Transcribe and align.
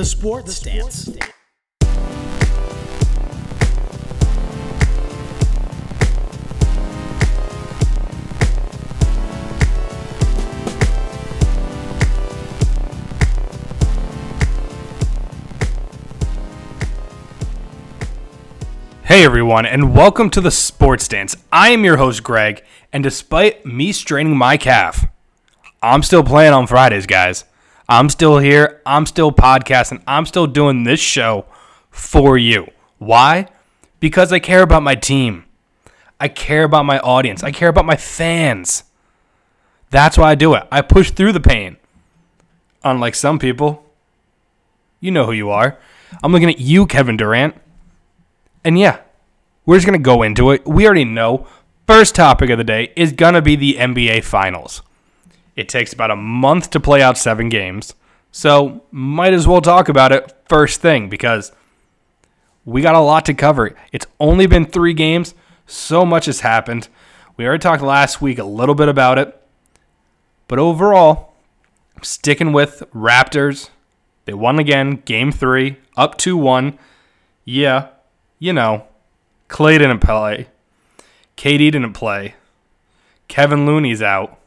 The 0.00 0.06
Sports 0.06 0.54
Stance. 0.54 1.10
Hey 19.04 19.22
everyone, 19.22 19.66
and 19.66 19.94
welcome 19.94 20.30
to 20.30 20.40
the 20.40 20.50
Sports 20.50 21.04
Stance. 21.04 21.36
I 21.52 21.72
am 21.72 21.84
your 21.84 21.98
host 21.98 22.22
Greg, 22.22 22.64
and 22.90 23.04
despite 23.04 23.66
me 23.66 23.92
straining 23.92 24.34
my 24.34 24.56
calf, 24.56 25.04
I'm 25.82 26.02
still 26.02 26.24
playing 26.24 26.54
on 26.54 26.66
Fridays, 26.66 27.04
guys. 27.04 27.44
I'm 27.90 28.08
still 28.08 28.38
here. 28.38 28.80
I'm 28.86 29.04
still 29.04 29.32
podcasting. 29.32 30.00
I'm 30.06 30.24
still 30.24 30.46
doing 30.46 30.84
this 30.84 31.00
show 31.00 31.44
for 31.90 32.38
you. 32.38 32.68
Why? 32.98 33.48
Because 33.98 34.32
I 34.32 34.38
care 34.38 34.62
about 34.62 34.84
my 34.84 34.94
team. 34.94 35.44
I 36.20 36.28
care 36.28 36.62
about 36.62 36.86
my 36.86 37.00
audience. 37.00 37.42
I 37.42 37.50
care 37.50 37.68
about 37.68 37.86
my 37.86 37.96
fans. 37.96 38.84
That's 39.90 40.16
why 40.16 40.30
I 40.30 40.34
do 40.36 40.54
it. 40.54 40.68
I 40.70 40.82
push 40.82 41.10
through 41.10 41.32
the 41.32 41.40
pain. 41.40 41.78
Unlike 42.84 43.16
some 43.16 43.40
people, 43.40 43.84
you 45.00 45.10
know 45.10 45.26
who 45.26 45.32
you 45.32 45.50
are. 45.50 45.76
I'm 46.22 46.30
looking 46.30 46.48
at 46.48 46.60
you, 46.60 46.86
Kevin 46.86 47.16
Durant. 47.16 47.56
And 48.62 48.78
yeah, 48.78 49.00
we're 49.66 49.76
just 49.76 49.86
going 49.86 49.98
to 49.98 50.02
go 50.02 50.22
into 50.22 50.52
it. 50.52 50.64
We 50.64 50.86
already 50.86 51.04
know. 51.04 51.48
First 51.88 52.14
topic 52.14 52.50
of 52.50 52.58
the 52.58 52.62
day 52.62 52.92
is 52.94 53.10
going 53.10 53.34
to 53.34 53.42
be 53.42 53.56
the 53.56 53.74
NBA 53.74 54.22
Finals. 54.22 54.82
It 55.56 55.68
takes 55.68 55.92
about 55.92 56.10
a 56.10 56.16
month 56.16 56.70
to 56.70 56.80
play 56.80 57.02
out 57.02 57.18
seven 57.18 57.48
games. 57.48 57.94
So, 58.32 58.82
might 58.90 59.32
as 59.32 59.48
well 59.48 59.60
talk 59.60 59.88
about 59.88 60.12
it 60.12 60.34
first 60.48 60.80
thing 60.80 61.08
because 61.08 61.52
we 62.64 62.82
got 62.82 62.94
a 62.94 63.00
lot 63.00 63.24
to 63.26 63.34
cover. 63.34 63.74
It's 63.92 64.06
only 64.18 64.46
been 64.46 64.66
three 64.66 64.94
games. 64.94 65.34
So 65.66 66.04
much 66.04 66.26
has 66.26 66.40
happened. 66.40 66.88
We 67.36 67.46
already 67.46 67.62
talked 67.62 67.82
last 67.82 68.20
week 68.20 68.38
a 68.38 68.44
little 68.44 68.74
bit 68.74 68.88
about 68.88 69.18
it. 69.18 69.40
But 70.48 70.58
overall, 70.58 71.34
sticking 72.02 72.52
with 72.52 72.82
Raptors. 72.94 73.70
They 74.24 74.34
won 74.34 74.58
again, 74.58 75.02
game 75.04 75.32
three, 75.32 75.76
up 75.96 76.18
2 76.18 76.36
1. 76.36 76.78
Yeah, 77.44 77.88
you 78.38 78.52
know, 78.52 78.86
Klay 79.48 79.78
didn't 79.78 80.00
play. 80.00 80.48
KD 81.36 81.58
didn't 81.70 81.92
play. 81.92 82.34
Kevin 83.28 83.64
Looney's 83.64 84.02
out. 84.02 84.39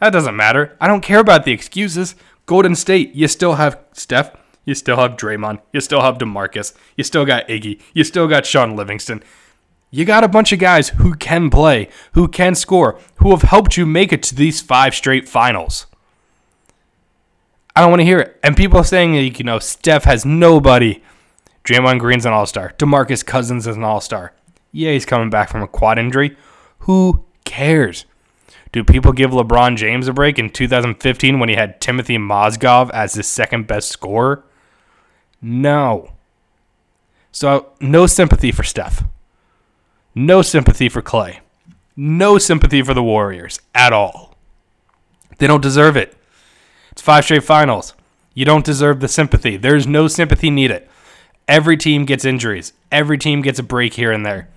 That 0.00 0.10
doesn't 0.10 0.36
matter. 0.36 0.76
I 0.80 0.88
don't 0.88 1.00
care 1.00 1.20
about 1.20 1.44
the 1.44 1.52
excuses. 1.52 2.14
Golden 2.46 2.74
State, 2.74 3.14
you 3.14 3.28
still 3.28 3.54
have 3.54 3.78
Steph. 3.92 4.36
You 4.64 4.74
still 4.74 4.96
have 4.96 5.16
Draymond. 5.16 5.60
You 5.72 5.80
still 5.80 6.00
have 6.00 6.18
DeMarcus. 6.18 6.74
You 6.96 7.04
still 7.04 7.24
got 7.24 7.48
Iggy. 7.48 7.80
You 7.92 8.04
still 8.04 8.28
got 8.28 8.46
Shaun 8.46 8.76
Livingston. 8.76 9.22
You 9.90 10.04
got 10.04 10.24
a 10.24 10.28
bunch 10.28 10.52
of 10.52 10.58
guys 10.58 10.88
who 10.88 11.14
can 11.14 11.50
play, 11.50 11.88
who 12.12 12.26
can 12.26 12.54
score, 12.54 12.98
who 13.16 13.30
have 13.30 13.42
helped 13.42 13.76
you 13.76 13.86
make 13.86 14.12
it 14.12 14.22
to 14.24 14.34
these 14.34 14.60
five 14.60 14.94
straight 14.94 15.28
finals. 15.28 15.86
I 17.76 17.80
don't 17.80 17.90
want 17.90 18.00
to 18.00 18.06
hear 18.06 18.20
it. 18.20 18.38
And 18.42 18.56
people 18.56 18.82
saying, 18.84 19.14
you 19.14 19.44
know, 19.44 19.58
Steph 19.58 20.04
has 20.04 20.24
nobody. 20.24 21.02
Draymond 21.64 22.00
Green's 22.00 22.26
an 22.26 22.32
all 22.32 22.46
star. 22.46 22.74
DeMarcus 22.78 23.24
Cousins 23.24 23.66
is 23.66 23.76
an 23.76 23.84
all 23.84 24.00
star. 24.00 24.32
Yeah, 24.72 24.92
he's 24.92 25.06
coming 25.06 25.30
back 25.30 25.48
from 25.48 25.62
a 25.62 25.68
quad 25.68 25.98
injury. 25.98 26.36
Who 26.80 27.24
cares? 27.44 28.04
Do 28.74 28.82
people 28.82 29.12
give 29.12 29.30
LeBron 29.30 29.76
James 29.76 30.08
a 30.08 30.12
break 30.12 30.36
in 30.36 30.50
2015 30.50 31.38
when 31.38 31.48
he 31.48 31.54
had 31.54 31.80
Timothy 31.80 32.18
Mozgov 32.18 32.90
as 32.90 33.14
his 33.14 33.28
second 33.28 33.68
best 33.68 33.88
scorer? 33.88 34.42
No. 35.40 36.10
So, 37.30 37.68
no 37.80 38.08
sympathy 38.08 38.50
for 38.50 38.64
Steph. 38.64 39.04
No 40.12 40.42
sympathy 40.42 40.88
for 40.88 41.02
Klay. 41.02 41.38
No 41.94 42.36
sympathy 42.36 42.82
for 42.82 42.94
the 42.94 43.02
Warriors 43.02 43.60
at 43.76 43.92
all. 43.92 44.34
They 45.38 45.46
don't 45.46 45.62
deserve 45.62 45.96
it. 45.96 46.16
It's 46.90 47.00
five 47.00 47.22
straight 47.22 47.44
finals. 47.44 47.94
You 48.34 48.44
don't 48.44 48.64
deserve 48.64 48.98
the 48.98 49.06
sympathy. 49.06 49.56
There's 49.56 49.86
no 49.86 50.08
sympathy 50.08 50.50
needed. 50.50 50.88
Every 51.46 51.76
team 51.76 52.06
gets 52.06 52.24
injuries. 52.24 52.72
Every 52.90 53.18
team 53.18 53.40
gets 53.40 53.60
a 53.60 53.62
break 53.62 53.94
here 53.94 54.10
and 54.10 54.26
there. 54.26 54.48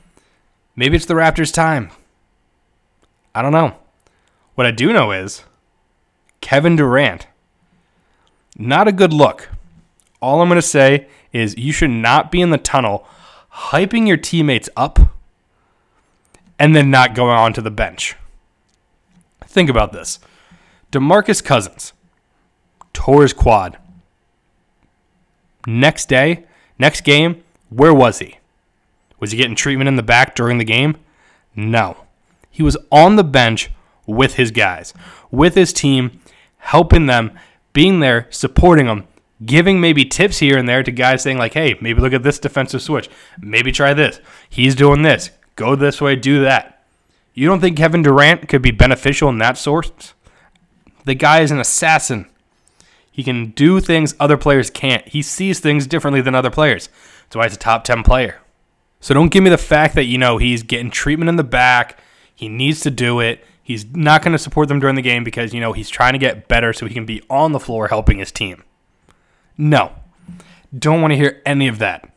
Maybe 0.75 0.95
it's 0.95 1.05
the 1.05 1.13
Raptors' 1.13 1.53
time. 1.53 1.91
I 3.35 3.43
don't 3.43 3.51
know. 3.51 3.77
What 4.57 4.65
I 4.65 4.71
do 4.71 4.91
know 4.91 5.11
is 5.11 5.43
Kevin 6.41 6.77
Durant. 6.77 7.27
Not 8.57 8.87
a 8.87 8.91
good 8.91 9.13
look. 9.13 9.49
All 10.19 10.41
I'm 10.41 10.49
going 10.49 10.55
to 10.57 10.63
say 10.63 11.07
is 11.31 11.55
you 11.59 11.71
should 11.71 11.91
not 11.91 12.31
be 12.31 12.41
in 12.41 12.49
the 12.49 12.57
tunnel 12.57 13.07
hyping 13.53 14.07
your 14.07 14.17
teammates 14.17 14.67
up 14.75 14.97
and 16.57 16.75
then 16.75 16.89
not 16.89 17.13
going 17.13 17.37
on 17.37 17.53
to 17.53 17.61
the 17.61 17.69
bench. 17.69 18.15
Think 19.45 19.69
about 19.69 19.93
this. 19.93 20.17
DeMarcus 20.91 21.43
Cousins 21.43 21.93
tore 22.93 23.21
his 23.21 23.33
quad. 23.33 23.77
Next 25.67 26.09
day, 26.09 26.45
next 26.79 27.01
game, 27.01 27.43
where 27.69 27.93
was 27.93 28.17
he? 28.17 28.39
Was 29.19 29.29
he 29.29 29.37
getting 29.37 29.55
treatment 29.55 29.87
in 29.87 29.97
the 29.97 30.01
back 30.01 30.33
during 30.33 30.57
the 30.57 30.65
game? 30.65 30.97
No. 31.55 32.05
He 32.49 32.63
was 32.63 32.75
on 32.91 33.17
the 33.17 33.23
bench 33.23 33.69
with 34.07 34.33
his 34.35 34.49
guys, 34.49 34.93
with 35.29 35.53
his 35.53 35.71
team, 35.71 36.19
helping 36.57 37.05
them, 37.05 37.37
being 37.73 37.99
there, 37.99 38.25
supporting 38.31 38.87
them, 38.87 39.07
giving 39.45 39.79
maybe 39.79 40.03
tips 40.03 40.39
here 40.39 40.57
and 40.57 40.67
there 40.67 40.81
to 40.81 40.91
guys 40.91 41.21
saying, 41.21 41.37
like, 41.37 41.53
hey, 41.53 41.77
maybe 41.79 42.01
look 42.01 42.13
at 42.13 42.23
this 42.23 42.39
defensive 42.39 42.81
switch. 42.81 43.09
Maybe 43.39 43.71
try 43.71 43.93
this. 43.93 44.19
He's 44.49 44.73
doing 44.73 45.03
this. 45.03 45.29
Go 45.55 45.75
this 45.75 46.01
way, 46.01 46.15
do 46.15 46.41
that. 46.41 46.83
You 47.33 47.47
don't 47.47 47.59
think 47.59 47.77
Kevin 47.77 48.01
Durant 48.01 48.49
could 48.49 48.63
be 48.63 48.71
beneficial 48.71 49.29
in 49.29 49.37
that 49.37 49.59
source? 49.59 49.91
The 51.05 51.13
guy 51.13 51.41
is 51.41 51.51
an 51.51 51.59
assassin. 51.59 52.27
He 53.11 53.23
can 53.23 53.51
do 53.51 53.79
things 53.79 54.15
other 54.19 54.37
players 54.37 54.69
can't. 54.69 55.07
He 55.07 55.21
sees 55.21 55.59
things 55.59 55.87
differently 55.87 56.21
than 56.21 56.35
other 56.35 56.49
players. 56.49 56.89
That's 57.23 57.35
why 57.35 57.43
he's 57.43 57.55
a 57.55 57.59
top 57.59 57.83
10 57.83 58.03
player. 58.03 58.41
So 58.99 59.13
don't 59.13 59.31
give 59.31 59.43
me 59.43 59.49
the 59.49 59.57
fact 59.57 59.95
that, 59.95 60.05
you 60.05 60.17
know, 60.17 60.37
he's 60.37 60.63
getting 60.63 60.89
treatment 60.89 61.29
in 61.29 61.35
the 61.35 61.43
back. 61.43 61.99
He 62.33 62.49
needs 62.49 62.79
to 62.81 62.91
do 62.91 63.19
it. 63.19 63.45
He's 63.67 63.85
not 63.93 64.21
going 64.21 64.31
to 64.31 64.37
support 64.37 64.69
them 64.69 64.79
during 64.79 64.95
the 64.95 65.01
game 65.01 65.25
because, 65.25 65.53
you 65.53 65.59
know, 65.59 65.73
he's 65.73 65.89
trying 65.89 66.13
to 66.13 66.19
get 66.19 66.47
better 66.47 66.71
so 66.71 66.85
he 66.85 66.93
can 66.93 67.05
be 67.05 67.21
on 67.29 67.51
the 67.51 67.59
floor 67.59 67.89
helping 67.89 68.19
his 68.19 68.31
team. 68.31 68.63
No. 69.57 69.91
Don't 70.73 71.01
want 71.01 71.11
to 71.11 71.17
hear 71.17 71.41
any 71.45 71.67
of 71.67 71.77
that. 71.79 72.09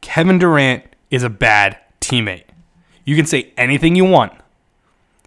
Kevin 0.00 0.40
Durant 0.40 0.82
is 1.12 1.22
a 1.22 1.30
bad 1.30 1.78
teammate. 2.00 2.42
You 3.04 3.14
can 3.14 3.24
say 3.24 3.52
anything 3.56 3.94
you 3.94 4.04
want. 4.04 4.32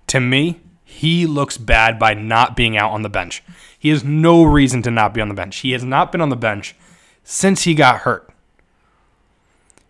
To 0.08 0.20
me, 0.20 0.60
he 0.84 1.26
looks 1.26 1.58
bad 1.58 1.98
by 1.98 2.14
not 2.14 2.58
being 2.58 2.76
out 2.76 2.92
on 2.92 3.04
the 3.04 3.10
bench. 3.10 3.42
He 3.80 3.88
has 3.88 4.04
no 4.04 4.44
reason 4.44 4.82
to 4.82 4.92
not 4.92 5.14
be 5.14 5.22
on 5.22 5.30
the 5.30 5.34
bench. 5.34 5.60
He 5.60 5.72
has 5.72 5.86
not 5.86 6.12
been 6.12 6.20
on 6.20 6.28
the 6.28 6.36
bench 6.36 6.76
since 7.24 7.64
he 7.64 7.74
got 7.74 8.02
hurt. 8.02 8.30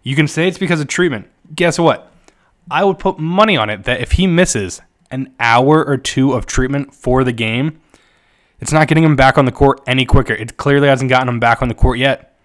You 0.04 0.16
can 0.16 0.28
say 0.28 0.48
it's 0.48 0.60
because 0.60 0.82
of 0.82 0.88
treatment. 0.88 1.32
Guess 1.56 1.80
what? 1.80 2.13
I 2.70 2.84
would 2.84 3.00
put 3.00 3.20
money 3.20 3.58
on 3.58 3.70
it 3.70 3.84
that 3.84 4.02
if 4.02 4.14
he 4.14 4.28
misses 4.28 4.82
an 5.12 5.34
hour 5.40 5.84
or 5.84 5.98
two 5.98 6.34
of 6.34 6.46
treatment 6.46 6.94
for 6.94 7.24
the 7.24 7.32
game, 7.32 7.80
it's 8.60 8.72
not 8.72 8.88
getting 8.88 9.04
him 9.04 9.16
back 9.16 9.38
on 9.38 9.46
the 9.46 9.52
court 9.52 9.82
any 9.86 10.06
quicker. 10.06 10.34
It 10.34 10.58
clearly 10.58 10.88
hasn't 10.88 11.10
gotten 11.10 11.30
him 11.30 11.40
back 11.40 11.62
on 11.62 11.68
the 11.68 11.76
court 11.76 12.00
yet. 12.00 12.36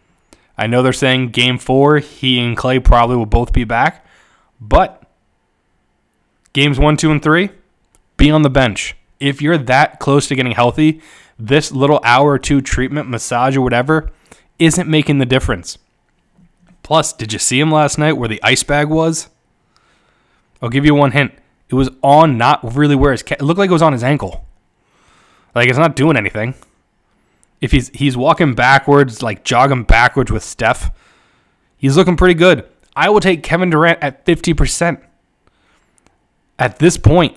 I 0.57 0.67
know 0.67 0.83
they're 0.83 0.93
saying 0.93 1.29
game 1.29 1.59
four, 1.59 1.99
he 1.99 2.41
and 2.41 2.57
Klay 2.57 2.83
probably 2.83 3.17
will 3.17 3.27
both 3.27 3.53
be 3.53 3.63
back, 3.63 4.05
but 4.61 5.05
games 6.53 6.79
one, 6.79 6.97
two, 6.97 7.13
and 7.13 7.23
three, 7.23 7.51
be 8.17 8.31
on 8.31 8.43
the 8.43 8.51
bench. 8.51 8.97
If 9.21 9.41
you're 9.41 9.57
that 9.57 10.01
close 10.01 10.27
to 10.27 10.35
getting 10.35 10.53
healthy, 10.53 11.01
this 11.39 11.71
little 11.71 12.01
hour 12.03 12.33
or 12.33 12.39
two 12.39 12.61
treatment, 12.61 13.09
massage, 13.09 13.57
or 13.57 13.61
whatever 13.61 14.11
isn't 14.59 14.89
making 14.89 15.19
the 15.19 15.27
difference. 15.27 15.79
Plus, 16.83 17.13
did 17.13 17.33
you 17.33 17.39
see 17.39 17.61
him 17.61 17.71
last 17.71 17.97
night 17.97 18.15
where 18.15 18.29
the 18.29 18.43
ice 18.43 18.65
bag 18.65 18.89
was? 18.89 19.29
I'll 20.63 20.69
give 20.69 20.85
you 20.85 20.95
one 20.95 21.13
hint. 21.13 21.33
It 21.69 21.75
was 21.75 21.91
on 22.03 22.39
not 22.39 22.75
really 22.75 22.97
where 22.97 23.13
his 23.13 23.23
ca- 23.23 23.37
it 23.39 23.43
looked 23.43 23.59
like 23.59 23.71
it 23.71 23.73
was 23.73 23.83
on 23.83 23.93
his 23.93 24.03
ankle. 24.03 24.45
Like 25.55 25.69
it's 25.69 25.79
not 25.79 25.97
doing 25.97 26.17
anything. 26.17 26.55
If 27.61 27.73
he's 27.73 27.89
he's 27.91 28.17
walking 28.17 28.55
backwards, 28.55 29.23
like 29.23 29.45
jogging 29.45 29.85
backwards 29.85 30.31
with 30.31 30.43
Steph, 30.43 30.91
he's 31.77 31.97
looking 31.97 32.17
pretty 32.17 32.35
good. 32.35 32.65
I 32.95 33.11
will 33.11 33.21
take 33.21 33.43
Kevin 33.43 33.71
Durant 33.71 33.99
at 34.03 34.25
50%. 34.27 35.01
At 36.59 36.81
this 36.81 36.97
point, 36.97 37.37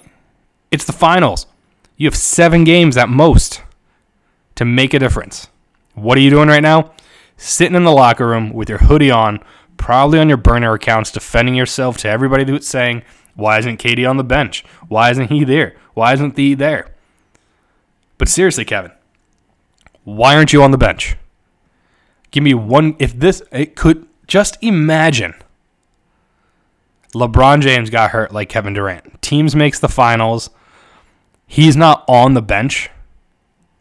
it's 0.72 0.86
the 0.86 0.94
finals. 0.94 1.46
You 1.98 2.08
have 2.08 2.16
7 2.16 2.64
games 2.64 2.98
at 2.98 3.10
most 3.10 3.62
to 4.56 4.66
make 4.66 4.96
a 4.96 5.00
difference. 5.00 5.50
What 5.94 6.18
are 6.18 6.22
you 6.22 6.32
doing 6.32 6.48
right 6.50 6.64
now? 6.64 6.94
Sitting 7.38 7.76
in 7.76 7.84
the 7.84 7.92
locker 7.92 8.28
room 8.28 8.54
with 8.54 8.70
your 8.70 8.80
hoodie 8.80 9.12
on, 9.12 9.44
probably 9.82 10.20
on 10.20 10.30
your 10.30 10.38
burner 10.38 10.74
accounts, 10.74 11.12
defending 11.12 11.56
yourself 11.56 11.98
to 11.98 12.08
everybody 12.08 12.46
that's 12.46 12.68
saying, 12.68 13.04
Why 13.36 13.60
isn't 13.60 13.82
KD 13.82 14.10
on 14.10 14.16
the 14.16 14.24
bench? 14.24 14.64
Why 14.88 15.10
isn't 15.12 15.30
he 15.30 15.44
there? 15.44 15.76
Why 15.94 16.14
isn't 16.14 16.38
he 16.38 16.54
there? 16.54 16.94
But 18.18 18.30
seriously, 18.30 18.64
Kevin, 18.64 18.92
why 20.04 20.36
aren't 20.36 20.54
you 20.54 20.64
on 20.64 20.72
the 20.72 20.78
bench? 20.78 21.18
Give 22.30 22.44
me 22.44 22.54
one. 22.54 22.96
If 23.00 23.20
this, 23.20 23.42
it 23.52 23.76
could 23.76 24.08
just 24.28 24.58
imagine. 24.62 25.34
LeBron 27.14 27.62
James 27.62 27.90
got 27.90 28.12
hurt 28.12 28.32
like 28.32 28.48
Kevin 28.48 28.74
Durant. 28.74 29.22
Teams 29.22 29.56
makes 29.56 29.80
the 29.80 29.90
finals. 29.90 30.50
He's 31.46 31.76
not 31.76 32.06
on 32.08 32.36
the 32.36 32.42
bench 32.42 32.90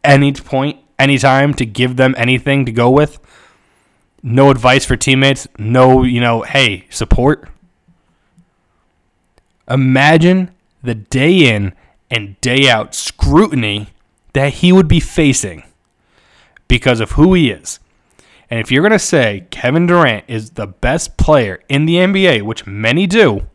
any 0.03 0.33
point, 0.33 0.81
anytime 0.99 1.55
to 1.55 1.67
give 1.67 1.97
them 1.97 2.15
anything 2.17 2.65
to 2.67 2.73
go 2.73 2.91
with. 2.91 3.21
No 4.23 4.51
advice 4.51 4.85
for 4.85 4.97
teammates. 4.97 5.49
No, 5.59 6.03
you 6.03 6.21
know, 6.21 6.43
hey, 6.43 6.87
support. 6.91 7.49
Imagine 9.69 10.51
the 10.83 10.95
day 10.95 11.55
in 11.55 11.73
and 12.11 12.41
day 12.41 12.69
out 12.69 12.95
scrutiny 12.95 13.89
that 14.33 14.55
he 14.55 14.73
would 14.73 14.89
be 14.89 15.01
facing 15.01 15.63
because 16.69 17.01
of 17.01 17.13
who 17.13 17.35
he 17.35 17.51
is. 17.51 17.81
And 18.51 18.59
if 18.59 18.71
you're 18.71 18.83
going 18.83 18.93
to 18.93 18.99
say 18.99 19.47
Kevin 19.51 19.87
Durant 19.87 20.25
is 20.27 20.51
the 20.51 20.67
best 20.67 21.17
player 21.17 21.61
in 21.69 21.87
the 21.87 21.95
NBA, 21.95 22.43
which 22.43 22.67
many 22.67 23.07
do, 23.07 23.47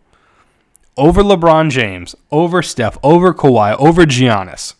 over 0.96 1.22
LeBron 1.22 1.70
James, 1.70 2.16
over 2.32 2.62
Steph, 2.62 2.98
over 3.04 3.34
Kawhi, 3.34 3.76
over 3.78 4.06
Giannis, 4.06 4.76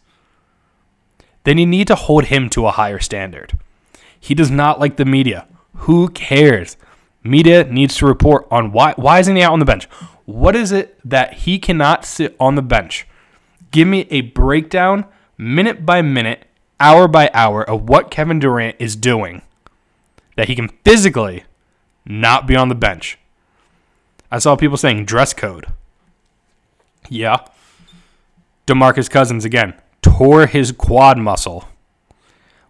then 1.44 1.58
you 1.58 1.66
need 1.66 1.88
to 1.88 1.96
hold 1.96 2.26
him 2.26 2.50
to 2.52 2.66
a 2.66 2.72
higher 2.72 3.00
standard. 3.00 3.58
He 4.18 4.34
does 4.34 4.50
not 4.50 4.80
like 4.80 4.96
the 4.96 5.06
media. 5.06 5.48
Who 5.80 6.10
cares? 6.10 6.78
Media 7.24 7.64
needs 7.64 7.96
to 7.98 8.06
report 8.06 8.48
on 8.52 8.72
why 8.72 8.94
why 8.98 9.20
isn't 9.20 9.36
he 9.36 9.42
out 9.42 9.54
on 9.54 9.60
the 9.60 9.66
bench? 9.66 9.86
What 10.26 10.56
is 10.56 10.72
it 10.72 11.00
that 11.04 11.34
he 11.34 11.60
cannot 11.60 12.06
sit 12.06 12.36
on 12.40 12.56
the 12.56 12.62
bench? 12.62 13.08
Give 13.72 13.88
me 13.88 14.08
a 14.10 14.22
breakdown, 14.22 15.06
minute 15.38 15.86
by 15.86 16.02
minute, 16.02 16.46
hour 16.80 17.08
by 17.08 17.30
hour, 17.34 17.64
of 17.68 17.90
what 17.90 18.12
Kevin 18.12 18.40
Durant 18.40 18.76
is 18.80 18.96
doing 18.96 19.42
that 20.36 20.48
he 20.48 20.56
can 20.56 20.70
physically 20.84 21.44
not 22.06 22.48
be 22.48 22.56
on 22.56 22.70
the 22.70 22.76
bench. 22.76 23.18
I 24.32 24.40
saw 24.40 24.56
people 24.56 24.78
saying 24.78 25.06
dress 25.06 25.34
code. 25.34 25.68
Yeah. 27.10 27.38
DeMarcus 28.68 29.10
Cousins 29.10 29.46
again 29.46 29.76
tore 30.02 30.48
his 30.48 30.72
quad 30.72 31.18
muscle. 31.18 31.68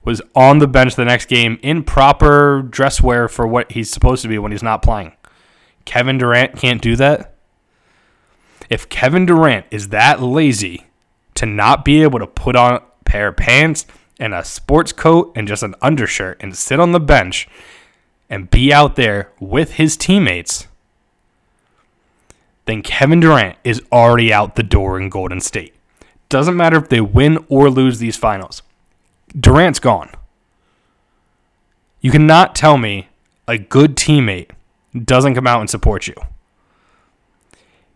Was 0.05 0.21
on 0.35 0.59
the 0.59 0.67
bench 0.67 0.95
the 0.95 1.03
next 1.03 1.25
game 1.25 1.59
in 1.63 1.83
proper 1.83 2.61
dress 2.61 3.01
wear 3.01 3.27
for 3.27 3.47
what 3.47 3.71
he's 3.71 3.89
supposed 3.89 4.21
to 4.21 4.27
be 4.27 4.37
when 4.37 4.51
he's 4.51 4.63
not 4.63 4.83
playing. 4.83 5.13
Kevin 5.83 6.19
Durant 6.19 6.57
can't 6.57 6.81
do 6.81 6.95
that. 6.95 7.33
If 8.69 8.87
Kevin 8.87 9.25
Durant 9.25 9.65
is 9.71 9.89
that 9.89 10.21
lazy 10.21 10.85
to 11.33 11.45
not 11.45 11.83
be 11.83 12.03
able 12.03 12.19
to 12.19 12.27
put 12.27 12.55
on 12.55 12.73
a 12.73 12.81
pair 13.03 13.29
of 13.29 13.37
pants 13.37 13.85
and 14.19 14.33
a 14.33 14.43
sports 14.43 14.91
coat 14.91 15.31
and 15.35 15.47
just 15.47 15.63
an 15.63 15.75
undershirt 15.81 16.37
and 16.39 16.55
sit 16.55 16.79
on 16.79 16.91
the 16.91 16.99
bench 16.99 17.47
and 18.29 18.49
be 18.49 18.71
out 18.71 18.95
there 18.95 19.31
with 19.39 19.73
his 19.73 19.97
teammates, 19.97 20.67
then 22.65 22.81
Kevin 22.81 23.19
Durant 23.19 23.57
is 23.63 23.81
already 23.91 24.33
out 24.33 24.55
the 24.55 24.63
door 24.63 24.99
in 24.99 25.09
Golden 25.09 25.41
State. 25.41 25.75
Doesn't 26.29 26.57
matter 26.57 26.77
if 26.77 26.89
they 26.89 27.01
win 27.01 27.45
or 27.49 27.69
lose 27.69 27.99
these 27.99 28.17
finals. 28.17 28.63
Durant's 29.37 29.79
gone. 29.79 30.11
You 32.01 32.11
cannot 32.11 32.55
tell 32.55 32.77
me 32.77 33.09
a 33.47 33.57
good 33.57 33.95
teammate 33.95 34.51
doesn't 35.03 35.35
come 35.35 35.47
out 35.47 35.59
and 35.59 35.69
support 35.69 36.07
you. 36.07 36.15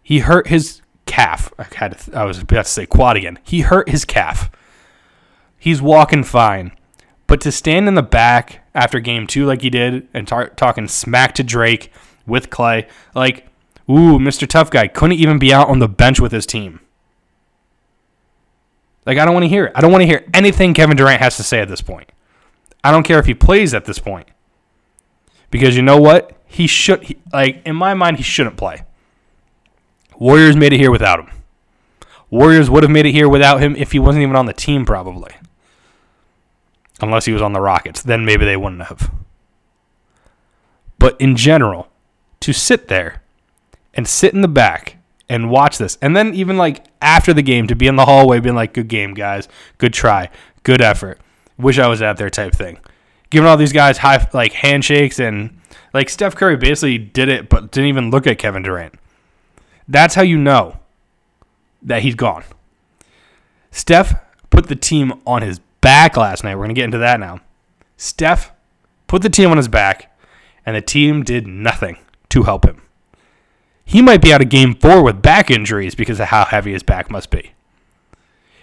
He 0.04 0.20
hurt 0.20 0.48
his 0.48 0.82
calf. 1.06 1.54
I 1.58 1.66
had 1.76 1.98
I 2.14 2.26
was 2.26 2.40
about 2.40 2.66
to 2.66 2.72
say 2.72 2.86
quad 2.86 3.16
again. 3.16 3.40
He 3.44 3.62
hurt 3.62 3.90
his 3.90 4.06
calf. 4.06 4.50
He's 5.58 5.82
walking 5.82 6.24
fine. 6.24 6.72
But 7.28 7.42
to 7.42 7.52
stand 7.52 7.88
in 7.88 7.94
the 7.94 8.02
back 8.02 8.64
after 8.74 9.00
game 9.00 9.28
two, 9.28 9.46
like 9.46 9.62
he 9.62 9.70
did, 9.70 10.08
and 10.14 10.28
tar- 10.28 10.50
talking 10.50 10.88
smack 10.88 11.36
to 11.36 11.44
Drake 11.44 11.92
with 12.26 12.50
Klay, 12.50 12.90
like, 13.14 13.46
ooh, 13.88 14.18
Mr. 14.18 14.48
Tough 14.48 14.72
Guy 14.72 14.88
couldn't 14.88 15.20
even 15.20 15.38
be 15.38 15.54
out 15.54 15.70
on 15.70 15.78
the 15.78 15.88
bench 15.88 16.20
with 16.20 16.32
his 16.32 16.48
team. 16.48 16.80
Like, 19.10 19.18
I 19.18 19.26
don't 19.26 19.34
want 19.34 19.46
to 19.46 19.50
hear 19.50 19.66
it. 19.66 19.72
I 19.74 19.82
don't 19.82 19.92
want 19.92 20.04
to 20.04 20.06
hear 20.06 20.24
anything 20.36 20.76
Kevin 20.76 20.96
Durant 20.96 21.20
has 21.20 21.36
to 21.38 21.44
say 21.44 21.62
at 21.62 21.68
this 21.68 21.82
point. 21.82 22.12
I 22.84 22.92
don't 22.92 23.02
care 23.02 23.18
if 23.18 23.26
he 23.26 23.34
plays 23.34 23.74
at 23.74 23.86
this 23.86 23.98
point. 23.98 24.28
Because 25.50 25.76
you 25.76 25.82
know 25.82 26.00
what? 26.00 26.38
He 26.46 26.68
should, 26.68 27.02
he, 27.02 27.18
like, 27.34 27.64
in 27.66 27.76
my 27.76 27.96
mind, 27.96 28.18
he 28.18 28.24
shouldn't 28.24 28.56
play. 28.56 28.84
Warriors 30.20 30.56
made 30.56 30.74
it 30.74 30.78
here 30.80 30.92
without 30.92 31.22
him. 31.22 31.32
Warriors 32.30 32.70
would 32.70 32.84
have 32.84 32.92
made 32.92 33.08
it 33.08 33.12
here 33.12 33.28
without 33.28 33.64
him 33.64 33.76
if 33.78 33.94
he 33.94 33.98
wasn't 33.98 34.22
even 34.22 34.36
on 34.36 34.46
the 34.46 34.54
team, 34.54 34.86
probably 34.86 35.34
unless 37.02 37.26
he 37.26 37.34
was 37.34 37.42
on 37.42 37.54
the 37.54 37.62
Rockets. 37.62 38.04
Then 38.04 38.26
maybe 38.26 38.46
they 38.46 38.58
wouldn't 38.58 38.84
have. 38.84 39.12
But 41.00 41.20
in 41.20 41.36
general, 41.36 41.88
to 42.42 42.54
sit 42.54 42.90
there 42.90 43.24
and 43.96 44.08
sit 44.08 44.36
in 44.36 44.42
the 44.42 44.48
back 44.48 44.98
and 45.30 45.50
watch 45.50 45.78
this, 45.78 45.98
and 46.02 46.16
then 46.16 46.34
even 46.34 46.58
like 46.58 46.86
after 47.02 47.34
the 47.34 47.42
game 47.42 47.68
to 47.68 47.76
be 47.76 47.88
in 47.88 47.96
the 47.96 48.06
hallway 48.06 48.40
being 48.40 48.56
like, 48.56 48.74
good 48.74 48.88
game, 48.88 49.14
guys, 49.14 49.48
good 49.78 49.94
try, 49.94 50.30
good 50.64 50.82
effort, 50.82 51.20
wish 51.58 51.78
I 51.78 51.88
was 51.88 52.02
out 52.02 52.18
there 52.18 52.30
type 52.30 52.54
thing. 52.54 52.80
Giving 53.30 53.48
all 53.48 53.58
these 53.58 53.74
guys 53.74 54.00
high 54.00 54.28
like 54.34 54.54
handshakes 54.54 55.20
and 55.20 55.60
like 55.94 56.10
Steph 56.10 56.36
Curry 56.36 56.58
basically 56.58 56.98
did 56.98 57.30
it, 57.30 57.48
but 57.48 57.72
didn't 57.72 57.90
even 57.90 58.10
look 58.10 58.26
at 58.26 58.40
Kevin 58.40 58.64
Durant. 58.64 58.96
That's 59.88 60.16
how 60.16 60.22
you 60.22 60.38
know 60.38 60.80
that 61.82 62.02
he's 62.02 62.16
gone. 62.16 62.44
Steph 63.72 64.16
put 64.50 64.68
the 64.68 64.76
team 64.76 65.14
on 65.26 65.42
his 65.42 65.60
back 65.82 66.18
last 66.18 66.44
night. 66.44 66.56
We're 66.56 66.66
going 66.66 66.76
to 66.76 66.80
get 66.80 66.86
into 66.86 66.98
that 66.98 67.20
now. 67.20 67.42
Steph 67.98 68.52
put 69.08 69.22
the 69.22 69.30
team 69.30 69.52
on 69.52 69.58
his 69.58 69.68
back, 69.68 70.16
and 70.66 70.76
the 70.76 70.82
team 70.82 71.24
did 71.24 71.48
nothing 71.48 71.98
to 72.30 72.44
help 72.44 72.66
him. 72.66 72.82
He 73.90 74.04
might 74.04 74.22
be 74.22 74.32
out 74.32 74.40
of 74.40 74.50
game 74.50 74.76
four 74.76 75.02
with 75.02 75.20
back 75.20 75.50
injuries 75.50 75.96
because 75.96 76.20
of 76.20 76.28
how 76.28 76.46
heavy 76.46 76.74
his 76.74 76.84
back 76.84 77.10
must 77.10 77.32
be. 77.32 77.54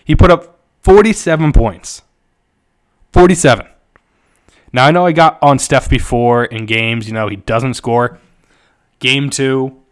He 0.04 0.14
put 0.14 0.30
up 0.30 0.60
47 0.82 1.52
points. 1.52 2.02
47. 3.12 3.66
Now, 4.72 4.86
I 4.86 4.92
know 4.92 5.04
I 5.04 5.10
got 5.10 5.36
on 5.42 5.58
Steph 5.58 5.90
before 5.90 6.44
in 6.44 6.64
games. 6.64 7.08
You 7.08 7.14
know, 7.14 7.26
he 7.26 7.34
doesn't 7.34 7.74
score. 7.74 8.20
Game 9.00 9.28
two, 9.28 9.82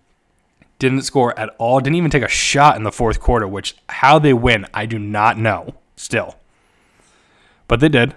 didn't 0.78 1.02
score 1.02 1.36
at 1.36 1.52
all. 1.58 1.80
Didn't 1.80 1.96
even 1.96 2.12
take 2.12 2.22
a 2.22 2.28
shot 2.28 2.76
in 2.76 2.84
the 2.84 2.92
fourth 2.92 3.18
quarter, 3.18 3.48
which 3.48 3.74
how 3.88 4.20
they 4.20 4.34
win, 4.34 4.68
I 4.72 4.86
do 4.86 5.00
not 5.00 5.36
know 5.36 5.74
still. 5.96 6.36
But 7.66 7.80
they 7.80 7.88
did. 7.88 8.14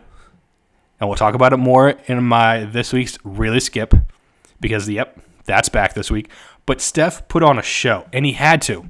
And 0.99 1.09
we'll 1.09 1.17
talk 1.17 1.33
about 1.33 1.51
it 1.51 1.57
more 1.57 1.95
in 2.05 2.23
my 2.23 2.65
this 2.65 2.93
week's 2.93 3.17
really 3.23 3.59
skip 3.59 3.95
because 4.61 4.87
yep, 4.87 5.19
that's 5.45 5.69
back 5.69 5.95
this 5.95 6.11
week. 6.11 6.29
But 6.67 6.81
Steph 6.81 7.27
put 7.27 7.41
on 7.41 7.57
a 7.57 7.63
show 7.63 8.05
and 8.13 8.27
he 8.27 8.33
had 8.33 8.61
to. 8.63 8.89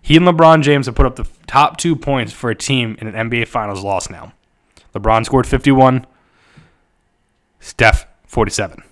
He 0.00 0.16
and 0.16 0.24
LeBron 0.24 0.62
James 0.62 0.86
have 0.86 0.94
put 0.94 1.06
up 1.06 1.16
the 1.16 1.26
top 1.48 1.76
2 1.78 1.96
points 1.96 2.32
for 2.32 2.50
a 2.50 2.54
team 2.54 2.96
in 3.00 3.08
an 3.08 3.28
NBA 3.28 3.48
finals 3.48 3.82
loss 3.82 4.08
now. 4.08 4.32
LeBron 4.94 5.24
scored 5.24 5.46
51, 5.46 6.06
Steph 7.58 8.06
47. 8.26 8.84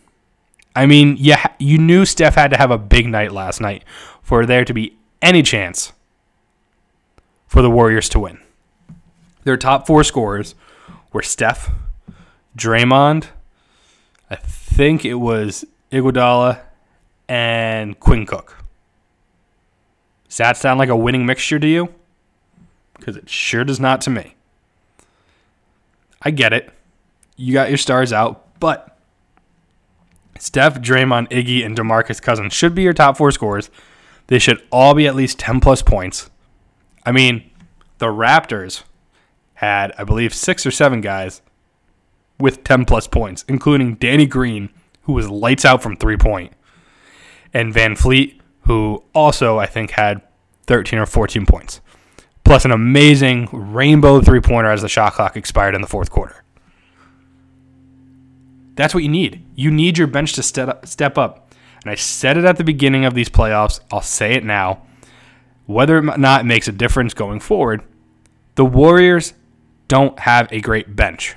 I 0.75 0.87
mean, 0.87 1.17
yeah, 1.19 1.47
you 1.59 1.79
knew 1.79 2.05
Steph 2.05 2.35
had 2.35 2.51
to 2.51 2.57
have 2.57 2.71
a 2.71 2.79
big 2.79 3.07
night 3.07 3.33
last 3.33 3.61
night 3.61 3.85
for 4.21 4.45
there 4.45 4.65
to 4.65 4.75
be 4.75 4.97
any 5.23 5.43
chance 5.43 5.93
for 7.47 7.63
the 7.63 7.71
Warriors 7.71 8.09
to 8.11 8.19
win. 8.19 8.39
Their 9.45 9.57
top 9.57 9.87
four 9.87 10.03
scorers 10.03 10.55
were 11.13 11.23
Steph, 11.23 11.71
Draymond, 12.59 13.29
I 14.29 14.37
think 14.37 15.05
it 15.05 15.15
was 15.15 15.65
Iguodala, 15.93 16.61
and 17.29 17.99
Quinn 17.99 18.27
Cook. 18.27 18.57
Does 20.29 20.39
that 20.39 20.57
sound 20.57 20.79
like 20.79 20.89
a 20.89 20.97
winning 20.97 21.27
mixture 21.27 21.59
to 21.59 21.67
you? 21.67 21.89
Because 22.99 23.17
it 23.17 23.29
sure 23.29 23.65
does 23.65 23.81
not 23.81 24.01
to 24.03 24.11
me. 24.11 24.35
I 26.23 26.31
get 26.31 26.53
it. 26.53 26.73
You 27.37 27.53
got 27.53 27.69
your 27.69 27.79
stars 27.79 28.13
out, 28.13 28.59
but 28.59 28.97
Steph, 30.39 30.81
Draymond, 30.81 31.29
Iggy, 31.31 31.65
and 31.65 31.77
DeMarcus 31.77 32.21
Cousins 32.21 32.53
should 32.53 32.75
be 32.75 32.83
your 32.83 32.93
top 32.93 33.17
four 33.17 33.31
scorers. 33.31 33.71
They 34.27 34.39
should 34.39 34.63
all 34.73 34.95
be 34.95 35.07
at 35.07 35.15
least 35.15 35.39
10 35.39 35.61
plus 35.61 35.83
points. 35.83 36.31
I 37.05 37.13
mean, 37.13 37.49
the 37.99 38.07
Raptors 38.07 38.83
had, 39.55 39.93
I 39.97 40.05
believe, 40.05 40.35
six 40.35 40.67
or 40.67 40.71
seven 40.71 41.01
guys 41.01 41.43
with 42.39 42.65
10 42.65 42.85
plus 42.85 43.07
points, 43.07 43.45
including 43.49 43.95
Danny 43.95 44.27
Green, 44.27 44.71
who 45.03 45.13
was 45.13 45.31
lights 45.31 45.65
out 45.65 45.83
from 45.83 45.97
three 45.97 46.17
point, 46.17 46.53
and 47.57 47.73
VanVleet, 47.73 48.39
who 48.63 49.03
also, 49.15 49.59
I 49.59 49.65
think, 49.65 49.93
had 49.93 50.21
13 50.67 50.99
or 50.99 51.07
14 51.07 51.47
points, 51.47 51.81
plus 52.45 52.67
an 52.67 52.71
amazing 52.71 53.49
rainbow 53.51 54.21
three 54.21 54.41
pointer 54.41 54.71
as 54.71 54.83
the 54.83 54.89
shot 54.89 55.15
clock 55.15 55.37
expired 55.37 55.75
in 55.75 55.81
the 55.81 55.87
fourth 55.87 56.11
quarter. 56.11 56.45
That's 58.75 58.93
what 58.93 59.03
you 59.03 59.09
need. 59.09 59.43
You 59.55 59.71
need 59.71 59.97
your 59.97 60.07
bench 60.07 60.35
to 60.35 60.43
step 60.43 61.17
up. 61.17 61.55
And 61.83 61.91
I 61.91 61.95
said 61.95 62.37
it 62.37 62.45
at 62.45 62.59
the 62.59 62.65
beginning 62.65 63.07
of 63.07 63.15
these 63.15 63.31
playoffs. 63.31 63.81
I'll 63.91 64.03
say 64.03 64.33
it 64.33 64.45
now. 64.45 64.83
Whether 65.65 65.97
or 65.97 66.03
not 66.03 66.43
it 66.43 66.45
makes 66.45 66.69
a 66.69 66.73
difference 66.73 67.15
going 67.15 67.41
forward, 67.41 67.83
the 68.57 68.67
Warriors 68.67 69.33
don't 69.89 70.19
have 70.19 70.53
a 70.53 70.61
great 70.61 70.95
bench. 70.95 71.37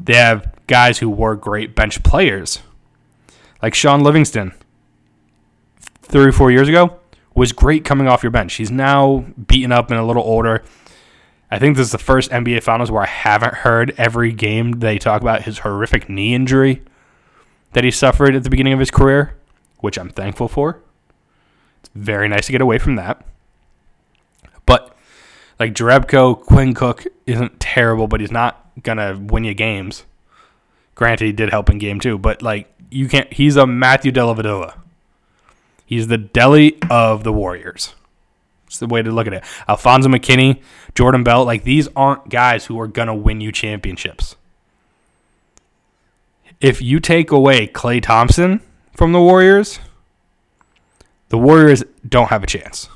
They 0.00 0.14
have 0.14 0.52
guys 0.66 0.98
who 0.98 1.08
were 1.08 1.36
great 1.36 1.76
bench 1.76 2.02
players, 2.02 2.58
like 3.62 3.74
Shaun 3.74 4.02
Livingston, 4.02 4.52
three 6.12 6.26
or 6.26 6.32
four 6.32 6.50
years 6.50 6.68
ago, 6.68 7.00
was 7.34 7.52
great 7.52 7.84
coming 7.84 8.06
off 8.06 8.22
your 8.22 8.30
bench. 8.30 8.54
He's 8.54 8.70
now 8.70 9.24
beaten 9.46 9.72
up 9.72 9.90
and 9.90 9.98
a 9.98 10.04
little 10.04 10.22
older. 10.22 10.62
I 11.50 11.58
think 11.58 11.76
this 11.76 11.86
is 11.86 11.92
the 11.92 11.98
first 11.98 12.30
NBA 12.30 12.62
Finals 12.62 12.90
where 12.90 13.02
I 13.02 13.06
haven't 13.06 13.54
heard 13.54 13.94
every 13.98 14.32
game 14.32 14.72
they 14.80 14.98
talk 14.98 15.22
about 15.22 15.42
his 15.42 15.58
horrific 15.58 16.08
knee 16.08 16.34
injury 16.34 16.82
that 17.72 17.84
he 17.84 17.90
suffered 17.90 18.34
at 18.34 18.44
the 18.44 18.50
beginning 18.50 18.72
of 18.72 18.78
his 18.78 18.90
career, 18.90 19.34
which 19.80 19.98
I'm 19.98 20.10
thankful 20.10 20.48
for. 20.48 20.80
It's 21.80 21.90
very 21.94 22.28
nice 22.28 22.46
to 22.46 22.52
get 22.52 22.60
away 22.60 22.78
from 22.78 22.96
that. 22.96 23.24
But 24.66 24.94
like 25.58 25.74
Jerebko, 25.74 26.40
Quinn 26.42 26.74
Cook 26.74 27.04
isn't 27.26 27.58
terrible, 27.58 28.06
but 28.06 28.20
he's 28.20 28.30
not 28.30 28.66
gonna 28.82 29.18
win 29.18 29.44
you 29.44 29.54
games. 29.54 30.04
Granted, 30.94 31.24
he 31.24 31.32
did 31.32 31.50
help 31.50 31.70
in 31.70 31.78
game 31.78 32.00
two, 32.00 32.18
but 32.18 32.42
like 32.42 32.72
you 32.90 33.08
can't. 33.08 33.32
He's 33.32 33.56
a 33.56 33.66
Matthew 33.66 34.12
Dellavedova. 34.12 34.74
He's 35.84 36.06
the 36.06 36.18
deli 36.18 36.78
of 36.90 37.24
the 37.24 37.32
Warriors. 37.32 37.94
It's 38.66 38.78
the 38.78 38.86
way 38.86 39.02
to 39.02 39.10
look 39.10 39.26
at 39.26 39.34
it. 39.34 39.44
Alfonzo 39.68 40.08
McKinnie, 40.08 40.62
Jordan 40.94 41.22
Bell, 41.22 41.44
like 41.44 41.64
these 41.64 41.88
aren't 41.94 42.30
guys 42.30 42.66
who 42.66 42.80
are 42.80 42.86
gonna 42.86 43.14
win 43.14 43.40
you 43.40 43.52
championships. 43.52 44.36
If 46.60 46.80
you 46.80 47.00
take 47.00 47.30
away 47.30 47.66
Klay 47.66 48.02
Thompson 48.02 48.60
from 48.96 49.12
the 49.12 49.20
Warriors, 49.20 49.78
the 51.28 51.36
Warriors 51.36 51.82
don't 52.08 52.28
have 52.28 52.42
a 52.42 52.46
chance. 52.46 52.88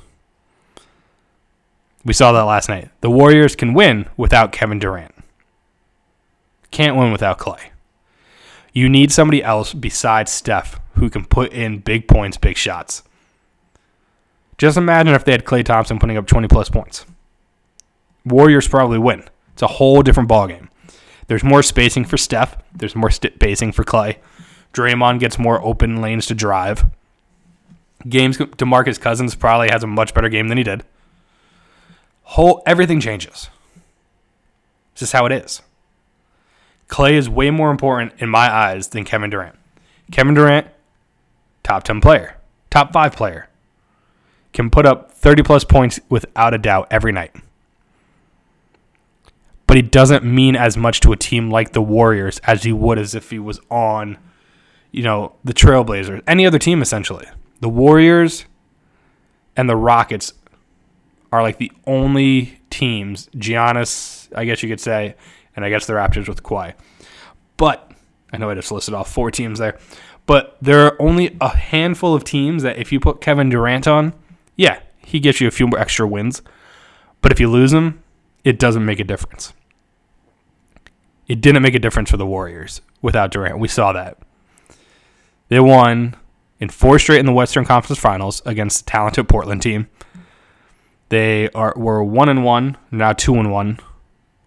We 2.05 2.13
saw 2.13 2.31
that 2.31 2.43
last 2.43 2.69
night. 2.69 2.89
The 3.01 3.09
Warriors 3.09 3.55
can 3.55 3.73
win 3.73 4.07
without 4.15 4.51
Kevin 4.51 4.79
Durant. 4.79 5.13
Can't 6.71 6.95
win 6.95 7.11
without 7.11 7.37
Klay. 7.37 7.59
You 8.71 8.87
need 8.87 9.11
somebody 9.11 9.43
else 9.43 9.73
besides 9.73 10.31
Steph 10.31 10.79
who 10.97 11.09
can 11.09 11.25
put 11.25 11.53
in 11.53 11.79
big 11.79 12.07
points, 12.07 12.37
big 12.37 12.57
shots. 12.57 13.03
Just 14.57 14.77
imagine 14.77 15.13
if 15.13 15.23
they 15.23 15.31
had 15.31 15.45
Klay 15.45 15.63
Thompson 15.63 15.99
putting 15.99 16.17
up 16.17 16.27
20 16.27 16.47
plus 16.47 16.69
points. 16.69 17.05
Warriors 18.25 18.67
probably 18.67 18.97
win. 18.97 19.23
It's 19.53 19.61
a 19.61 19.67
whole 19.67 20.01
different 20.01 20.29
ballgame. 20.29 20.69
There's 21.27 21.43
more 21.43 21.63
spacing 21.63 22.05
for 22.05 22.17
Steph. 22.17 22.57
There's 22.73 22.95
more 22.95 23.11
spacing 23.11 23.71
for 23.71 23.83
Klay. 23.83 24.17
Draymond 24.73 25.19
gets 25.19 25.39
more 25.39 25.61
open 25.63 26.01
lanes 26.01 26.25
to 26.27 26.35
drive. 26.35 26.85
Games 28.07 28.37
DeMarcus 28.37 28.99
Cousins 28.99 29.35
probably 29.35 29.69
has 29.69 29.83
a 29.83 29.87
much 29.87 30.13
better 30.13 30.29
game 30.29 30.47
than 30.47 30.57
he 30.57 30.63
did. 30.63 30.83
Whole 32.23 32.61
everything 32.65 32.99
changes. 32.99 33.49
It's 34.93 34.99
just 34.99 35.13
how 35.13 35.25
it 35.25 35.31
is. 35.31 35.61
Klay 36.87 37.13
is 37.13 37.29
way 37.29 37.51
more 37.51 37.71
important 37.71 38.13
in 38.19 38.29
my 38.29 38.51
eyes 38.51 38.89
than 38.89 39.03
Kevin 39.03 39.29
Durant. 39.29 39.55
Kevin 40.11 40.33
Durant 40.33 40.67
top 41.67 41.83
10 41.83 41.99
player, 41.99 42.37
top 42.69 42.93
5 42.93 43.13
player. 43.13 43.49
Can 44.53 44.69
put 44.69 44.85
up 44.85 45.11
30 45.11 45.43
plus 45.43 45.65
points 45.65 45.99
without 46.09 46.53
a 46.53 46.57
doubt 46.57 46.87
every 46.89 47.11
night. 47.11 47.35
But 49.67 49.75
he 49.75 49.81
doesn't 49.83 50.23
mean 50.23 50.55
as 50.55 50.77
much 50.77 51.01
to 51.01 51.11
a 51.11 51.17
team 51.17 51.51
like 51.51 51.73
the 51.73 51.81
Warriors 51.81 52.39
as 52.39 52.63
he 52.63 52.71
would 52.71 52.97
as 52.97 53.13
if 53.13 53.29
he 53.29 53.37
was 53.37 53.59
on, 53.69 54.17
you 54.91 55.03
know, 55.03 55.35
the 55.43 55.53
Trailblazers, 55.53 56.23
any 56.25 56.45
other 56.45 56.57
team 56.57 56.81
essentially. 56.81 57.27
The 57.59 57.69
Warriors 57.69 58.45
and 59.57 59.69
the 59.69 59.75
Rockets 59.75 60.33
are 61.33 61.41
like 61.41 61.57
the 61.57 61.71
only 61.85 62.61
teams, 62.69 63.27
Giannis, 63.35 64.29
I 64.33 64.45
guess 64.45 64.63
you 64.63 64.69
could 64.69 64.79
say, 64.79 65.15
and 65.53 65.65
I 65.65 65.69
guess 65.69 65.85
the 65.85 65.93
Raptors 65.93 66.29
with 66.29 66.43
Kawhi. 66.43 66.75
But 67.57 67.91
I 68.31 68.37
know 68.37 68.49
I 68.49 68.55
just 68.55 68.71
listed 68.71 68.93
off 68.93 69.11
four 69.11 69.31
teams 69.31 69.59
there. 69.59 69.77
But 70.27 70.57
there 70.61 70.85
are 70.85 71.01
only 71.01 71.35
a 71.41 71.49
handful 71.49 72.13
of 72.13 72.23
teams 72.23 72.61
that 72.61 72.77
if 72.77 72.91
you 72.91 72.99
put 72.99 73.21
Kevin 73.21 73.49
Durant 73.49 73.87
on, 73.87 74.13
yeah, 74.55 74.79
he 74.99 75.19
gets 75.19 75.41
you 75.41 75.47
a 75.47 75.51
few 75.51 75.67
more 75.67 75.79
extra 75.79 76.07
wins. 76.07 76.43
But 77.21 77.31
if 77.31 77.39
you 77.39 77.49
lose 77.49 77.73
him, 77.73 78.03
it 78.43 78.59
doesn't 78.59 78.85
make 78.85 78.99
a 78.99 79.05
difference. 79.05 79.53
It 81.27 81.41
didn't 81.41 81.63
make 81.63 81.75
a 81.75 81.79
difference 81.79 82.11
for 82.11 82.17
the 82.17 82.25
Warriors 82.25 82.81
without 83.01 83.31
Durant. 83.31 83.59
We 83.59 83.69
saw 83.69 83.93
that. 83.93 84.17
They 85.47 85.61
won 85.61 86.15
in 86.59 86.69
four 86.69 86.99
straight 86.99 87.19
in 87.19 87.25
the 87.25 87.33
Western 87.33 87.63
Conference 87.63 87.99
Finals 87.99 88.41
against 88.45 88.85
the 88.85 88.91
talented 88.91 89.29
Portland 89.29 89.61
team. 89.61 89.87
They 91.09 91.49
are 91.51 91.73
were 91.77 92.03
one 92.03 92.27
and 92.27 92.43
one, 92.43 92.75
now 92.91 93.13
two 93.13 93.35
and 93.35 93.49
one, 93.49 93.79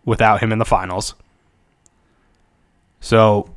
without 0.04 0.42
him 0.42 0.52
in 0.52 0.58
the 0.58 0.66
finals. 0.66 1.14
So 3.00 3.54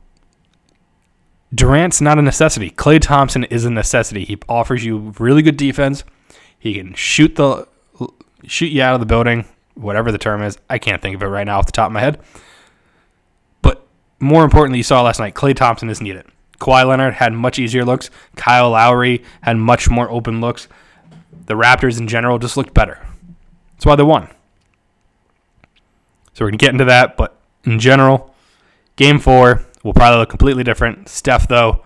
Durant's 1.53 2.01
not 2.01 2.17
a 2.17 2.21
necessity. 2.21 2.71
Klay 2.71 2.99
Thompson 2.99 3.43
is 3.45 3.65
a 3.65 3.69
necessity. 3.69 4.25
He 4.25 4.39
offers 4.47 4.83
you 4.83 5.13
really 5.19 5.41
good 5.41 5.57
defense. 5.57 6.03
He 6.57 6.73
can 6.75 6.93
shoot 6.93 7.35
the 7.35 7.67
shoot 8.45 8.67
you 8.67 8.81
out 8.81 8.93
of 8.93 8.99
the 8.99 9.05
building, 9.05 9.45
whatever 9.75 10.11
the 10.11 10.17
term 10.17 10.41
is. 10.41 10.57
I 10.69 10.77
can't 10.77 11.01
think 11.01 11.15
of 11.15 11.23
it 11.23 11.27
right 11.27 11.45
now 11.45 11.59
off 11.59 11.65
the 11.65 11.71
top 11.71 11.87
of 11.87 11.93
my 11.93 11.99
head. 11.99 12.19
But 13.61 13.85
more 14.19 14.43
importantly, 14.43 14.79
you 14.79 14.83
saw 14.83 15.01
last 15.01 15.19
night, 15.19 15.33
Klay 15.33 15.55
Thompson 15.55 15.89
is 15.89 16.01
needed. 16.01 16.25
Kawhi 16.59 16.87
Leonard 16.87 17.15
had 17.15 17.33
much 17.33 17.59
easier 17.59 17.83
looks. 17.83 18.09
Kyle 18.35 18.69
Lowry 18.69 19.23
had 19.41 19.57
much 19.57 19.89
more 19.89 20.09
open 20.09 20.39
looks. 20.39 20.67
The 21.45 21.55
Raptors 21.55 21.99
in 21.99 22.07
general 22.07 22.39
just 22.39 22.55
looked 22.55 22.73
better. 22.73 23.05
That's 23.73 23.85
why 23.85 23.95
they 23.95 24.03
won. 24.03 24.29
So 26.33 26.45
we're 26.45 26.51
going 26.51 26.57
to 26.57 26.65
get 26.65 26.73
into 26.73 26.85
that, 26.85 27.17
but 27.17 27.37
in 27.65 27.79
general, 27.79 28.33
game 28.95 29.19
four, 29.19 29.65
will 29.83 29.93
probably 29.93 30.19
look 30.19 30.29
completely 30.29 30.63
different. 30.63 31.09
Steph, 31.09 31.47
though, 31.47 31.83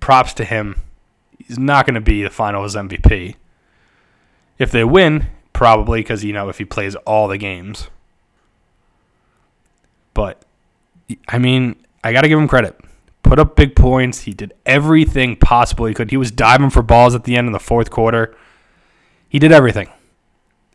props 0.00 0.32
to 0.34 0.44
him. 0.44 0.80
He's 1.38 1.58
not 1.58 1.86
going 1.86 1.96
to 1.96 2.00
be 2.00 2.22
the 2.22 2.30
finals 2.30 2.76
MVP. 2.76 3.34
If 4.58 4.70
they 4.70 4.84
win, 4.84 5.26
probably 5.52 6.00
because, 6.00 6.24
you 6.24 6.32
know, 6.32 6.48
if 6.48 6.58
he 6.58 6.64
plays 6.64 6.94
all 6.94 7.28
the 7.28 7.38
games. 7.38 7.88
But, 10.14 10.44
I 11.28 11.38
mean, 11.38 11.76
I 12.04 12.12
got 12.12 12.22
to 12.22 12.28
give 12.28 12.38
him 12.38 12.48
credit. 12.48 12.78
Put 13.22 13.38
up 13.38 13.56
big 13.56 13.74
points. 13.74 14.20
He 14.20 14.32
did 14.32 14.54
everything 14.66 15.36
possible 15.36 15.86
he 15.86 15.94
could. 15.94 16.10
He 16.10 16.16
was 16.16 16.30
diving 16.30 16.70
for 16.70 16.82
balls 16.82 17.14
at 17.14 17.24
the 17.24 17.36
end 17.36 17.46
in 17.46 17.52
the 17.52 17.60
fourth 17.60 17.90
quarter. 17.90 18.36
He 19.28 19.38
did 19.38 19.52
everything. 19.52 19.88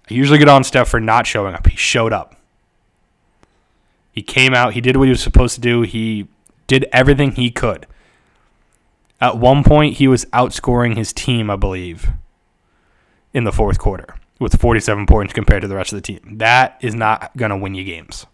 I 0.10 0.14
usually 0.14 0.40
get 0.40 0.50
on 0.50 0.64
Steph 0.64 0.88
for 0.88 1.00
not 1.00 1.28
showing 1.28 1.54
up. 1.54 1.68
He 1.68 1.78
showed 1.78 2.14
up. 2.14 2.36
He 4.12 4.22
came 4.22 4.54
out. 4.54 4.74
He 4.74 4.82
did 4.82 4.98
what 4.98 5.04
he 5.04 5.12
was 5.12 5.22
supposed 5.22 5.56
to 5.56 5.62
do. 5.62 5.82
He 5.82 6.28
did 6.68 6.86
everything 6.92 7.32
he 7.32 7.50
could. 7.50 7.88
At 9.20 9.38
one 9.38 9.64
point, 9.64 9.98
he 9.98 10.08
was 10.08 10.26
outscoring 10.26 10.96
his 10.96 11.12
team, 11.12 11.50
I 11.50 11.56
believe, 11.56 12.12
in 13.34 13.46
the 13.46 13.52
fourth 13.52 13.80
quarter 13.80 14.16
with 14.40 14.60
47 14.60 15.08
points 15.08 15.34
compared 15.34 15.62
to 15.64 15.68
the 15.68 15.76
rest 15.76 15.92
of 15.92 15.98
the 15.98 16.02
team. 16.02 16.38
That 16.38 16.78
is 16.82 16.94
not 16.94 17.36
going 17.36 17.50
to 17.50 17.58
win 17.58 17.74
you 17.74 17.84
games. 17.84 18.26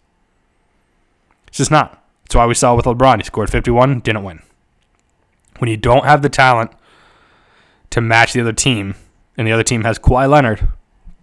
It's 1.48 1.58
just 1.58 1.70
not. 1.70 2.04
That's 2.24 2.34
why 2.34 2.46
we 2.46 2.54
saw 2.54 2.74
with 2.74 2.84
LeBron. 2.84 3.18
He 3.18 3.24
scored 3.24 3.50
51, 3.50 4.00
didn't 4.00 4.24
win. 4.24 4.42
When 5.58 5.70
you 5.70 5.76
don't 5.76 6.04
have 6.04 6.20
the 6.20 6.28
talent 6.28 6.72
to 7.90 8.00
match 8.00 8.32
the 8.32 8.40
other 8.40 8.52
team, 8.52 8.94
and 9.36 9.46
the 9.46 9.52
other 9.52 9.62
team 9.62 9.84
has 9.84 9.98
Kawhi 9.98 10.28
Leonard, 10.28 10.68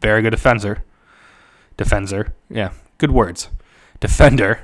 very 0.01 0.21
good 0.21 0.31
defender. 0.31 0.83
Defender, 1.77 2.33
yeah, 2.49 2.71
good 2.97 3.11
words. 3.11 3.49
Defender 3.99 4.61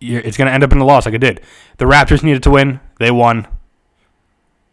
it's 0.00 0.36
going 0.36 0.46
to 0.46 0.52
end 0.52 0.64
up 0.64 0.72
in 0.72 0.78
a 0.78 0.84
loss 0.84 1.06
like 1.06 1.14
it 1.14 1.18
did. 1.18 1.40
The 1.76 1.84
Raptors 1.84 2.22
needed 2.22 2.42
to 2.44 2.50
win. 2.50 2.80
They 2.98 3.10
won. 3.10 3.46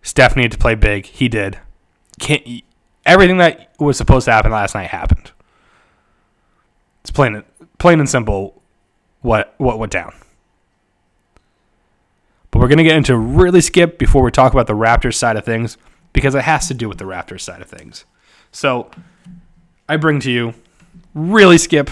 Steph 0.01 0.35
needed 0.35 0.53
to 0.53 0.57
play 0.57 0.75
big. 0.75 1.05
He 1.05 1.27
did. 1.27 1.59
Can't, 2.19 2.63
everything 3.05 3.37
that 3.37 3.73
was 3.79 3.97
supposed 3.97 4.25
to 4.25 4.31
happen 4.31 4.51
last 4.51 4.73
night 4.73 4.89
happened. 4.89 5.31
It's 7.01 7.11
plain, 7.11 7.43
plain 7.77 7.99
and 7.99 8.09
simple 8.09 8.61
what, 9.21 9.53
what 9.57 9.79
went 9.79 9.91
down. 9.91 10.13
But 12.51 12.59
we're 12.59 12.69
going 12.69 12.77
to 12.77 12.83
get 12.83 12.95
into 12.95 13.17
really 13.17 13.61
skip 13.61 13.97
before 13.97 14.23
we 14.23 14.31
talk 14.31 14.53
about 14.53 14.67
the 14.67 14.73
Raptors 14.73 15.15
side 15.15 15.35
of 15.35 15.45
things 15.45 15.77
because 16.13 16.35
it 16.35 16.43
has 16.43 16.67
to 16.69 16.73
do 16.73 16.87
with 16.87 16.97
the 16.97 17.05
Raptors 17.05 17.41
side 17.41 17.61
of 17.61 17.69
things. 17.69 18.05
So 18.51 18.89
I 19.89 19.97
bring 19.97 20.19
to 20.21 20.31
you 20.31 20.53
really 21.13 21.57
skip 21.57 21.89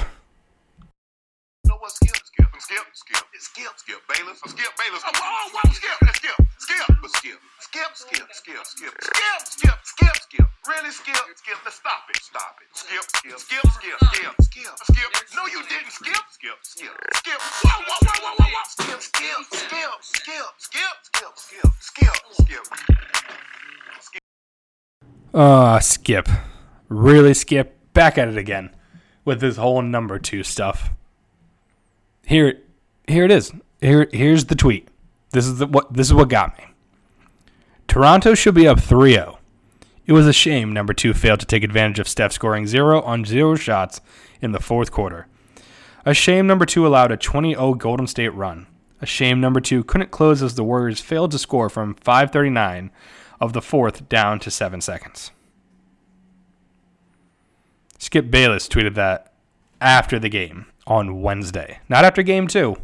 skip, 7.95 8.27
skip, 8.31 8.65
skip, 8.65 8.93
skip, 9.01 9.41
skip, 9.45 9.79
skip, 9.83 10.15
skip. 10.27 10.47
Really 10.67 10.91
skip, 10.91 11.15
skip. 11.35 11.57
Let's 11.63 11.77
stop 11.77 12.03
it, 12.09 12.21
stop 12.21 12.55
it. 12.59 12.67
Skip, 12.75 13.03
skip, 13.15 13.39
skip, 13.39 13.65
skip, 13.71 13.99
skip, 14.11 14.33
skip, 14.41 14.75
skip. 14.83 15.09
No, 15.35 15.45
you 15.47 15.63
didn't. 15.63 15.91
Skip, 15.91 16.23
skip, 16.31 16.57
skip, 16.61 16.91
skip. 17.13 17.39
Whoa, 17.39 17.83
whoa, 17.87 17.99
whoa, 18.03 18.19
whoa, 18.21 18.35
whoa, 18.39 18.51
whoa. 18.51 18.63
Skip, 18.67 19.01
skip, 19.01 19.39
skip, 19.51 19.91
skip, 20.01 20.45
skip, 20.57 20.95
skip, 21.07 21.33
skip, 21.35 21.71
skip, 21.79 22.63
skip. 24.01 24.21
Uh, 25.33 25.79
skip. 25.79 26.29
Really 26.89 27.33
skip. 27.33 27.77
Back 27.93 28.17
at 28.17 28.27
it 28.27 28.37
again 28.37 28.71
with 29.23 29.39
this 29.39 29.55
whole 29.55 29.81
number 29.81 30.19
two 30.19 30.43
stuff. 30.43 30.89
Here, 32.25 32.59
here 33.07 33.23
it 33.23 33.31
is 33.31 33.53
here 33.79 34.09
here's 34.11 34.45
the 34.45 34.55
tweet. 34.55 34.89
This 35.31 35.45
is 35.45 35.59
the, 35.59 35.67
what 35.67 35.93
this 35.93 36.07
is 36.07 36.13
what 36.13 36.29
got 36.29 36.57
me. 36.57 36.74
Toronto 37.95 38.33
should 38.33 38.55
be 38.55 38.67
up 38.67 38.77
3-0. 38.77 39.37
It 40.05 40.11
was 40.11 40.27
a 40.27 40.33
shame 40.33 40.73
number 40.73 40.93
2 40.93 41.13
failed 41.13 41.39
to 41.39 41.45
take 41.45 41.63
advantage 41.63 41.97
of 41.97 42.09
Steph 42.09 42.33
scoring 42.33 42.67
0 42.67 43.01
on 43.03 43.23
0 43.23 43.55
shots 43.55 44.01
in 44.41 44.51
the 44.51 44.59
fourth 44.59 44.91
quarter. 44.91 45.27
A 46.05 46.13
shame 46.13 46.45
number 46.45 46.65
2 46.65 46.85
allowed 46.85 47.13
a 47.13 47.17
20-0 47.17 47.77
Golden 47.77 48.05
State 48.05 48.33
run. 48.33 48.67
A 49.01 49.05
shame 49.05 49.39
number 49.39 49.61
2 49.61 49.85
couldn't 49.85 50.11
close 50.11 50.43
as 50.43 50.55
the 50.55 50.63
Warriors 50.65 50.99
failed 50.99 51.31
to 51.31 51.39
score 51.39 51.69
from 51.69 51.95
539 51.95 52.91
of 53.39 53.53
the 53.53 53.61
fourth 53.61 54.09
down 54.09 54.39
to 54.39 54.51
7 54.51 54.81
seconds. 54.81 55.31
Skip 57.97 58.29
Bayless 58.29 58.67
tweeted 58.67 58.95
that 58.95 59.31
after 59.79 60.19
the 60.19 60.27
game 60.27 60.65
on 60.85 61.21
Wednesday. 61.21 61.79
Not 61.87 62.03
after 62.03 62.23
game 62.23 62.49
2 62.49 62.75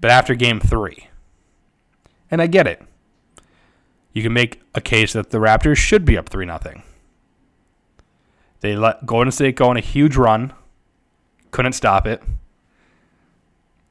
but 0.00 0.12
after 0.12 0.36
game 0.36 0.60
three. 0.60 1.08
And 2.30 2.40
I 2.40 2.46
get 2.46 2.68
it. 2.68 2.80
You 4.12 4.22
can 4.22 4.32
make 4.32 4.60
a 4.74 4.80
case 4.80 5.12
that 5.14 5.30
the 5.30 5.38
Raptors 5.38 5.78
should 5.78 6.04
be 6.04 6.18
up 6.18 6.28
3 6.28 6.46
0. 6.46 6.82
They 8.60 8.76
let 8.76 9.06
Golden 9.06 9.32
State 9.32 9.56
go 9.56 9.70
on 9.70 9.76
a 9.76 9.80
huge 9.80 10.16
run, 10.16 10.52
couldn't 11.50 11.72
stop 11.72 12.06
it. 12.06 12.22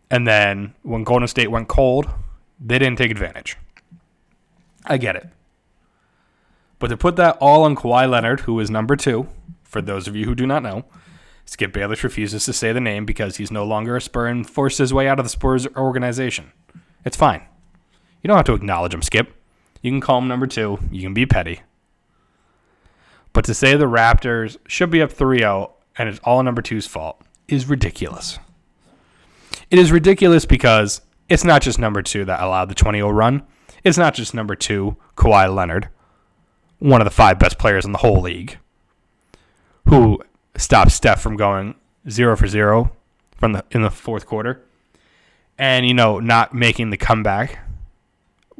And 0.09 0.27
then 0.27 0.73
when 0.83 1.03
Golden 1.03 1.27
State 1.27 1.51
went 1.51 1.67
cold, 1.67 2.09
they 2.59 2.77
didn't 2.77 2.97
take 2.97 3.11
advantage. 3.11 3.57
I 4.85 4.97
get 4.97 5.15
it. 5.15 5.27
But 6.79 6.87
to 6.87 6.97
put 6.97 7.15
that 7.17 7.37
all 7.39 7.63
on 7.63 7.75
Kawhi 7.75 8.09
Leonard, 8.09 8.41
who 8.41 8.59
is 8.59 8.69
number 8.69 8.95
two, 8.95 9.27
for 9.63 9.81
those 9.81 10.07
of 10.07 10.15
you 10.15 10.25
who 10.25 10.35
do 10.35 10.47
not 10.47 10.63
know, 10.63 10.85
Skip 11.45 11.73
Bayless 11.73 12.03
refuses 12.03 12.45
to 12.45 12.53
say 12.53 12.71
the 12.71 12.79
name 12.79 13.05
because 13.05 13.37
he's 13.37 13.51
no 13.51 13.63
longer 13.63 13.95
a 13.95 14.01
Spur 14.01 14.27
and 14.27 14.49
forced 14.49 14.77
his 14.77 14.93
way 14.93 15.07
out 15.07 15.19
of 15.19 15.25
the 15.25 15.29
Spurs 15.29 15.67
organization. 15.75 16.51
It's 17.03 17.17
fine. 17.17 17.43
You 18.21 18.27
don't 18.27 18.37
have 18.37 18.45
to 18.45 18.53
acknowledge 18.53 18.93
him, 18.93 19.01
Skip. 19.01 19.33
You 19.81 19.91
can 19.91 20.01
call 20.01 20.19
him 20.19 20.27
number 20.27 20.47
two. 20.47 20.79
You 20.91 21.01
can 21.01 21.13
be 21.13 21.25
petty. 21.25 21.61
But 23.33 23.45
to 23.45 23.53
say 23.53 23.75
the 23.75 23.85
Raptors 23.85 24.57
should 24.67 24.89
be 24.89 25.01
up 25.01 25.11
3 25.11 25.39
0 25.39 25.73
and 25.97 26.09
it's 26.09 26.19
all 26.23 26.41
number 26.43 26.61
two's 26.61 26.87
fault 26.87 27.21
is 27.47 27.67
ridiculous. 27.67 28.39
It 29.69 29.79
is 29.79 29.91
ridiculous 29.91 30.45
because 30.45 31.01
it's 31.29 31.43
not 31.43 31.61
just 31.61 31.79
number 31.79 32.01
two 32.01 32.25
that 32.25 32.41
allowed 32.41 32.69
the 32.69 32.75
20 32.75 32.99
0 32.99 33.09
run. 33.09 33.43
It's 33.83 33.97
not 33.97 34.13
just 34.13 34.33
number 34.33 34.55
two, 34.55 34.97
Kawhi 35.15 35.53
Leonard, 35.53 35.89
one 36.79 37.01
of 37.01 37.05
the 37.05 37.11
five 37.11 37.39
best 37.39 37.57
players 37.57 37.85
in 37.85 37.93
the 37.93 37.97
whole 37.99 38.21
league, 38.21 38.59
who 39.87 40.21
stop 40.55 40.91
Steph 40.91 41.21
from 41.21 41.35
going 41.35 41.75
zero 42.09 42.35
for 42.35 42.47
zero 42.47 42.91
from 43.37 43.53
the 43.53 43.65
in 43.71 43.81
the 43.81 43.89
fourth 43.89 44.27
quarter, 44.27 44.61
and 45.57 45.87
you 45.87 45.95
know 45.95 46.19
not 46.19 46.53
making 46.53 46.91
the 46.91 46.97
comeback 46.97 47.59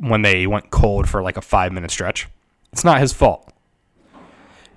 when 0.02 0.24
they 0.24 0.48
went 0.48 0.72
cold 0.72 1.08
for 1.08 1.22
like 1.22 1.38
a 1.38 1.42
five 1.42 1.72
minute 1.72 1.92
stretch. 1.92 2.28
It's 2.74 2.84
not 2.84 3.00
his 3.00 3.14
fault. 3.14 3.54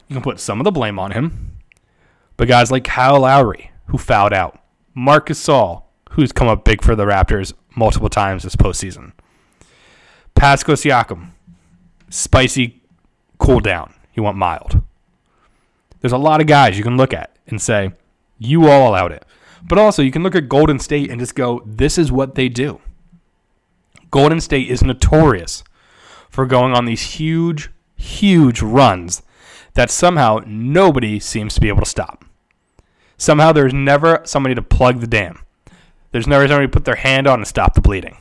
You 0.08 0.14
can 0.14 0.22
put 0.22 0.38
some 0.38 0.60
of 0.60 0.64
the 0.64 0.70
blame 0.70 0.98
on 0.98 1.12
him, 1.12 1.56
but 2.36 2.46
guys 2.46 2.70
like 2.70 2.84
Kyle 2.84 3.20
Lowry 3.20 3.70
who 3.86 3.98
fouled 3.98 4.32
out, 4.34 4.60
Marcus 4.94 5.42
Gasol 5.42 5.82
who's 6.10 6.30
come 6.30 6.46
up 6.46 6.64
big 6.64 6.82
for 6.82 6.94
the 6.94 7.06
Raptors 7.06 7.54
multiple 7.74 8.08
times 8.08 8.42
this 8.42 8.54
postseason, 8.54 9.12
Pascal 10.34 10.76
Siakam, 10.76 11.30
spicy 12.10 12.82
cool 13.38 13.60
down. 13.60 13.94
He 14.12 14.20
went 14.20 14.36
mild. 14.36 14.82
There's 16.00 16.12
a 16.12 16.18
lot 16.18 16.40
of 16.40 16.46
guys 16.46 16.76
you 16.76 16.84
can 16.84 16.96
look 16.96 17.14
at 17.14 17.36
and 17.46 17.60
say, 17.60 17.92
you 18.38 18.68
all 18.68 18.90
allowed 18.90 19.12
it. 19.12 19.24
But 19.66 19.78
also, 19.78 20.02
you 20.02 20.10
can 20.10 20.22
look 20.22 20.34
at 20.34 20.48
Golden 20.48 20.78
State 20.78 21.10
and 21.10 21.18
just 21.18 21.34
go, 21.34 21.62
this 21.64 21.96
is 21.96 22.12
what 22.12 22.34
they 22.34 22.50
do. 22.50 22.80
Golden 24.14 24.40
State 24.40 24.70
is 24.70 24.84
notorious 24.84 25.64
for 26.30 26.46
going 26.46 26.72
on 26.72 26.84
these 26.84 27.02
huge, 27.02 27.70
huge 27.96 28.62
runs 28.62 29.22
that 29.72 29.90
somehow 29.90 30.38
nobody 30.46 31.18
seems 31.18 31.52
to 31.54 31.60
be 31.60 31.66
able 31.66 31.82
to 31.82 31.90
stop. 31.90 32.24
Somehow 33.16 33.50
there's 33.50 33.74
never 33.74 34.20
somebody 34.22 34.54
to 34.54 34.62
plug 34.62 35.00
the 35.00 35.08
dam. 35.08 35.40
There's 36.12 36.28
never 36.28 36.46
somebody 36.46 36.68
to 36.68 36.70
put 36.70 36.84
their 36.84 36.94
hand 36.94 37.26
on 37.26 37.40
and 37.40 37.48
stop 37.48 37.74
the 37.74 37.80
bleeding. 37.80 38.16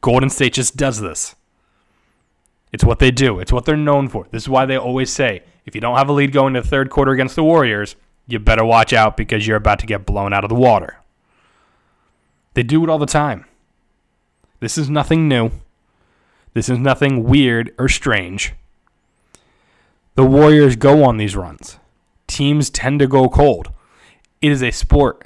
Golden 0.00 0.30
State 0.30 0.54
just 0.54 0.76
does 0.76 1.00
this. 1.00 1.36
It's 2.72 2.82
what 2.82 2.98
they 2.98 3.12
do. 3.12 3.38
It's 3.38 3.52
what 3.52 3.66
they're 3.66 3.76
known 3.76 4.08
for. 4.08 4.26
This 4.32 4.42
is 4.42 4.48
why 4.48 4.66
they 4.66 4.76
always 4.76 5.12
say 5.12 5.44
if 5.64 5.76
you 5.76 5.80
don't 5.80 5.96
have 5.96 6.08
a 6.08 6.12
lead 6.12 6.32
going 6.32 6.54
to 6.54 6.62
the 6.62 6.66
third 6.66 6.90
quarter 6.90 7.12
against 7.12 7.36
the 7.36 7.44
Warriors, 7.44 7.94
you 8.26 8.40
better 8.40 8.64
watch 8.64 8.92
out 8.92 9.16
because 9.16 9.46
you're 9.46 9.56
about 9.58 9.78
to 9.78 9.86
get 9.86 10.06
blown 10.06 10.32
out 10.32 10.42
of 10.42 10.48
the 10.48 10.56
water. 10.56 10.96
They 12.54 12.64
do 12.64 12.82
it 12.82 12.90
all 12.90 12.98
the 12.98 13.06
time. 13.06 13.44
This 14.60 14.76
is 14.76 14.90
nothing 14.90 15.28
new. 15.28 15.50
This 16.54 16.68
is 16.68 16.78
nothing 16.78 17.24
weird 17.24 17.72
or 17.78 17.88
strange. 17.88 18.54
The 20.16 20.24
Warriors 20.24 20.74
go 20.74 21.04
on 21.04 21.16
these 21.16 21.36
runs. 21.36 21.78
Teams 22.26 22.70
tend 22.70 22.98
to 23.00 23.06
go 23.06 23.28
cold. 23.28 23.72
It 24.42 24.50
is 24.50 24.62
a 24.62 24.72
sport 24.72 25.24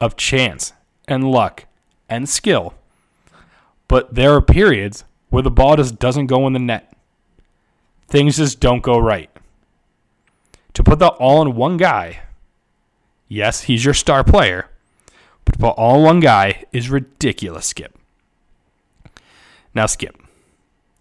of 0.00 0.16
chance 0.16 0.74
and 1.08 1.30
luck 1.30 1.64
and 2.08 2.28
skill. 2.28 2.74
But 3.88 4.14
there 4.14 4.34
are 4.34 4.42
periods 4.42 5.04
where 5.30 5.42
the 5.42 5.50
ball 5.50 5.76
just 5.76 5.98
doesn't 5.98 6.26
go 6.26 6.46
in 6.46 6.52
the 6.52 6.58
net. 6.58 6.92
Things 8.06 8.36
just 8.36 8.60
don't 8.60 8.82
go 8.82 8.98
right. 8.98 9.30
To 10.74 10.82
put 10.82 10.98
that 10.98 11.14
all 11.14 11.38
on 11.38 11.54
one 11.54 11.76
guy, 11.76 12.20
yes, 13.28 13.62
he's 13.62 13.84
your 13.84 13.94
star 13.94 14.24
player, 14.24 14.68
but 15.44 15.52
to 15.52 15.58
put 15.58 15.70
all 15.70 15.96
on 15.96 16.02
one 16.02 16.20
guy 16.20 16.64
is 16.72 16.90
ridiculous, 16.90 17.66
Skip. 17.66 17.98
Now, 19.74 19.86
Skip, 19.86 20.16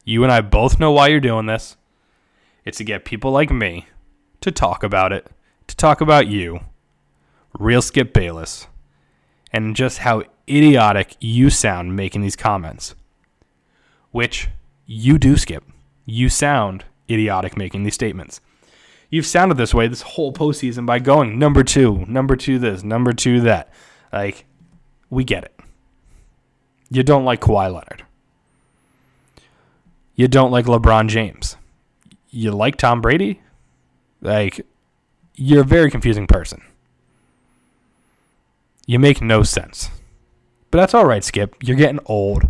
you 0.03 0.23
and 0.23 0.31
I 0.31 0.41
both 0.41 0.79
know 0.79 0.91
why 0.91 1.07
you're 1.07 1.19
doing 1.19 1.45
this. 1.45 1.77
It's 2.65 2.77
to 2.79 2.83
get 2.83 3.05
people 3.05 3.31
like 3.31 3.51
me 3.51 3.87
to 4.41 4.51
talk 4.51 4.83
about 4.83 5.13
it, 5.13 5.27
to 5.67 5.75
talk 5.75 6.01
about 6.01 6.27
you, 6.27 6.61
real 7.59 7.81
Skip 7.81 8.13
Bayless, 8.13 8.67
and 9.51 9.75
just 9.75 9.99
how 9.99 10.23
idiotic 10.49 11.15
you 11.19 11.49
sound 11.49 11.95
making 11.95 12.21
these 12.21 12.35
comments 12.35 12.95
which 14.13 14.47
you 14.85 15.17
do 15.17 15.35
skip. 15.35 15.65
You 16.05 16.29
sound 16.29 16.85
idiotic 17.09 17.57
making 17.57 17.83
these 17.83 17.95
statements. 17.95 18.39
You've 19.09 19.25
sounded 19.25 19.57
this 19.57 19.73
way 19.73 19.87
this 19.87 20.03
whole 20.03 20.31
postseason 20.31 20.85
by 20.85 20.99
going 20.99 21.37
number 21.37 21.63
two, 21.63 22.05
number 22.07 22.35
two 22.35 22.57
this, 22.57 22.83
number 22.83 23.11
two 23.11 23.41
that. 23.41 23.73
Like, 24.13 24.45
we 25.09 25.23
get 25.23 25.43
it. 25.43 25.59
You 26.89 27.03
don't 27.03 27.25
like 27.25 27.41
Kawhi 27.41 27.73
Leonard. 27.73 28.05
You 30.15 30.27
don't 30.27 30.51
like 30.51 30.65
LeBron 30.65 31.07
James. 31.07 31.57
You 32.29 32.51
like 32.51 32.77
Tom 32.77 33.01
Brady? 33.01 33.41
Like, 34.21 34.65
you're 35.35 35.61
a 35.61 35.65
very 35.65 35.89
confusing 35.91 36.27
person. 36.27 36.61
You 38.85 38.99
make 38.99 39.21
no 39.21 39.43
sense. 39.43 39.89
But 40.71 40.79
that's 40.79 40.93
all 40.93 41.05
right, 41.05 41.23
Skip. 41.23 41.55
You're 41.61 41.77
getting 41.77 41.99
old. 42.05 42.49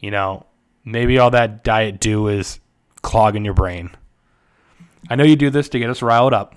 You 0.00 0.10
know, 0.10 0.46
Maybe 0.90 1.18
all 1.18 1.30
that 1.32 1.64
diet 1.64 2.00
do 2.00 2.28
is 2.28 2.60
clogging 3.02 3.44
your 3.44 3.52
brain. 3.52 3.90
I 5.10 5.16
know 5.16 5.24
you 5.24 5.36
do 5.36 5.50
this 5.50 5.68
to 5.68 5.78
get 5.78 5.90
us 5.90 6.00
riled 6.00 6.32
up, 6.32 6.54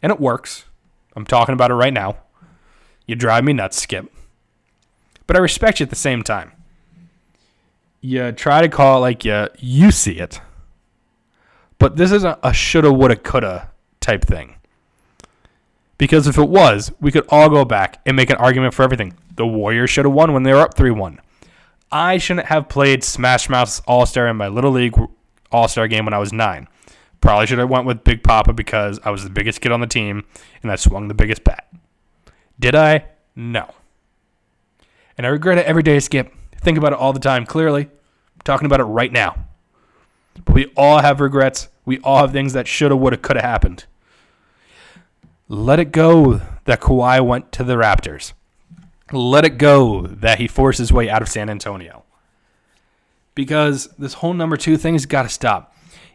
and 0.00 0.12
it 0.12 0.20
works. 0.20 0.66
I'm 1.16 1.26
talking 1.26 1.52
about 1.52 1.72
it 1.72 1.74
right 1.74 1.92
now. 1.92 2.18
You 3.04 3.16
drive 3.16 3.42
me 3.42 3.54
nuts, 3.54 3.82
Skip. 3.82 4.08
But 5.26 5.34
I 5.34 5.40
respect 5.40 5.80
you 5.80 5.84
at 5.84 5.90
the 5.90 5.96
same 5.96 6.22
time. 6.22 6.52
You 8.02 8.32
try 8.32 8.60
to 8.60 8.68
call 8.68 8.98
it 8.98 9.00
like 9.00 9.24
you, 9.24 9.46
you 9.58 9.92
see 9.92 10.18
it. 10.18 10.40
But 11.78 11.96
this 11.96 12.10
isn't 12.10 12.38
a 12.42 12.52
shoulda, 12.52 12.92
woulda, 12.92 13.16
coulda 13.16 13.70
type 14.00 14.24
thing. 14.24 14.56
Because 15.98 16.26
if 16.26 16.36
it 16.36 16.48
was, 16.48 16.90
we 17.00 17.12
could 17.12 17.24
all 17.28 17.48
go 17.48 17.64
back 17.64 18.00
and 18.04 18.16
make 18.16 18.28
an 18.28 18.36
argument 18.36 18.74
for 18.74 18.82
everything. 18.82 19.14
The 19.36 19.46
Warriors 19.46 19.88
should 19.88 20.04
have 20.04 20.12
won 20.12 20.32
when 20.32 20.42
they 20.42 20.52
were 20.52 20.60
up 20.60 20.74
3 20.74 20.90
1. 20.90 21.20
I 21.92 22.18
shouldn't 22.18 22.48
have 22.48 22.68
played 22.68 23.04
Smash 23.04 23.48
Mouth 23.48 23.80
All 23.86 24.04
Star 24.04 24.26
in 24.26 24.36
my 24.36 24.48
little 24.48 24.72
league 24.72 24.98
All 25.52 25.68
Star 25.68 25.86
game 25.86 26.04
when 26.04 26.14
I 26.14 26.18
was 26.18 26.32
nine. 26.32 26.66
Probably 27.20 27.46
should 27.46 27.58
have 27.58 27.70
went 27.70 27.86
with 27.86 28.02
Big 28.02 28.24
Poppa 28.24 28.52
because 28.52 28.98
I 29.04 29.10
was 29.10 29.22
the 29.22 29.30
biggest 29.30 29.60
kid 29.60 29.70
on 29.70 29.80
the 29.80 29.86
team 29.86 30.24
and 30.64 30.72
I 30.72 30.76
swung 30.76 31.06
the 31.06 31.14
biggest 31.14 31.44
bat. 31.44 31.72
Did 32.58 32.74
I? 32.74 33.04
No. 33.36 33.72
And 35.16 35.24
I 35.24 35.30
regret 35.30 35.58
it 35.58 35.66
every 35.66 35.84
day, 35.84 36.00
Skip. 36.00 36.34
Think 36.62 36.78
about 36.78 36.92
it 36.92 36.98
all 36.98 37.12
the 37.12 37.20
time. 37.20 37.44
Clearly, 37.44 37.82
I'm 37.82 38.40
talking 38.44 38.66
about 38.66 38.80
it 38.80 38.84
right 38.84 39.12
now. 39.12 39.46
But 40.44 40.54
we 40.54 40.72
all 40.76 41.00
have 41.00 41.20
regrets. 41.20 41.68
We 41.84 41.98
all 42.00 42.18
have 42.18 42.32
things 42.32 42.52
that 42.52 42.66
shoulda, 42.66 42.96
woulda, 42.96 43.16
coulda 43.16 43.42
happened. 43.42 43.84
Let 45.48 45.78
it 45.78 45.92
go 45.92 46.40
that 46.64 46.80
Kawhi 46.80 47.24
went 47.26 47.52
to 47.52 47.64
the 47.64 47.74
Raptors 47.74 48.32
let 49.12 49.44
it 49.44 49.58
go 49.58 50.06
that 50.06 50.38
he 50.38 50.48
forced 50.48 50.78
his 50.78 50.92
way 50.92 51.08
out 51.10 51.22
of 51.22 51.28
San 51.28 51.50
Antonio. 51.50 52.04
Because 53.34 53.88
this 53.98 54.14
whole 54.14 54.34
number 54.34 54.56
two 54.56 54.76
thing 54.76 54.94
has 54.94 55.06
got 55.06 55.22
to 55.22 55.28
stop. 55.28 55.74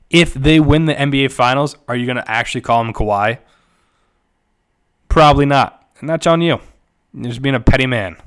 If 0.09 0.33
they 0.33 0.59
win 0.59 0.85
the 0.85 0.93
NBA 0.93 1.31
Finals, 1.31 1.75
are 1.87 1.95
you 1.95 2.05
going 2.05 2.17
to 2.17 2.31
actually 2.31 2.61
call 2.61 2.81
him 2.81 2.93
Kawhi? 2.93 3.39
Probably 5.09 5.45
not. 5.45 5.85
And 5.99 6.09
that's 6.09 6.27
on 6.27 6.41
you. 6.41 6.59
You're 7.13 7.25
just 7.25 7.41
being 7.41 7.55
a 7.55 7.59
petty 7.59 7.87
man. 7.87 8.17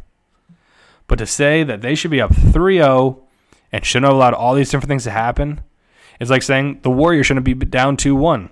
But 1.10 1.18
to 1.18 1.26
say 1.26 1.64
that 1.64 1.82
they 1.82 1.96
should 1.96 2.12
be 2.12 2.20
up 2.20 2.32
3 2.32 2.76
0 2.76 3.20
and 3.72 3.84
shouldn't 3.84 4.06
have 4.06 4.14
allowed 4.14 4.32
all 4.32 4.54
these 4.54 4.70
different 4.70 4.90
things 4.90 5.02
to 5.04 5.10
happen 5.10 5.60
is 6.20 6.30
like 6.30 6.44
saying 6.44 6.78
the 6.82 6.90
Warriors 6.90 7.26
shouldn't 7.26 7.44
be 7.44 7.52
down 7.52 7.96
2 7.96 8.14
1. 8.14 8.48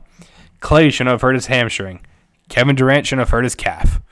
Klay 0.61 0.93
shouldn't 0.93 1.13
have 1.13 1.23
hurt 1.23 1.37
his 1.37 1.47
hamstring. 1.47 2.05
Kevin 2.49 2.75
Durant 2.75 3.07
shouldn't 3.07 3.21
have 3.21 3.31
hurt 3.31 3.45
his 3.45 3.55
calf. 3.55 4.03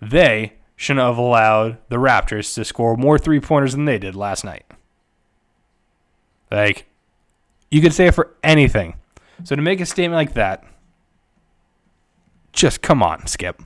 They 0.00 0.54
shouldn't 0.76 1.04
have 1.04 1.18
allowed 1.18 1.76
the 1.90 1.96
Raptors 1.96 2.54
to 2.54 2.64
score 2.64 2.96
more 2.96 3.18
three 3.18 3.38
pointers 3.38 3.72
than 3.72 3.84
they 3.84 3.98
did 3.98 4.16
last 4.16 4.46
night. 4.46 4.64
Like, 6.50 6.86
you 7.70 7.82
could 7.82 7.92
say 7.92 8.06
it 8.06 8.14
for 8.14 8.34
anything. 8.42 8.94
So 9.42 9.56
to 9.56 9.60
make 9.60 9.80
a 9.82 9.86
statement 9.86 10.14
like 10.14 10.32
that, 10.34 10.64
just 12.54 12.80
come 12.80 13.02
on, 13.02 13.26
Skip. 13.26 13.62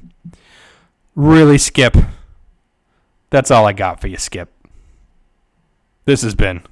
Really, 1.14 1.59
Skip. 1.59 1.96
That's 3.31 3.51
all 3.51 3.67
I 3.67 3.73
got 3.73 4.01
for 4.01 4.09
you, 4.09 4.17
Skip. 4.17 4.49
This 6.07 6.23
has 6.23 6.35
been 6.35 6.62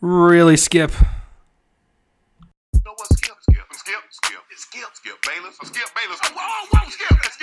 really 0.00 0.56
Skip. 0.56 0.92
You 0.92 2.80
know 2.84 2.92
what? 2.94 3.08
Skip, 3.12 3.34
skip, 3.42 3.66
skip, 3.72 4.02
skip. 4.10 4.40
It's 4.50 4.62
skip, 4.62 4.88
skip, 4.94 5.16
Bayless. 5.26 5.56
Skip, 5.56 5.88
Bayless. 5.96 6.20
Oh, 6.22 6.30
whoa, 6.36 6.66
whoa, 6.70 6.90
skip, 6.90 7.08
skip, 7.08 7.24
skip, 7.24 7.33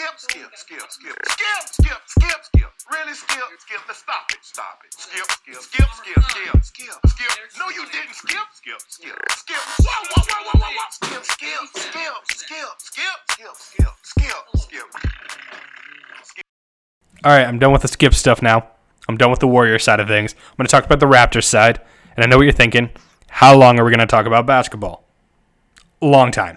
skip, 0.00 0.16
skip, 0.16 0.50
skip, 0.56 0.88
skip, 0.88 1.16
skip, 1.28 1.62
skip, 1.76 2.00
skip, 2.06 2.40
skip. 2.44 2.70
Really, 2.90 3.12
skip, 3.12 3.44
skip. 3.58 3.80
Let's 3.86 4.00
stop 4.00 4.24
it, 4.32 4.38
stop 4.40 4.80
it. 4.84 4.92
Skip, 4.96 5.28
skip, 5.28 5.60
skip, 5.60 5.88
skip, 5.92 6.24
skip, 6.24 6.64
skip, 6.64 6.98
skip. 7.06 7.32
No, 7.58 7.68
you 7.68 7.84
didn't. 7.92 8.14
Skip, 8.14 8.48
skip, 8.52 8.80
skip, 8.88 9.16
skip. 9.30 9.60
Whoa, 9.84 10.00
whoa, 10.10 10.22
whoa, 10.24 10.42
whoa, 10.44 10.58
whoa, 10.58 10.72
whoa. 10.72 10.86
Skip, 10.90 11.24
skip, 11.24 11.60
skip, 11.76 12.14
skip, 12.28 12.68
skip, 12.78 13.16
skip, 13.20 13.54
skip, 13.60 13.94
skip, 14.02 14.86
skip. 16.24 16.44
All 17.24 17.32
right, 17.32 17.46
I'm 17.46 17.58
done 17.58 17.72
with 17.72 17.82
the 17.82 17.88
Skip 17.88 18.14
stuff 18.14 18.40
now. 18.40 18.68
I'm 19.06 19.18
done 19.18 19.30
with 19.30 19.40
the 19.40 19.48
Warrior 19.48 19.78
side 19.78 20.00
of 20.00 20.08
things. 20.08 20.34
I'm 20.34 20.56
going 20.56 20.66
to 20.66 20.70
talk 20.70 20.86
about 20.86 21.00
the 21.00 21.06
Raptors 21.06 21.44
side. 21.44 21.80
And 22.16 22.24
I 22.24 22.28
know 22.28 22.38
what 22.38 22.44
you're 22.44 22.52
thinking. 22.52 22.90
How 23.28 23.54
long 23.54 23.78
are 23.78 23.84
we 23.84 23.90
going 23.90 24.00
to 24.00 24.06
talk 24.06 24.24
about 24.24 24.46
basketball? 24.46 25.04
Long 26.00 26.32
time. 26.32 26.56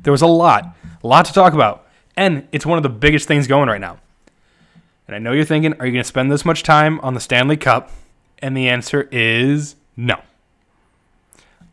There 0.00 0.12
was 0.12 0.22
a 0.22 0.26
lot, 0.26 0.76
a 1.02 1.06
lot 1.06 1.24
to 1.26 1.32
talk 1.32 1.52
about. 1.54 1.83
And 2.16 2.48
it's 2.52 2.64
one 2.64 2.78
of 2.78 2.82
the 2.82 2.88
biggest 2.88 3.26
things 3.26 3.46
going 3.46 3.68
right 3.68 3.80
now. 3.80 3.98
And 5.06 5.14
I 5.14 5.18
know 5.18 5.32
you're 5.32 5.44
thinking, 5.44 5.74
are 5.74 5.86
you 5.86 5.92
going 5.92 6.02
to 6.02 6.08
spend 6.08 6.30
this 6.30 6.44
much 6.44 6.62
time 6.62 7.00
on 7.00 7.14
the 7.14 7.20
Stanley 7.20 7.56
Cup? 7.56 7.90
And 8.38 8.56
the 8.56 8.68
answer 8.68 9.08
is 9.10 9.76
no. 9.96 10.20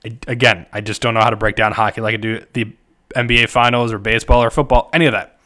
I, 0.04 0.18
again, 0.28 0.66
I 0.74 0.82
just 0.82 1.02
don't 1.02 1.14
know 1.14 1.22
how 1.22 1.30
to 1.30 1.36
break 1.36 1.56
down 1.56 1.72
hockey 1.74 2.02
like 2.02 2.14
I 2.14 2.18
do 2.18 2.44
the 2.54 2.74
NBA 3.16 3.50
Finals 3.50 3.94
or 3.94 4.00
baseball 4.00 4.44
or 4.44 4.50
football, 4.50 4.90
any 4.94 5.06
of 5.06 5.12
that. 5.14 5.38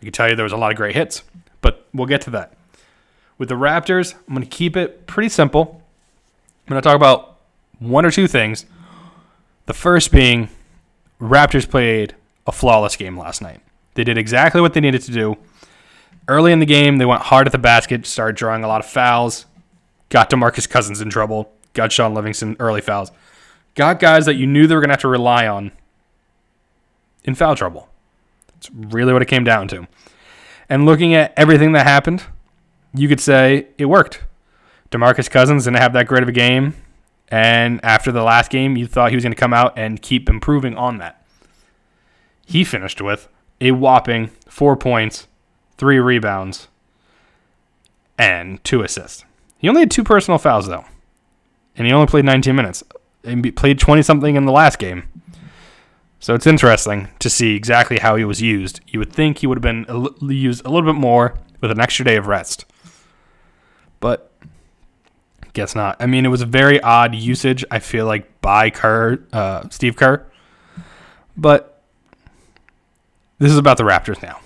I 0.00 0.04
can 0.04 0.12
tell 0.12 0.28
you 0.28 0.34
there 0.34 0.44
was 0.44 0.52
a 0.52 0.56
lot 0.56 0.72
of 0.72 0.76
great 0.76 0.94
hits, 0.94 1.22
but 1.60 1.86
we'll 1.94 2.06
get 2.06 2.22
to 2.22 2.30
that. 2.30 2.54
With 3.38 3.48
the 3.48 3.54
Raptors, 3.54 4.14
I'm 4.28 4.34
going 4.34 4.46
to 4.46 4.56
keep 4.56 4.76
it 4.76 5.06
pretty 5.06 5.28
simple. 5.28 5.82
I'm 6.66 6.72
going 6.72 6.82
to 6.82 6.86
talk 6.86 6.96
about 6.96 7.38
one 7.78 8.04
or 8.04 8.10
two 8.10 8.26
things. 8.26 8.66
The 9.66 9.74
first 9.74 10.12
being 10.12 10.48
Raptors 11.20 11.68
played 11.68 12.14
a 12.46 12.52
flawless 12.52 12.96
game 12.96 13.18
last 13.18 13.40
night. 13.42 13.60
They 13.94 14.04
did 14.04 14.18
exactly 14.18 14.60
what 14.60 14.74
they 14.74 14.80
needed 14.80 15.02
to 15.02 15.12
do. 15.12 15.36
Early 16.28 16.52
in 16.52 16.60
the 16.60 16.66
game, 16.66 16.98
they 16.98 17.04
went 17.04 17.22
hard 17.22 17.46
at 17.46 17.52
the 17.52 17.58
basket, 17.58 18.06
started 18.06 18.36
drawing 18.36 18.64
a 18.64 18.68
lot 18.68 18.80
of 18.80 18.90
fouls, 18.90 19.46
got 20.08 20.30
DeMarcus 20.30 20.68
Cousins 20.68 21.00
in 21.00 21.10
trouble, 21.10 21.52
got 21.74 21.92
Shaun 21.92 22.14
Livingston 22.14 22.56
early 22.60 22.80
fouls, 22.80 23.10
got 23.74 23.98
guys 23.98 24.26
that 24.26 24.34
you 24.34 24.46
knew 24.46 24.66
they 24.66 24.74
were 24.74 24.80
going 24.80 24.90
to 24.90 24.94
have 24.94 25.00
to 25.00 25.08
rely 25.08 25.46
on 25.46 25.72
in 27.24 27.34
foul 27.34 27.56
trouble. 27.56 27.88
It's 28.56 28.70
really 28.70 29.12
what 29.12 29.22
it 29.22 29.28
came 29.28 29.44
down 29.44 29.68
to. 29.68 29.88
And 30.68 30.86
looking 30.86 31.14
at 31.14 31.34
everything 31.36 31.72
that 31.72 31.86
happened, 31.86 32.24
you 32.94 33.08
could 33.08 33.20
say 33.20 33.66
it 33.78 33.86
worked. 33.86 34.22
DeMarcus 34.90 35.30
Cousins 35.30 35.64
didn't 35.64 35.78
have 35.78 35.92
that 35.94 36.06
great 36.06 36.22
of 36.22 36.28
a 36.28 36.32
game. 36.32 36.74
And 37.28 37.82
after 37.82 38.12
the 38.12 38.22
last 38.22 38.50
game, 38.50 38.76
you 38.76 38.86
thought 38.86 39.10
he 39.10 39.16
was 39.16 39.24
going 39.24 39.32
to 39.32 39.40
come 39.40 39.54
out 39.54 39.78
and 39.78 40.00
keep 40.02 40.28
improving 40.28 40.76
on 40.76 40.98
that. 40.98 41.24
He 42.46 42.62
finished 42.62 43.00
with 43.00 43.28
a 43.62 43.70
whopping 43.70 44.28
four 44.48 44.76
points, 44.76 45.28
three 45.78 45.98
rebounds, 45.98 46.68
and 48.18 48.62
two 48.64 48.82
assists. 48.82 49.24
He 49.58 49.68
only 49.68 49.82
had 49.82 49.90
two 49.90 50.04
personal 50.04 50.38
fouls, 50.38 50.66
though. 50.66 50.84
And 51.76 51.86
he 51.86 51.92
only 51.92 52.08
played 52.08 52.24
19 52.24 52.54
minutes. 52.54 52.82
He 53.24 53.52
played 53.52 53.78
20 53.78 54.02
something 54.02 54.34
in 54.34 54.44
the 54.44 54.52
last 54.52 54.78
game. 54.78 55.08
So 56.18 56.34
it's 56.34 56.46
interesting 56.46 57.08
to 57.20 57.30
see 57.30 57.54
exactly 57.54 57.98
how 57.98 58.16
he 58.16 58.24
was 58.24 58.42
used. 58.42 58.80
You 58.88 58.98
would 58.98 59.12
think 59.12 59.38
he 59.38 59.46
would 59.46 59.56
have 59.56 59.62
been 59.62 59.86
used 60.28 60.64
a 60.64 60.68
little 60.68 60.92
bit 60.92 60.98
more 60.98 61.38
with 61.60 61.70
an 61.70 61.80
extra 61.80 62.04
day 62.04 62.16
of 62.16 62.26
rest. 62.26 62.64
But 64.00 64.30
guess 65.52 65.74
not. 65.74 65.96
I 66.00 66.06
mean, 66.06 66.24
it 66.24 66.28
was 66.28 66.42
a 66.42 66.46
very 66.46 66.80
odd 66.80 67.14
usage, 67.14 67.64
I 67.70 67.78
feel 67.78 68.06
like, 68.06 68.40
by 68.40 68.70
Kerr, 68.70 69.18
uh, 69.32 69.68
Steve 69.70 69.96
Kerr. 69.96 70.26
But 71.36 71.71
this 73.42 73.50
is 73.50 73.58
about 73.58 73.76
the 73.76 73.82
Raptors 73.82 74.22
now. 74.22 74.38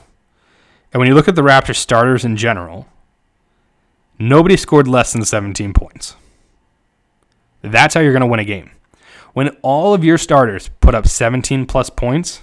And 0.91 0.99
when 0.99 1.07
you 1.07 1.15
look 1.15 1.29
at 1.29 1.35
the 1.35 1.43
Raptors 1.43 1.77
starters 1.77 2.25
in 2.25 2.39
general, 2.39 2.87
nobody 4.19 4.57
scored 4.57 4.89
less 4.89 5.13
than 5.13 5.23
17 5.23 5.75
points. 5.75 6.17
That's 7.61 7.93
how 7.93 8.01
you're 8.01 8.13
going 8.13 8.23
to 8.23 8.27
win 8.27 8.41
a 8.41 8.45
game. 8.45 8.71
When 9.35 9.51
all 9.61 9.93
of 9.93 10.03
your 10.03 10.17
starters 10.17 10.71
put 10.81 10.95
up 10.95 11.07
17 11.07 11.67
plus 11.67 11.91
points, 11.91 12.41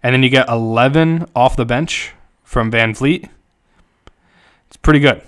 and 0.00 0.14
then 0.14 0.22
you 0.22 0.28
get 0.28 0.48
11 0.48 1.26
off 1.34 1.56
the 1.56 1.64
bench 1.64 2.12
from 2.44 2.70
VanVleet, 2.70 3.28
it's 4.68 4.76
pretty 4.76 5.00
good. 5.00 5.20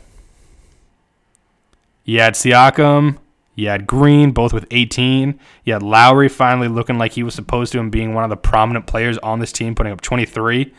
You 2.05 2.21
had 2.21 2.35
Siakam, 2.35 3.19
you 3.61 3.69
had 3.69 3.87
Green, 3.87 4.33
both 4.33 4.53
with 4.53 4.67
18. 4.71 5.39
You 5.65 5.73
had 5.75 5.83
Lowry 5.83 6.29
finally 6.29 6.69
looking 6.69 6.99
like 6.99 7.13
he 7.13 7.23
was 7.23 7.35
supposed 7.35 7.73
to 7.73 7.79
and 7.79 7.93
being 7.93 8.15
one 8.15 8.25
of 8.25 8.31
the 8.31 8.37
prominent 8.37 8.87
players 8.87 9.19
on 9.19 9.39
this 9.39 9.53
team, 9.53 9.75
putting 9.75 9.93
up 9.93 10.01
23. 10.01 10.63
And 10.63 10.73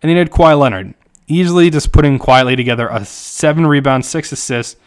then 0.00 0.10
you 0.12 0.18
had 0.18 0.30
Kawhi 0.30 0.58
Leonard, 0.58 0.94
easily 1.28 1.68
just 1.70 1.92
putting 1.92 2.18
quietly 2.18 2.56
together 2.56 2.88
a 2.88 3.04
seven 3.04 3.66
rebound, 3.66 4.06
six 4.06 4.32
assists, 4.32 4.80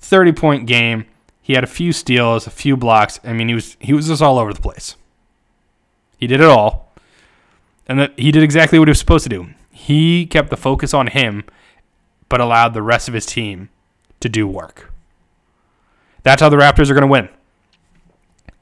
30 0.00 0.32
point 0.32 0.66
game. 0.66 1.06
He 1.40 1.54
had 1.54 1.64
a 1.64 1.68
few 1.68 1.92
steals, 1.92 2.46
a 2.46 2.50
few 2.50 2.76
blocks. 2.76 3.20
I 3.24 3.32
mean, 3.32 3.48
he 3.48 3.54
was 3.54 3.76
he 3.80 3.92
was 3.92 4.08
just 4.08 4.22
all 4.22 4.38
over 4.38 4.52
the 4.52 4.60
place. 4.60 4.96
He 6.18 6.26
did 6.26 6.40
it 6.40 6.46
all, 6.46 6.92
and 7.88 7.98
that 7.98 8.18
he 8.18 8.30
did 8.30 8.42
exactly 8.42 8.78
what 8.78 8.88
he 8.88 8.90
was 8.90 8.98
supposed 8.98 9.24
to 9.24 9.30
do. 9.30 9.48
He 9.70 10.26
kept 10.26 10.50
the 10.50 10.56
focus 10.56 10.92
on 10.92 11.06
him, 11.06 11.44
but 12.28 12.40
allowed 12.40 12.74
the 12.74 12.82
rest 12.82 13.08
of 13.08 13.14
his 13.14 13.26
team 13.26 13.70
to 14.20 14.28
do 14.28 14.46
work. 14.46 14.89
That's 16.22 16.42
how 16.42 16.48
the 16.48 16.56
Raptors 16.56 16.90
are 16.90 16.94
going 16.94 17.02
to 17.02 17.06
win. 17.06 17.28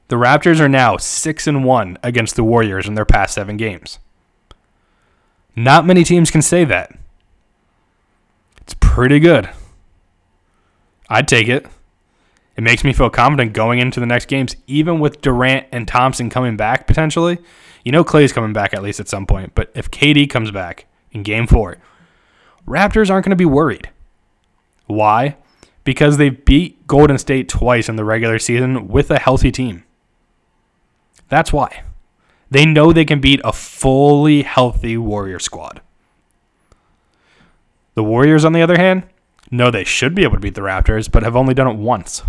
The 0.09 0.16
Raptors 0.16 0.61
are 0.61 0.68
now 0.68 0.97
6 0.97 1.47
and 1.47 1.64
1 1.64 1.99
against 2.03 2.37
the 2.37 2.44
Warriors 2.44 2.87
in 2.87 2.94
their 2.94 3.05
past 3.05 3.35
7 3.35 3.57
games. 3.57 3.99
Not 5.55 5.87
many 5.87 6.05
teams 6.05 6.31
can 6.31 6.40
say 6.40 6.64
that. 6.64 6.97
It's 8.62 8.75
pretty 8.81 9.18
good. 9.18 9.51
I'd 11.09 11.29
take 11.29 11.49
it. 11.49 11.66
It 12.57 12.62
makes 12.62 12.85
me 12.85 12.92
feel 12.92 13.11
confident 13.11 13.53
going 13.53 13.79
into 13.79 14.01
the 14.01 14.07
next 14.07 14.27
games, 14.27 14.57
even 14.66 14.99
with 14.99 15.21
Durant 15.21 15.66
and 15.73 15.87
Thompson 15.87 16.29
coming 16.29 16.57
back 16.57 16.87
potentially. 16.87 17.38
You 17.85 17.92
know 17.92 18.05
Klay's 18.05 18.33
coming 18.33 18.53
back 18.53 18.75
at 18.75 18.83
least 18.83 19.01
at 19.01 19.09
some 19.09 19.27
point, 19.27 19.55
but 19.55 19.71
if 19.75 19.90
KD 19.90 20.29
comes 20.29 20.51
back 20.51 20.87
in 21.12 21.23
game 21.23 21.47
four, 21.47 21.79
Raptors 22.66 23.11
aren't 23.11 23.25
going 23.25 23.31
to 23.31 23.37
be 23.37 23.44
worried. 23.44 23.90
Why? 24.87 25.37
Because 25.88 26.18
they 26.18 26.29
beat 26.29 26.87
Golden 26.87 27.16
State 27.16 27.48
twice 27.48 27.88
in 27.88 27.96
the 27.96 28.05
regular 28.05 28.38
season 28.38 28.88
with 28.88 29.11
a 29.11 29.18
healthy 29.18 29.51
team. 29.51 29.85
That's 31.31 31.51
why. 31.51 31.83
They 32.51 32.66
know 32.66 32.92
they 32.92 33.07
can 33.07 33.22
beat 33.22 33.40
a 33.42 33.55
fully 33.55 34.42
healthy 34.42 34.98
Warrior 34.98 35.38
squad. 35.38 35.81
The 37.94 38.05
Warriors, 38.05 38.44
on 38.44 38.53
the 38.53 38.61
other 38.61 38.77
hand, 38.77 39.05
know 39.51 39.70
they 39.70 39.83
should 39.83 40.14
be 40.14 40.24
able 40.24 40.35
to 40.35 40.40
beat 40.40 40.57
the 40.57 40.61
Raptors, 40.61 41.11
but 41.11 41.22
have 41.22 41.35
only 41.35 41.55
done 41.55 41.68
it 41.68 41.79
once. 41.79 42.22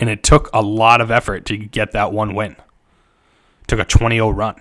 And 0.00 0.10
it 0.10 0.24
took 0.24 0.50
a 0.52 0.60
lot 0.60 1.00
of 1.00 1.12
effort 1.12 1.44
to 1.44 1.56
get 1.56 1.92
that 1.92 2.12
one 2.12 2.34
win. 2.34 2.56
It 3.60 3.68
took 3.68 3.78
a 3.78 3.84
20 3.84 4.16
0 4.16 4.30
run. 4.30 4.56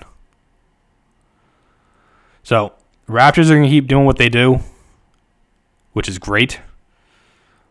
So, 2.43 2.73
Raptors 3.09 3.45
are 3.49 3.55
going 3.55 3.63
to 3.63 3.69
keep 3.69 3.87
doing 3.87 4.05
what 4.05 4.17
they 4.17 4.29
do, 4.29 4.59
which 5.93 6.07
is 6.07 6.19
great. 6.19 6.59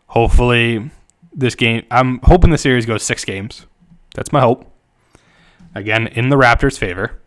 Hopefully, 0.07 0.89
this 1.33 1.55
game, 1.55 1.85
I'm 1.91 2.19
hoping 2.23 2.49
the 2.49 2.57
series 2.57 2.85
goes 2.85 3.03
six 3.03 3.25
games. 3.25 3.65
That's 4.15 4.31
my 4.31 4.41
hope. 4.41 4.71
Again, 5.75 6.07
in 6.07 6.29
the 6.29 6.37
Raptors' 6.37 6.77
favor, 6.77 7.21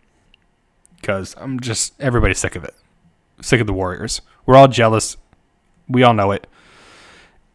because 1.00 1.36
I'm 1.38 1.60
just, 1.60 1.94
everybody's 2.00 2.38
sick 2.38 2.56
of 2.56 2.64
it. 2.64 2.74
Sick 3.42 3.60
of 3.60 3.66
the 3.66 3.72
Warriors. 3.72 4.22
We're 4.44 4.56
all 4.56 4.68
jealous. 4.68 5.16
We 5.88 6.02
all 6.02 6.14
know 6.14 6.32
it. 6.32 6.46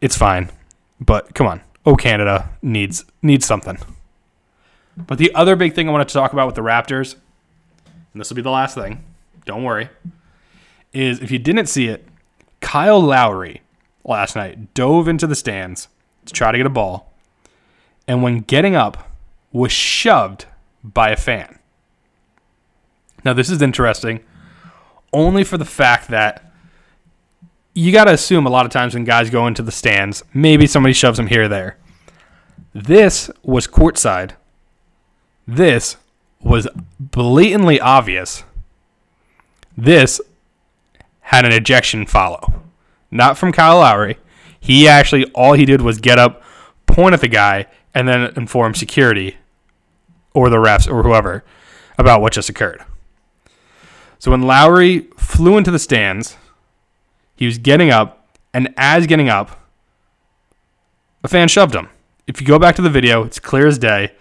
It's 0.01 0.17
fine. 0.17 0.51
But 0.99 1.33
come 1.35 1.47
on. 1.47 1.61
Oh, 1.85 1.95
Canada 1.95 2.49
needs 2.61 3.05
needs 3.21 3.45
something. 3.45 3.77
But 4.97 5.17
the 5.17 5.33
other 5.35 5.55
big 5.55 5.73
thing 5.73 5.87
I 5.87 5.91
wanted 5.91 6.07
to 6.07 6.13
talk 6.13 6.33
about 6.33 6.47
with 6.47 6.55
the 6.55 6.61
Raptors, 6.61 7.15
and 7.85 8.19
this 8.19 8.29
will 8.29 8.35
be 8.35 8.41
the 8.41 8.49
last 8.49 8.75
thing, 8.75 9.03
don't 9.45 9.63
worry, 9.63 9.89
is 10.93 11.21
if 11.21 11.31
you 11.31 11.37
didn't 11.37 11.67
see 11.67 11.87
it, 11.87 12.07
Kyle 12.61 12.99
Lowry 12.99 13.61
last 14.05 14.35
night 14.35 14.73
dove 14.73 15.07
into 15.07 15.27
the 15.27 15.35
stands 15.35 15.89
to 16.25 16.33
try 16.33 16.51
to 16.51 16.57
get 16.57 16.65
a 16.65 16.69
ball, 16.69 17.11
and 18.07 18.23
when 18.23 18.39
getting 18.39 18.75
up, 18.75 19.11
was 19.51 19.71
shoved 19.71 20.45
by 20.83 21.09
a 21.09 21.15
fan. 21.15 21.59
Now, 23.23 23.33
this 23.33 23.49
is 23.49 23.61
interesting 23.61 24.21
only 25.13 25.43
for 25.43 25.57
the 25.57 25.65
fact 25.65 26.09
that 26.09 26.51
you 27.73 27.91
got 27.91 28.05
to 28.05 28.13
assume 28.13 28.45
a 28.45 28.49
lot 28.49 28.65
of 28.65 28.71
times 28.71 28.93
when 28.93 29.03
guys 29.05 29.29
go 29.29 29.47
into 29.47 29.61
the 29.61 29.71
stands, 29.71 30.23
maybe 30.33 30.67
somebody 30.67 30.93
shoves 30.93 31.17
them 31.17 31.27
here 31.27 31.43
or 31.43 31.47
there. 31.47 31.77
This 32.73 33.31
was 33.43 33.67
courtside. 33.67 34.31
This 35.47 35.97
was 36.41 36.67
blatantly 36.99 37.79
obvious. 37.79 38.43
This 39.77 40.19
had 41.21 41.45
an 41.45 41.53
ejection 41.53 42.05
follow. 42.05 42.64
Not 43.11 43.37
from 43.37 43.51
Kyle 43.51 43.77
Lowry. 43.77 44.17
He 44.59 44.87
actually, 44.87 45.25
all 45.31 45.53
he 45.53 45.65
did 45.65 45.81
was 45.81 45.99
get 45.99 46.17
up, 46.17 46.41
point 46.87 47.13
at 47.13 47.21
the 47.21 47.27
guy, 47.27 47.67
and 47.93 48.07
then 48.07 48.33
inform 48.35 48.73
security 48.75 49.37
or 50.33 50.49
the 50.49 50.57
refs 50.57 50.91
or 50.91 51.03
whoever 51.03 51.43
about 51.97 52.21
what 52.21 52.33
just 52.33 52.49
occurred. 52.49 52.83
So 54.19 54.31
when 54.31 54.41
Lowry 54.41 55.07
flew 55.17 55.57
into 55.57 55.71
the 55.71 55.79
stands, 55.79 56.35
he 57.35 57.45
was 57.45 57.57
getting 57.57 57.91
up, 57.91 58.27
and 58.53 58.73
as 58.77 59.07
getting 59.07 59.29
up, 59.29 59.59
a 61.23 61.27
fan 61.27 61.47
shoved 61.47 61.75
him. 61.75 61.89
If 62.27 62.41
you 62.41 62.47
go 62.47 62.57
back 62.57 62.75
to 62.77 62.81
the 62.81 62.89
video, 62.89 63.23
it's 63.23 63.39
clear 63.39 63.67
as 63.67 63.77
day. 63.77 64.13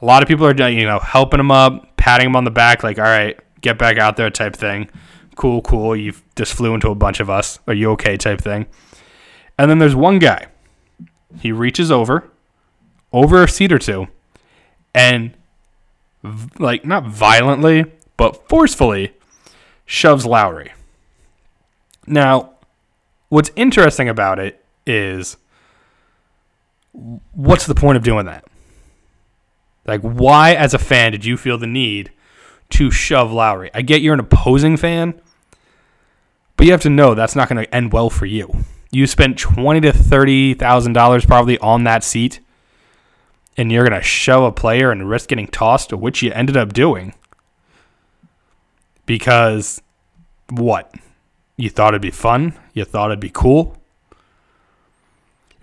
A 0.00 0.04
lot 0.04 0.22
of 0.22 0.28
people 0.28 0.46
are, 0.46 0.68
you 0.68 0.84
know, 0.84 0.98
helping 0.98 1.40
him 1.40 1.50
up, 1.50 1.96
patting 1.96 2.26
him 2.26 2.36
on 2.36 2.44
the 2.44 2.50
back, 2.50 2.82
like, 2.82 2.98
all 2.98 3.04
right, 3.04 3.38
get 3.60 3.78
back 3.78 3.98
out 3.98 4.16
there 4.16 4.30
type 4.30 4.56
thing. 4.56 4.88
Cool, 5.36 5.62
cool. 5.62 5.94
You 5.94 6.14
just 6.34 6.54
flew 6.54 6.74
into 6.74 6.90
a 6.90 6.94
bunch 6.94 7.20
of 7.20 7.30
us. 7.30 7.60
Are 7.68 7.74
you 7.74 7.92
okay 7.92 8.16
type 8.16 8.40
thing? 8.40 8.66
And 9.58 9.70
then 9.70 9.78
there's 9.78 9.94
one 9.94 10.18
guy. 10.18 10.48
He 11.40 11.52
reaches 11.52 11.90
over, 11.90 12.28
over 13.12 13.44
a 13.44 13.48
seat 13.48 13.72
or 13.72 13.78
two, 13.78 14.08
and 14.94 15.32
like 16.58 16.84
not 16.84 17.06
violently, 17.06 17.84
but 18.16 18.48
forcefully 18.48 19.12
shoves 19.84 20.24
Lowry. 20.26 20.72
Now, 22.06 22.54
what's 23.28 23.50
interesting 23.56 24.08
about 24.08 24.38
it 24.38 24.64
is 24.86 25.36
what's 27.32 27.66
the 27.66 27.74
point 27.74 27.96
of 27.96 28.04
doing 28.04 28.26
that? 28.26 28.44
Like, 29.84 30.00
why, 30.00 30.54
as 30.54 30.74
a 30.74 30.78
fan, 30.78 31.12
did 31.12 31.24
you 31.24 31.36
feel 31.36 31.58
the 31.58 31.66
need 31.66 32.10
to 32.70 32.90
shove 32.90 33.30
Lowry? 33.30 33.70
I 33.74 33.82
get 33.82 34.02
you're 34.02 34.14
an 34.14 34.20
opposing 34.20 34.76
fan, 34.76 35.20
but 36.56 36.66
you 36.66 36.72
have 36.72 36.82
to 36.82 36.90
know 36.90 37.14
that's 37.14 37.36
not 37.36 37.48
going 37.48 37.64
to 37.64 37.74
end 37.74 37.92
well 37.92 38.10
for 38.10 38.26
you. 38.26 38.64
You 38.90 39.06
spent 39.06 39.38
twenty 39.38 39.80
to 39.80 39.92
thirty 39.92 40.54
thousand 40.54 40.92
dollars 40.92 41.26
probably 41.26 41.58
on 41.58 41.84
that 41.84 42.04
seat, 42.04 42.40
and 43.56 43.70
you're 43.70 43.86
going 43.86 43.98
to 43.98 44.06
shove 44.06 44.44
a 44.44 44.52
player 44.52 44.90
and 44.90 45.08
risk 45.08 45.28
getting 45.28 45.48
tossed, 45.48 45.92
which 45.92 46.22
you 46.22 46.32
ended 46.32 46.56
up 46.56 46.72
doing. 46.72 47.14
Because 49.04 49.82
what? 50.50 50.94
You 51.56 51.70
thought 51.70 51.94
it'd 51.94 52.02
be 52.02 52.10
fun? 52.10 52.54
You 52.74 52.84
thought 52.84 53.10
it'd 53.10 53.20
be 53.20 53.30
cool? 53.30 53.76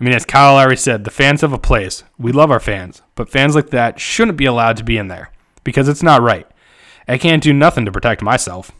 I 0.00 0.04
mean, 0.04 0.14
as 0.14 0.24
Kyle 0.24 0.54
Lowry 0.54 0.76
said, 0.76 1.04
the 1.04 1.10
fans 1.10 1.42
have 1.42 1.52
a 1.52 1.58
place. 1.58 2.02
We 2.18 2.32
love 2.32 2.50
our 2.50 2.60
fans, 2.60 3.02
but 3.14 3.30
fans 3.30 3.54
like 3.54 3.70
that 3.70 4.00
shouldn't 4.00 4.36
be 4.36 4.44
allowed 4.44 4.76
to 4.78 4.84
be 4.84 4.98
in 4.98 5.08
there 5.08 5.30
because 5.62 5.88
it's 5.88 6.02
not 6.02 6.20
right. 6.20 6.46
I 7.06 7.16
can't 7.16 7.42
do 7.42 7.52
nothing 7.52 7.84
to 7.84 7.92
protect 7.92 8.22
myself. 8.22 8.72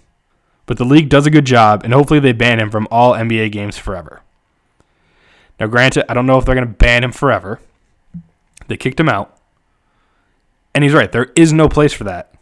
But 0.66 0.79
the 0.79 0.85
league 0.85 1.09
does 1.09 1.27
a 1.27 1.31
good 1.31 1.44
job, 1.44 1.85
and 1.85 1.92
hopefully 1.92 2.20
they 2.20 2.33
ban 2.33 2.59
him 2.59 2.70
from 2.70 2.88
all 2.90 3.12
NBA 3.12 3.53
games 3.53 3.77
forever. 3.77 4.22
Now, 5.61 5.66
granted, 5.66 6.11
I 6.11 6.14
don't 6.14 6.27
know 6.27 6.38
if 6.38 6.44
they're 6.44 6.55
going 6.55 6.66
to 6.66 6.72
ban 6.72 7.05
him 7.05 7.12
forever. 7.12 7.61
They 8.66 8.77
kicked 8.77 8.98
him 8.98 9.09
out. 9.09 9.38
And 10.74 10.83
he's 10.83 10.94
right, 10.94 11.12
there 11.12 11.31
is 11.37 11.53
no 11.53 11.68
place 11.68 11.92
for 11.92 12.05
that. 12.05 12.35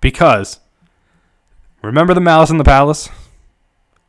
Because 0.00 0.60
remember 1.82 2.14
the 2.14 2.20
Malice 2.20 2.50
in 2.50 2.58
the 2.58 2.64
Palace? 2.64 3.06
It 3.06 3.12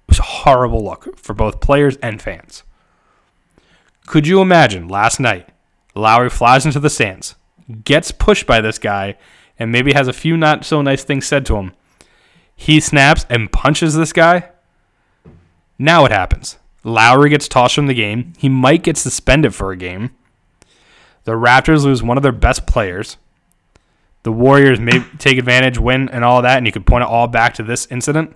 was 0.07 0.19
a 0.19 0.23
horrible 0.23 0.83
look 0.83 1.17
for 1.19 1.33
both 1.33 1.59
players 1.59 1.97
and 1.97 2.21
fans. 2.21 2.63
Could 4.07 4.25
you 4.25 4.41
imagine 4.41 4.87
last 4.87 5.19
night, 5.19 5.49
Lowry 5.93 6.31
flies 6.31 6.65
into 6.65 6.79
the 6.79 6.89
stands, 6.89 7.35
gets 7.83 8.11
pushed 8.11 8.47
by 8.47 8.59
this 8.59 8.79
guy, 8.79 9.17
and 9.59 9.71
maybe 9.71 9.93
has 9.93 10.07
a 10.07 10.13
few 10.13 10.35
not 10.35 10.65
so 10.65 10.81
nice 10.81 11.03
things 11.03 11.27
said 11.27 11.45
to 11.45 11.57
him. 11.57 11.73
He 12.61 12.81
snaps 12.81 13.25
and 13.29 13.49
punches 13.49 13.95
this 13.95 14.11
guy. 14.11 14.49
Now 15.79 16.01
what 16.01 16.11
happens? 16.11 16.57
Lowry 16.83 17.29
gets 17.29 17.47
tossed 17.47 17.73
from 17.73 17.87
the 17.87 17.93
game. 17.93 18.33
He 18.37 18.49
might 18.49 18.83
get 18.83 18.97
suspended 18.97 19.55
for 19.55 19.71
a 19.71 19.77
game. 19.77 20.11
The 21.23 21.31
Raptors 21.31 21.85
lose 21.85 22.03
one 22.03 22.17
of 22.17 22.21
their 22.21 22.33
best 22.33 22.67
players. 22.67 23.15
The 24.23 24.33
Warriors 24.33 24.77
may 24.77 24.99
take 25.19 25.37
advantage, 25.37 25.79
win, 25.79 26.09
and 26.09 26.25
all 26.25 26.41
that, 26.41 26.57
and 26.57 26.65
you 26.65 26.73
could 26.73 26.85
point 26.85 27.03
it 27.03 27.07
all 27.07 27.27
back 27.27 27.53
to 27.53 27.63
this 27.63 27.87
incident. 27.89 28.35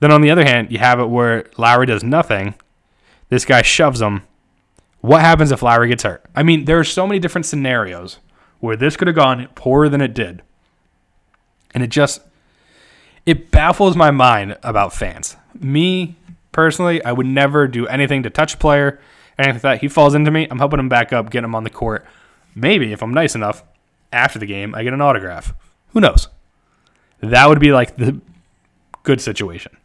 Then 0.00 0.10
on 0.10 0.20
the 0.20 0.32
other 0.32 0.44
hand, 0.44 0.72
you 0.72 0.78
have 0.78 0.98
it 0.98 1.08
where 1.08 1.48
Lowry 1.56 1.86
does 1.86 2.02
nothing. 2.02 2.56
This 3.28 3.44
guy 3.44 3.62
shoves 3.62 4.00
him. 4.00 4.24
What 5.00 5.20
happens 5.20 5.52
if 5.52 5.62
Lowry 5.62 5.88
gets 5.88 6.02
hurt? 6.02 6.24
I 6.34 6.42
mean, 6.42 6.64
there 6.64 6.80
are 6.80 6.84
so 6.84 7.06
many 7.06 7.20
different 7.20 7.46
scenarios 7.46 8.18
where 8.58 8.76
this 8.76 8.96
could 8.96 9.06
have 9.06 9.16
gone 9.16 9.46
poorer 9.54 9.88
than 9.88 10.00
it 10.00 10.12
did. 10.12 10.42
And 11.72 11.84
it 11.84 11.90
just 11.90 12.22
it 13.26 13.50
baffles 13.50 13.96
my 13.96 14.10
mind 14.10 14.58
about 14.62 14.92
fans. 14.92 15.36
Me 15.58 16.16
personally, 16.52 17.02
I 17.04 17.12
would 17.12 17.26
never 17.26 17.68
do 17.68 17.86
anything 17.86 18.22
to 18.24 18.30
touch 18.30 18.58
player, 18.58 19.00
anything 19.38 19.54
like 19.54 19.62
that. 19.62 19.80
He 19.80 19.88
falls 19.88 20.14
into 20.14 20.30
me, 20.30 20.46
I'm 20.50 20.58
helping 20.58 20.80
him 20.80 20.88
back 20.88 21.12
up, 21.12 21.30
getting 21.30 21.44
him 21.44 21.54
on 21.54 21.64
the 21.64 21.70
court. 21.70 22.06
Maybe 22.54 22.92
if 22.92 23.02
I'm 23.02 23.14
nice 23.14 23.34
enough, 23.34 23.62
after 24.12 24.38
the 24.38 24.46
game, 24.46 24.74
I 24.74 24.82
get 24.82 24.92
an 24.92 25.00
autograph. 25.00 25.54
Who 25.92 26.00
knows? 26.00 26.28
That 27.20 27.48
would 27.48 27.60
be 27.60 27.72
like 27.72 27.96
the 27.96 28.20
good 29.02 29.20
situation. 29.20 29.76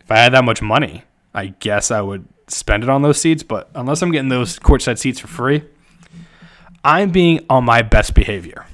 If 0.00 0.10
I 0.10 0.18
had 0.18 0.32
that 0.34 0.44
much 0.44 0.62
money, 0.62 1.04
I 1.34 1.46
guess 1.46 1.90
I 1.90 2.00
would 2.00 2.26
spend 2.48 2.82
it 2.82 2.88
on 2.88 3.02
those 3.02 3.20
seats, 3.20 3.42
but 3.42 3.70
unless 3.74 4.02
I'm 4.02 4.10
getting 4.12 4.28
those 4.28 4.58
courtside 4.58 4.98
seats 4.98 5.20
for 5.20 5.28
free, 5.28 5.64
I'm 6.84 7.10
being 7.10 7.44
on 7.48 7.64
my 7.64 7.82
best 7.82 8.14
behavior. 8.14 8.66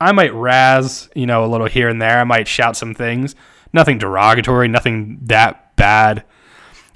I 0.00 0.12
might 0.12 0.32
razz, 0.34 1.10
you 1.14 1.26
know, 1.26 1.44
a 1.44 1.48
little 1.48 1.66
here 1.66 1.88
and 1.88 2.00
there. 2.00 2.18
I 2.18 2.24
might 2.24 2.48
shout 2.48 2.76
some 2.76 2.94
things. 2.94 3.34
Nothing 3.72 3.98
derogatory, 3.98 4.68
nothing 4.68 5.18
that 5.24 5.76
bad. 5.76 6.24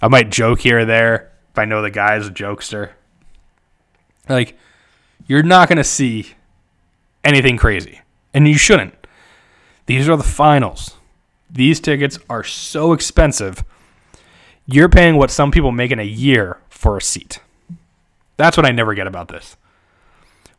I 0.01 0.09
might 0.09 0.31
joke 0.31 0.61
here 0.61 0.81
or 0.81 0.85
there 0.85 1.33
if 1.51 1.59
I 1.59 1.67
know 1.67 1.83
the 1.83 1.91
guy 1.91 2.17
is 2.17 2.27
a 2.27 2.33
jokester. 2.33 2.93
Like, 4.29 4.59
you're 5.27 5.43
not 5.43 5.69
going 5.69 5.77
to 5.77 5.85
see 5.85 6.33
anything 7.23 7.57
crazy. 7.57 8.01
And 8.33 8.49
you 8.49 8.59
shouldn't. 8.59 8.95
These 9.87 10.09
are 10.09 10.17
the 10.17 10.23
finals. 10.23 10.97
These 11.51 11.79
tickets 11.81 12.19
are 12.29 12.43
so 12.43 12.93
expensive. 12.93 13.65
You're 14.67 14.89
paying 14.89 15.17
what 15.17 15.31
some 15.31 15.51
people 15.51 15.73
make 15.73 15.91
in 15.91 16.01
a 16.01 16.05
year 16.05 16.59
for 16.69 16.97
a 16.97 17.03
seat. 17.03 17.39
That's 18.37 18.57
what 18.57 18.67
I 18.67 18.73
never 18.73 18.95
get 18.95 19.07
about 19.07 19.29
this. 19.29 19.57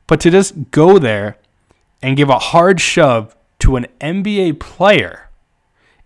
But 0.07 0.21
to 0.21 0.31
just 0.31 0.71
go 0.71 0.99
there 0.99 1.37
and 2.05 2.15
give 2.15 2.29
a 2.29 2.37
hard 2.37 2.79
shove 2.79 3.35
to 3.57 3.75
an 3.75 3.87
NBA 3.99 4.59
player 4.59 5.27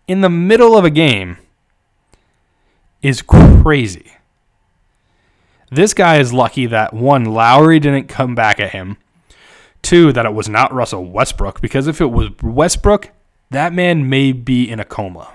in 0.07 0.21
the 0.21 0.29
middle 0.29 0.77
of 0.77 0.85
a 0.85 0.89
game 0.89 1.37
is 3.01 3.21
crazy. 3.21 4.13
This 5.69 5.93
guy 5.93 6.19
is 6.19 6.31
lucky 6.31 6.67
that 6.67 6.93
one, 6.93 7.25
Lowry 7.25 7.81
didn't 7.81 8.07
come 8.07 8.33
back 8.33 8.61
at 8.61 8.71
him. 8.71 8.95
Two, 9.81 10.13
that 10.13 10.25
it 10.25 10.33
was 10.33 10.47
not 10.47 10.73
Russell 10.73 11.03
Westbrook, 11.03 11.59
because 11.59 11.85
if 11.85 11.99
it 11.99 12.11
was 12.11 12.29
Westbrook, 12.41 13.09
that 13.49 13.73
man 13.73 14.07
may 14.09 14.31
be 14.31 14.71
in 14.71 14.79
a 14.79 14.85
coma. 14.85 15.33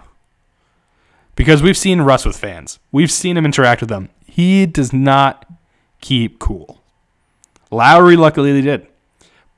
Because 1.36 1.62
we've 1.62 1.76
seen 1.76 2.00
Russ 2.00 2.24
with 2.24 2.38
fans, 2.38 2.78
we've 2.90 3.12
seen 3.12 3.36
him 3.36 3.44
interact 3.44 3.82
with 3.82 3.90
them. 3.90 4.08
He 4.24 4.64
does 4.64 4.94
not 4.94 5.44
keep 6.00 6.38
cool. 6.38 6.80
Lowry, 7.70 8.16
luckily, 8.16 8.62
did. 8.62 8.88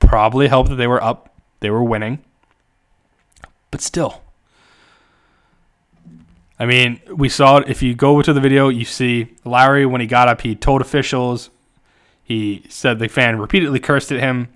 Probably 0.07 0.47
helped 0.47 0.69
that 0.69 0.77
they 0.77 0.87
were 0.87 1.03
up, 1.03 1.35
they 1.59 1.69
were 1.69 1.83
winning. 1.83 2.23
But 3.71 3.81
still. 3.81 4.21
I 6.57 6.65
mean, 6.65 7.01
we 7.13 7.27
saw 7.27 7.57
it. 7.57 7.69
If 7.69 7.83
you 7.83 7.93
go 7.93 8.21
to 8.21 8.31
the 8.31 8.39
video, 8.39 8.69
you 8.69 8.85
see 8.85 9.35
Lowry 9.43 9.85
when 9.85 9.99
he 9.99 10.07
got 10.07 10.29
up, 10.29 10.41
he 10.41 10.55
told 10.55 10.79
officials, 10.79 11.49
he 12.23 12.63
said 12.69 12.99
the 12.99 13.09
fan 13.09 13.37
repeatedly 13.37 13.81
cursed 13.81 14.13
at 14.13 14.21
him, 14.21 14.47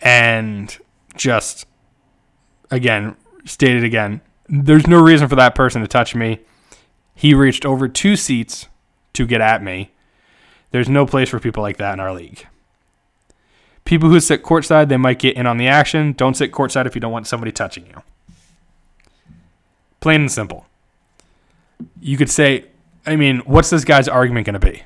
and 0.00 0.76
just, 1.16 1.64
again, 2.68 3.14
stated 3.44 3.84
again, 3.84 4.20
there's 4.48 4.88
no 4.88 5.00
reason 5.00 5.28
for 5.28 5.36
that 5.36 5.54
person 5.54 5.82
to 5.82 5.88
touch 5.88 6.16
me. 6.16 6.40
He 7.14 7.32
reached 7.32 7.64
over 7.64 7.86
two 7.86 8.16
seats 8.16 8.66
to 9.12 9.24
get 9.24 9.40
at 9.40 9.62
me. 9.62 9.92
There's 10.72 10.88
no 10.88 11.06
place 11.06 11.28
for 11.28 11.38
people 11.38 11.62
like 11.62 11.76
that 11.76 11.92
in 11.92 12.00
our 12.00 12.12
league. 12.12 12.46
People 13.88 14.10
who 14.10 14.20
sit 14.20 14.42
courtside, 14.42 14.90
they 14.90 14.98
might 14.98 15.18
get 15.18 15.34
in 15.34 15.46
on 15.46 15.56
the 15.56 15.66
action. 15.66 16.12
Don't 16.12 16.34
sit 16.34 16.52
courtside 16.52 16.84
if 16.84 16.94
you 16.94 17.00
don't 17.00 17.10
want 17.10 17.26
somebody 17.26 17.50
touching 17.50 17.86
you. 17.86 18.02
Plain 20.00 20.20
and 20.20 20.30
simple. 20.30 20.66
You 21.98 22.18
could 22.18 22.28
say, 22.28 22.66
I 23.06 23.16
mean, 23.16 23.38
what's 23.46 23.70
this 23.70 23.86
guy's 23.86 24.06
argument 24.06 24.44
going 24.44 24.60
to 24.60 24.70
be? 24.70 24.82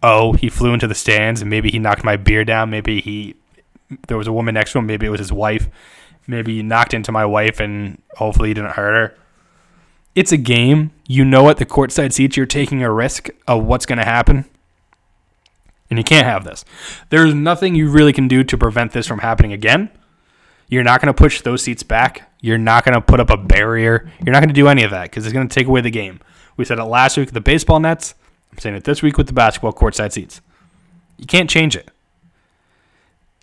Oh, 0.00 0.34
he 0.34 0.48
flew 0.48 0.72
into 0.72 0.86
the 0.86 0.94
stands 0.94 1.40
and 1.40 1.50
maybe 1.50 1.72
he 1.72 1.80
knocked 1.80 2.04
my 2.04 2.14
beer 2.14 2.44
down. 2.44 2.70
Maybe 2.70 3.00
he 3.00 3.34
there 4.06 4.16
was 4.16 4.28
a 4.28 4.32
woman 4.32 4.54
next 4.54 4.70
to 4.74 4.78
him. 4.78 4.86
Maybe 4.86 5.06
it 5.06 5.10
was 5.10 5.18
his 5.18 5.32
wife. 5.32 5.68
Maybe 6.28 6.54
he 6.54 6.62
knocked 6.62 6.94
into 6.94 7.10
my 7.10 7.26
wife 7.26 7.58
and 7.58 8.00
hopefully 8.14 8.50
he 8.50 8.54
didn't 8.54 8.74
hurt 8.74 8.94
her. 8.94 9.18
It's 10.14 10.30
a 10.30 10.36
game. 10.36 10.92
You 11.08 11.24
know 11.24 11.50
at 11.50 11.56
the 11.56 11.66
courtside 11.66 12.12
seats 12.12 12.36
you're 12.36 12.46
taking 12.46 12.84
a 12.84 12.92
risk 12.92 13.28
of 13.48 13.64
what's 13.64 13.86
going 13.86 13.98
to 13.98 14.04
happen. 14.04 14.44
And 15.90 15.98
you 15.98 16.04
can't 16.04 16.26
have 16.26 16.44
this. 16.44 16.64
There's 17.08 17.34
nothing 17.34 17.74
you 17.74 17.90
really 17.90 18.12
can 18.12 18.28
do 18.28 18.44
to 18.44 18.56
prevent 18.56 18.92
this 18.92 19.06
from 19.06 19.18
happening 19.18 19.52
again. 19.52 19.90
You're 20.68 20.84
not 20.84 21.00
going 21.00 21.12
to 21.12 21.14
push 21.14 21.42
those 21.42 21.64
seats 21.64 21.82
back. 21.82 22.30
You're 22.40 22.58
not 22.58 22.84
going 22.84 22.94
to 22.94 23.00
put 23.00 23.18
up 23.18 23.28
a 23.28 23.36
barrier. 23.36 24.10
You're 24.24 24.32
not 24.32 24.38
going 24.38 24.50
to 24.50 24.54
do 24.54 24.68
any 24.68 24.84
of 24.84 24.92
that 24.92 25.10
because 25.10 25.26
it's 25.26 25.32
going 25.32 25.48
to 25.48 25.54
take 25.54 25.66
away 25.66 25.80
the 25.80 25.90
game. 25.90 26.20
We 26.56 26.64
said 26.64 26.78
it 26.78 26.84
last 26.84 27.16
week 27.16 27.26
with 27.26 27.34
the 27.34 27.40
baseball 27.40 27.80
nets. 27.80 28.14
I'm 28.52 28.58
saying 28.58 28.76
it 28.76 28.84
this 28.84 29.02
week 29.02 29.18
with 29.18 29.26
the 29.26 29.32
basketball 29.32 29.72
courtside 29.72 30.12
seats. 30.12 30.40
You 31.18 31.26
can't 31.26 31.50
change 31.50 31.74
it. 31.74 31.90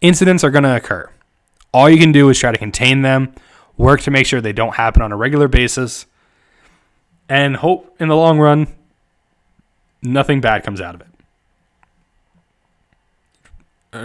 Incidents 0.02 0.44
are 0.44 0.52
going 0.52 0.64
to 0.64 0.76
occur. 0.76 1.10
All 1.74 1.90
you 1.90 1.98
can 1.98 2.12
do 2.12 2.30
is 2.30 2.40
try 2.40 2.52
to 2.52 2.58
contain 2.58 3.02
them, 3.02 3.36
work 3.76 4.02
to 4.02 4.12
make 4.12 4.26
sure 4.26 4.40
they 4.40 4.54
don't 4.54 4.76
happen 4.76 5.02
on 5.02 5.12
a 5.12 5.18
regular 5.18 5.48
basis, 5.48 6.06
and 7.28 7.58
hope 7.58 7.96
in 8.00 8.08
the 8.08 8.16
long 8.16 8.40
run 8.40 8.68
nothing 10.02 10.40
bad 10.40 10.64
comes 10.64 10.80
out 10.80 10.96
of 10.96 11.02
it. 11.02 11.07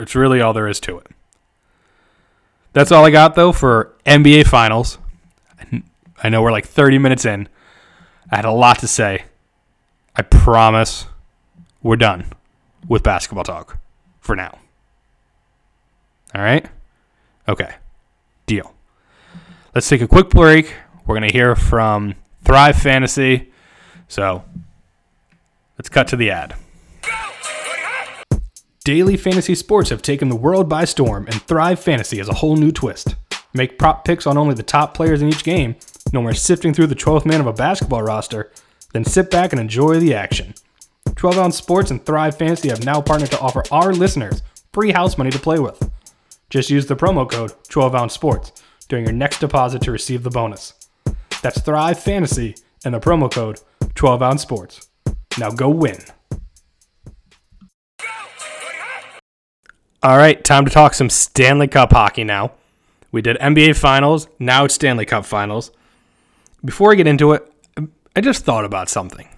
It's 0.00 0.14
really 0.14 0.40
all 0.40 0.52
there 0.52 0.68
is 0.68 0.81
to 0.81 0.98
it. 0.98 1.07
That's 2.72 2.90
all 2.90 3.05
I 3.05 3.11
got 3.11 3.35
though 3.35 3.52
for 3.52 3.94
NBA 4.07 4.46
Finals. 4.46 4.98
I 6.22 6.28
know 6.28 6.40
we're 6.42 6.52
like 6.52 6.66
30 6.66 6.98
minutes 6.98 7.24
in. 7.24 7.48
I 8.31 8.37
had 8.37 8.44
a 8.44 8.52
lot 8.52 8.78
to 8.78 8.88
say. 8.88 9.24
I 10.14 10.22
promise 10.22 11.07
we're 11.83 11.96
done 11.96 12.26
with 12.88 13.02
basketball 13.02 13.44
talk 13.44 13.78
for 14.20 14.37
now. 14.37 14.59
All 16.35 16.42
right? 16.42 16.66
Okay. 17.48 17.74
Deal. 18.46 18.74
Let's 19.74 19.88
take 19.88 20.00
a 20.00 20.09
quick 20.09 20.31
break. 20.31 20.74
We're 21.07 21.18
going 21.18 21.28
to 21.28 21.37
hear 21.37 21.57
from 21.57 22.14
Thrive 22.44 22.76
Fantasy. 22.76 23.50
So 24.07 24.44
let's 25.78 25.88
cut 25.88 26.07
to 26.09 26.16
the 26.16 26.31
ad. 26.31 26.55
Daily 28.85 29.16
fantasy 29.16 29.55
sports 29.55 29.90
have 29.90 30.03
taken 30.03 30.29
the 30.29 30.35
world 30.35 30.68
by 30.68 30.85
storm, 30.85 31.27
and 31.27 31.40
Thrive 31.42 31.79
Fantasy 31.79 32.18
has 32.18 32.29
a 32.29 32.35
whole 32.35 32.57
new 32.57 32.73
twist. 32.73 33.14
Make 33.55 33.79
prop 33.79 34.05
picks 34.05 34.27
on 34.27 34.37
only 34.37 34.57
the 34.57 34.64
top 34.64 34.92
players 34.92 35.23
in 35.23 35.29
each 35.29 35.45
game, 35.45 35.77
no 36.12 36.21
more 36.21 36.35
sifting 36.35 36.75
through 36.75 36.88
the 36.88 36.97
12th 36.97 37.25
man 37.25 37.40
of 37.40 37.47
a 37.47 37.53
basketball 37.53 38.03
roster, 38.03 38.51
then 38.92 39.05
sit 39.05 39.31
back 39.31 39.53
and 39.53 39.61
enjoy 39.61 40.01
the 40.01 40.12
action. 40.12 40.55
12 41.14 41.38
Ounce 41.38 41.57
Sports 41.57 41.92
and 41.92 42.05
Thrive 42.05 42.37
Fantasy 42.37 42.71
have 42.71 42.85
now 42.85 43.01
partnered 43.01 43.31
to 43.31 43.38
offer 43.38 43.62
our 43.71 43.92
listeners 43.92 44.42
free 44.73 44.90
house 44.90 45.16
money 45.16 45.31
to 45.31 45.38
play 45.38 45.61
with. 45.61 45.88
Just 46.51 46.68
use 46.68 46.87
the 46.87 46.97
promo 46.97 47.31
code 47.31 47.53
12 47.68 47.95
Ounce 47.95 48.14
Sports 48.14 48.51
during 48.88 49.05
your 49.05 49.14
next 49.14 49.38
deposit 49.38 49.83
to 49.83 49.92
receive 49.92 50.25
the 50.25 50.31
bonus. 50.31 50.75
That's 51.40 51.61
Thrive 51.61 52.01
Fantasy 52.01 52.57
and 52.85 52.95
the 52.95 53.01
promo 53.01 53.31
code 53.31 53.61
12 53.95 54.23
Ounce 54.23 54.42
Sports. 54.42 54.88
Now 55.38 55.51
go 55.51 55.68
win. 55.68 55.99
All 60.05 60.17
right, 60.17 60.43
time 60.43 60.65
to 60.65 60.71
talk 60.71 60.95
some 60.95 61.09
Stanley 61.09 61.69
Cup 61.69 61.93
hockey 61.93 62.25
now. 62.25 62.55
We 63.12 63.23
did 63.23 63.37
NBA 63.38 63.77
Finals, 63.77 64.27
now 64.41 64.65
it's 64.65 64.75
Stanley 64.75 65.07
Cup 65.07 65.25
Finals. 65.25 65.71
Before 66.65 66.91
I 66.91 66.97
get 66.97 67.07
into 67.07 67.31
it, 67.35 67.49
I 68.17 68.21
just 68.21 68.45
thought 68.45 68.65
about 68.65 68.88
something. 68.88 69.29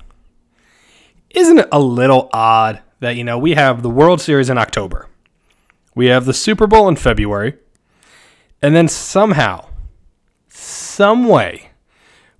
Isn't 1.28 1.58
it 1.58 1.68
a 1.70 1.78
little 1.78 2.30
odd 2.32 2.80
that, 3.00 3.14
you 3.14 3.24
know, 3.24 3.36
we 3.36 3.52
have 3.52 3.82
the 3.82 3.90
World 3.90 4.22
Series 4.22 4.48
in 4.48 4.56
October, 4.56 5.06
we 5.94 6.06
have 6.06 6.24
the 6.24 6.32
Super 6.32 6.66
Bowl 6.66 6.88
in 6.88 6.96
February, 6.96 7.58
and 8.62 8.74
then 8.74 8.88
somehow, 8.88 9.68
some 10.48 11.28
way, 11.28 11.72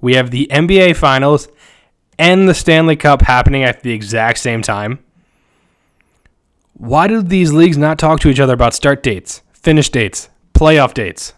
we 0.01 0.15
have 0.15 0.31
the 0.31 0.49
NBA 0.51 0.97
Finals 0.97 1.49
and 2.19 2.49
the 2.49 2.55
Stanley 2.55 2.97
Cup 2.97 3.21
happening 3.21 3.65
at 3.65 3.83
the 3.83 3.93
exact 3.93 4.39
same 4.39 4.63
time? 4.63 5.04
Why 6.75 7.07
do 7.07 7.23
these 7.23 7.53
leagues 7.53 7.79
not 7.79 7.99
talk 7.99 8.21
to 8.21 8.29
each 8.29 8.41
other 8.41 8.55
about 8.55 8.75
start 8.75 9.03
dates, 9.03 9.43
finish 9.53 9.89
dates, 9.91 10.29
playoff 10.55 10.93
dates? 10.93 11.33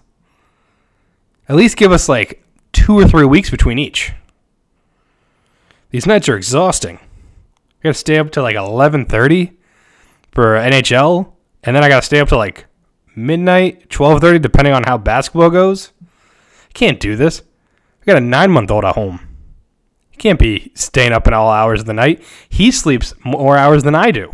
At 1.48 1.56
least 1.56 1.76
give 1.76 1.92
us 1.92 2.08
like 2.08 2.42
two 2.72 2.98
or 2.98 3.06
three 3.06 3.26
weeks 3.26 3.50
between 3.50 3.78
each. 3.78 4.12
These 5.90 6.06
nights 6.06 6.28
are 6.28 6.36
exhausting. 6.36 6.96
I 6.96 7.82
gotta 7.82 7.94
stay 7.94 8.18
up 8.18 8.30
to 8.32 8.42
like 8.42 8.56
11:30 8.56 9.52
for 10.32 10.56
NHL, 10.56 11.32
and 11.62 11.76
then 11.76 11.84
I 11.84 11.88
gotta 11.88 12.04
stay 12.04 12.18
up 12.18 12.28
to 12.28 12.36
like 12.38 12.64
midnight, 13.14 13.90
12:30, 13.90 14.38
depending 14.38 14.72
on 14.72 14.84
how 14.84 14.96
basketball 14.96 15.50
goes. 15.50 15.92
I 16.02 16.72
can't 16.72 16.98
do 16.98 17.14
this. 17.14 17.42
I 18.02 18.06
got 18.06 18.16
a 18.16 18.20
nine-month-old 18.20 18.84
at 18.86 18.94
home. 18.94 19.20
He 20.10 20.16
can't 20.16 20.38
be 20.38 20.72
staying 20.74 21.12
up 21.12 21.28
in 21.28 21.34
all 21.34 21.50
hours 21.50 21.80
of 21.80 21.86
the 21.86 21.92
night. 21.92 22.22
He 22.48 22.70
sleeps 22.70 23.12
more 23.22 23.58
hours 23.58 23.82
than 23.82 23.94
I 23.94 24.10
do. 24.10 24.30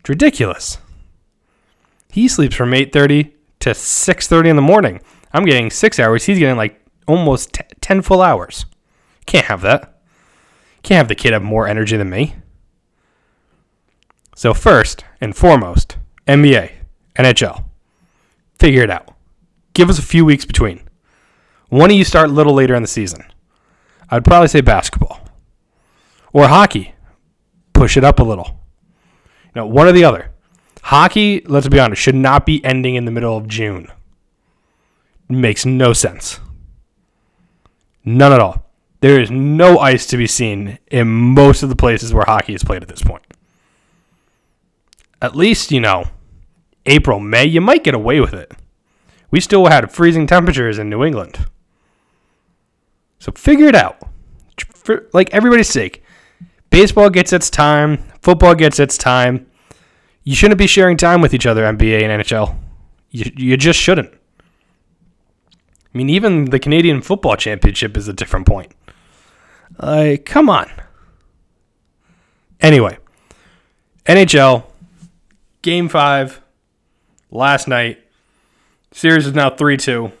It's 0.00 0.08
ridiculous. 0.08 0.78
He 2.10 2.28
sleeps 2.28 2.54
from 2.54 2.72
8:30 2.72 3.34
to 3.60 3.74
6:30 3.74 4.50
in 4.50 4.56
the 4.56 4.62
morning. 4.62 5.00
I'm 5.32 5.44
getting 5.44 5.70
6 5.70 5.98
hours. 5.98 6.24
He's 6.24 6.38
getting 6.38 6.56
like 6.56 6.80
almost 7.06 7.52
t- 7.54 7.64
10 7.80 8.02
full 8.02 8.22
hours. 8.22 8.66
Can't 9.26 9.46
have 9.46 9.60
that. 9.62 10.00
Can't 10.82 10.98
have 10.98 11.08
the 11.08 11.14
kid 11.14 11.32
have 11.32 11.42
more 11.42 11.68
energy 11.68 11.96
than 11.96 12.08
me. 12.08 12.36
So 14.34 14.54
first 14.54 15.04
and 15.20 15.36
foremost, 15.36 15.96
NBA, 16.26 16.72
NHL. 17.16 17.64
Figure 18.58 18.82
it 18.82 18.90
out. 18.90 19.14
Give 19.74 19.90
us 19.90 19.98
a 19.98 20.02
few 20.02 20.24
weeks 20.24 20.44
between. 20.44 20.80
One 21.68 21.90
of 21.90 21.96
you 21.96 22.04
start 22.04 22.30
a 22.30 22.32
little 22.32 22.54
later 22.54 22.74
in 22.74 22.82
the 22.82 22.88
season. 22.88 23.24
I'd 24.10 24.24
probably 24.24 24.48
say 24.48 24.60
basketball. 24.60 25.20
Or 26.32 26.48
hockey. 26.48 26.94
Push 27.72 27.96
it 27.96 28.04
up 28.04 28.18
a 28.18 28.24
little. 28.24 28.57
You 29.54 29.62
know, 29.62 29.66
one 29.66 29.86
or 29.86 29.92
the 29.92 30.04
other. 30.04 30.30
Hockey, 30.82 31.42
let's 31.46 31.68
be 31.68 31.80
honest, 31.80 32.00
should 32.00 32.14
not 32.14 32.46
be 32.46 32.64
ending 32.64 32.94
in 32.94 33.04
the 33.04 33.10
middle 33.10 33.36
of 33.36 33.48
June. 33.48 33.88
Makes 35.28 35.66
no 35.66 35.92
sense. 35.92 36.40
None 38.04 38.32
at 38.32 38.40
all. 38.40 38.64
There 39.00 39.20
is 39.20 39.30
no 39.30 39.78
ice 39.78 40.06
to 40.06 40.16
be 40.16 40.26
seen 40.26 40.78
in 40.90 41.08
most 41.08 41.62
of 41.62 41.68
the 41.68 41.76
places 41.76 42.12
where 42.12 42.24
hockey 42.24 42.54
is 42.54 42.64
played 42.64 42.82
at 42.82 42.88
this 42.88 43.02
point. 43.02 43.22
At 45.20 45.36
least, 45.36 45.70
you 45.70 45.80
know, 45.80 46.04
April, 46.86 47.20
May, 47.20 47.44
you 47.44 47.60
might 47.60 47.84
get 47.84 47.94
away 47.94 48.20
with 48.20 48.32
it. 48.32 48.52
We 49.30 49.40
still 49.40 49.66
had 49.66 49.92
freezing 49.92 50.26
temperatures 50.26 50.78
in 50.78 50.88
New 50.88 51.04
England. 51.04 51.46
So 53.18 53.32
figure 53.32 53.66
it 53.66 53.74
out. 53.74 53.98
For, 54.74 55.08
like 55.12 55.32
everybody's 55.34 55.68
sake. 55.68 56.02
Baseball 56.70 57.10
gets 57.10 57.32
its 57.32 57.50
time, 57.50 58.07
football 58.28 58.54
gets 58.54 58.78
its 58.78 58.98
time. 58.98 59.46
You 60.22 60.34
shouldn't 60.34 60.58
be 60.58 60.66
sharing 60.66 60.98
time 60.98 61.22
with 61.22 61.32
each 61.32 61.46
other, 61.46 61.62
NBA 61.62 62.02
and 62.02 62.22
NHL. 62.22 62.58
You, 63.10 63.32
you 63.34 63.56
just 63.56 63.80
shouldn't. 63.80 64.12
I 64.12 65.96
mean, 65.96 66.10
even 66.10 66.44
the 66.44 66.58
Canadian 66.58 67.00
Football 67.00 67.36
Championship 67.36 67.96
is 67.96 68.06
a 68.06 68.12
different 68.12 68.46
point. 68.46 68.72
Like, 69.78 70.26
come 70.26 70.50
on. 70.50 70.70
Anyway, 72.60 72.98
NHL, 74.04 74.64
game 75.62 75.88
five, 75.88 76.42
last 77.30 77.66
night. 77.66 77.98
Series 78.92 79.26
is 79.26 79.32
now 79.32 79.48
3 79.48 79.78
2. 79.78 80.12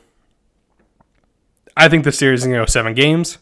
I 1.76 1.90
think 1.90 2.04
the 2.04 2.12
series 2.12 2.40
is 2.40 2.46
going 2.46 2.54
to 2.54 2.62
go 2.62 2.66
seven 2.66 2.94
games. 2.94 3.36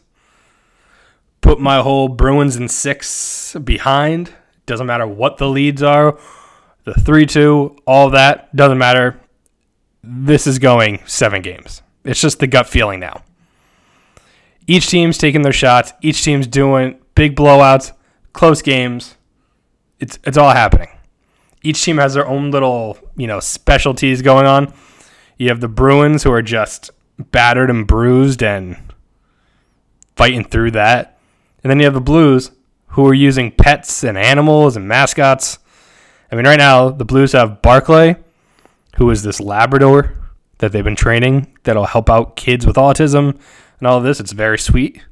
Put 1.39 1.57
my 1.57 1.81
whole 1.81 2.09
Bruins 2.09 2.57
in 2.57 2.67
six 2.67 3.55
behind. 3.63 4.33
Doesn't 4.67 4.85
matter 4.85 5.07
what 5.07 5.37
the 5.37 5.47
leads 5.47 5.81
are. 5.81 6.19
The 6.83 6.93
3 6.93 7.25
2, 7.25 7.77
all 7.87 8.11
that, 8.11 8.55
doesn't 8.55 8.77
matter. 8.77 9.19
This 10.03 10.45
is 10.45 10.59
going 10.59 10.99
seven 11.05 11.41
games. 11.41 11.81
It's 12.03 12.21
just 12.21 12.39
the 12.39 12.47
gut 12.47 12.67
feeling 12.67 12.99
now. 12.99 13.23
Each 14.67 14.87
team's 14.87 15.17
taking 15.17 15.41
their 15.41 15.53
shots. 15.53 15.93
Each 16.01 16.23
team's 16.23 16.47
doing 16.47 16.99
big 17.15 17.35
blowouts, 17.35 17.93
close 18.33 18.61
games. 18.61 19.15
It's 19.99 20.19
it's 20.23 20.37
all 20.37 20.51
happening. 20.51 20.89
Each 21.63 21.83
team 21.83 21.97
has 21.97 22.13
their 22.13 22.27
own 22.27 22.51
little, 22.51 22.97
you 23.15 23.27
know, 23.27 23.39
specialties 23.39 24.21
going 24.21 24.45
on. 24.45 24.73
You 25.37 25.49
have 25.49 25.61
the 25.61 25.67
Bruins 25.67 26.23
who 26.23 26.31
are 26.31 26.41
just 26.41 26.91
battered 27.17 27.69
and 27.69 27.87
bruised 27.87 28.43
and 28.43 28.77
fighting 30.15 30.43
through 30.43 30.71
that. 30.71 31.19
And 31.63 31.71
then 31.71 31.79
you 31.79 31.85
have 31.85 31.93
the 31.93 32.01
Blues 32.01 32.51
who 32.97 33.05
are 33.05 33.13
using 33.13 33.51
pets 33.51 34.03
and 34.03 34.17
animals 34.17 34.75
and 34.75 34.87
mascots. 34.87 35.59
I 36.31 36.35
mean, 36.35 36.47
right 36.47 36.57
now 36.57 36.89
the 36.89 37.05
Blues 37.05 37.33
have 37.33 37.61
Barclay, 37.61 38.15
who 38.95 39.11
is 39.11 39.21
this 39.21 39.39
Labrador 39.39 40.15
that 40.57 40.71
they've 40.71 40.83
been 40.83 40.95
training 40.95 41.55
that'll 41.61 41.85
help 41.85 42.09
out 42.09 42.35
kids 42.35 42.65
with 42.65 42.75
autism 42.75 43.39
and 43.77 43.87
all 43.87 43.99
of 43.99 44.03
this. 44.03 44.19
It's 44.19 44.31
very 44.31 44.57
sweet. 44.57 45.05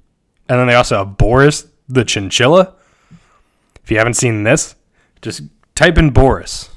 And 0.49 0.59
then 0.59 0.65
they 0.65 0.73
also 0.73 0.97
have 0.97 1.15
Boris 1.15 1.67
the 1.87 2.03
chinchilla. 2.03 2.73
If 3.83 3.91
you 3.91 3.99
haven't 3.99 4.15
seen 4.15 4.41
this, 4.41 4.73
just 5.21 5.43
type 5.75 5.99
in 5.99 6.09
Boris 6.09 6.71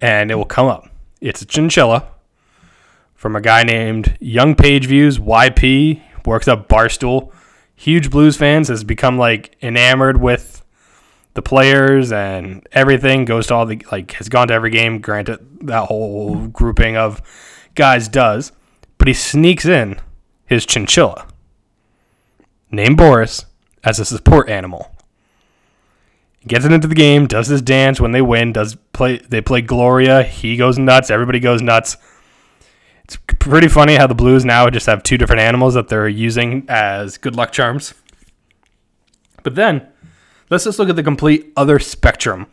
and 0.00 0.30
it 0.30 0.36
will 0.36 0.46
come 0.46 0.68
up. 0.68 0.88
It's 1.20 1.42
a 1.42 1.46
chinchilla 1.46 2.08
from 3.14 3.36
a 3.36 3.42
guy 3.42 3.64
named 3.64 4.16
Young 4.20 4.54
Page 4.54 4.86
Views 4.86 5.18
YP, 5.18 6.00
works 6.24 6.48
up 6.48 6.66
Barstool. 6.66 7.34
Huge 7.80 8.10
Blues 8.10 8.36
fans, 8.36 8.68
has 8.68 8.84
become 8.84 9.16
like 9.16 9.56
enamored 9.62 10.20
with 10.20 10.62
the 11.32 11.40
players 11.40 12.12
and 12.12 12.68
everything. 12.72 13.24
Goes 13.24 13.46
to 13.46 13.54
all 13.54 13.64
the 13.64 13.82
like 13.90 14.12
has 14.12 14.28
gone 14.28 14.48
to 14.48 14.54
every 14.54 14.68
game. 14.68 15.00
Granted, 15.00 15.38
that 15.62 15.86
whole 15.86 16.46
grouping 16.48 16.98
of 16.98 17.22
guys 17.74 18.06
does, 18.06 18.52
but 18.98 19.08
he 19.08 19.14
sneaks 19.14 19.64
in 19.64 19.98
his 20.44 20.66
chinchilla 20.66 21.26
named 22.70 22.98
Boris 22.98 23.46
as 23.82 23.98
a 23.98 24.04
support 24.04 24.50
animal. 24.50 24.94
Gets 26.46 26.66
it 26.66 26.72
into 26.72 26.86
the 26.86 26.94
game, 26.94 27.26
does 27.26 27.46
his 27.46 27.62
dance 27.62 27.98
when 27.98 28.12
they 28.12 28.20
win, 28.20 28.52
does 28.52 28.74
play 28.92 29.20
they 29.26 29.40
play 29.40 29.62
Gloria, 29.62 30.22
he 30.22 30.58
goes 30.58 30.78
nuts, 30.78 31.08
everybody 31.10 31.40
goes 31.40 31.62
nuts. 31.62 31.96
Pretty 33.40 33.68
funny 33.68 33.96
how 33.96 34.06
the 34.06 34.14
Blues 34.14 34.44
now 34.44 34.68
just 34.68 34.86
have 34.86 35.02
two 35.02 35.16
different 35.16 35.40
animals 35.40 35.72
that 35.74 35.88
they're 35.88 36.06
using 36.06 36.66
as 36.68 37.16
good 37.16 37.34
luck 37.34 37.52
charms. 37.52 37.94
But 39.42 39.54
then, 39.54 39.88
let's 40.50 40.64
just 40.64 40.78
look 40.78 40.90
at 40.90 40.96
the 40.96 41.02
complete 41.02 41.50
other 41.56 41.78
spectrum 41.78 42.46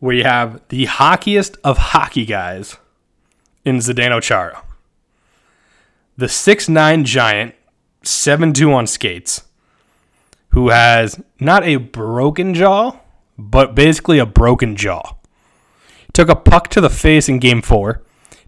where 0.00 0.16
you 0.16 0.24
have 0.24 0.60
the 0.68 0.86
hockeyest 0.86 1.56
of 1.62 1.78
hockey 1.78 2.26
guys 2.26 2.76
in 3.64 3.78
Zdeno 3.78 4.20
Chara. 4.20 4.64
The 6.16 6.28
six 6.28 6.68
nine 6.68 7.04
giant, 7.04 7.54
7 8.02 8.52
2 8.52 8.72
on 8.72 8.88
skates, 8.88 9.44
who 10.50 10.70
has 10.70 11.22
not 11.38 11.62
a 11.62 11.76
broken 11.76 12.52
jaw, 12.52 12.98
but 13.38 13.76
basically 13.76 14.18
a 14.18 14.26
broken 14.26 14.74
jaw. 14.74 15.14
Took 16.12 16.28
a 16.28 16.36
puck 16.36 16.68
to 16.70 16.80
the 16.80 16.90
face 16.90 17.28
in 17.28 17.38
game 17.38 17.62
four, 17.62 18.02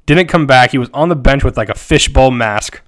didn't 0.06 0.28
come 0.28 0.46
back. 0.46 0.70
He 0.70 0.78
was 0.78 0.88
on 0.94 1.08
the 1.08 1.16
bench 1.16 1.44
with 1.44 1.56
like 1.56 1.68
a 1.68 1.74
fishbowl 1.74 2.30
mask. 2.30 2.80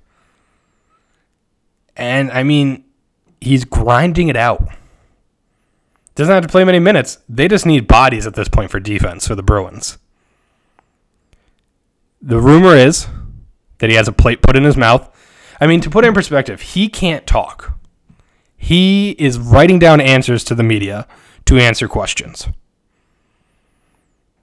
And 1.96 2.30
I 2.30 2.44
mean, 2.44 2.84
he's 3.40 3.64
grinding 3.64 4.28
it 4.28 4.36
out. 4.36 4.66
Doesn't 6.14 6.34
have 6.34 6.42
to 6.44 6.48
play 6.48 6.64
many 6.64 6.78
minutes. 6.78 7.18
They 7.28 7.46
just 7.48 7.66
need 7.66 7.86
bodies 7.86 8.26
at 8.26 8.34
this 8.34 8.48
point 8.48 8.70
for 8.70 8.80
defense 8.80 9.26
for 9.26 9.34
the 9.34 9.42
Bruins. 9.42 9.98
The 12.20 12.40
rumor 12.40 12.74
is 12.74 13.06
that 13.78 13.90
he 13.90 13.96
has 13.96 14.08
a 14.08 14.12
plate 14.12 14.42
put 14.42 14.56
in 14.56 14.64
his 14.64 14.76
mouth. 14.76 15.08
I 15.60 15.66
mean, 15.66 15.80
to 15.80 15.90
put 15.90 16.04
it 16.04 16.08
in 16.08 16.14
perspective, 16.14 16.60
he 16.60 16.88
can't 16.88 17.26
talk. 17.26 17.78
He 18.56 19.10
is 19.18 19.38
writing 19.38 19.78
down 19.78 20.00
answers 20.00 20.42
to 20.44 20.54
the 20.54 20.64
media 20.64 21.06
to 21.46 21.58
answer 21.58 21.86
questions. 21.86 22.48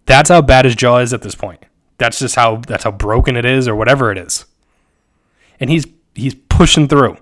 That's 0.06 0.30
how 0.30 0.42
bad 0.42 0.66
his 0.66 0.76
jaw 0.76 1.00
is 1.00 1.14
at 1.14 1.22
this 1.22 1.36
point. 1.36 1.66
That's 1.98 2.20
just 2.20 2.36
how 2.36 2.58
that's 2.58 2.84
how 2.84 2.92
broken 2.92 3.36
it 3.36 3.46
is 3.46 3.68
or 3.68 3.76
whatever 3.76 4.12
it 4.12 4.18
is. 4.18 4.46
And 5.60 5.70
he's 5.70 5.86
he's 6.14 6.36
pushing 6.36 6.88
through. 6.88 7.18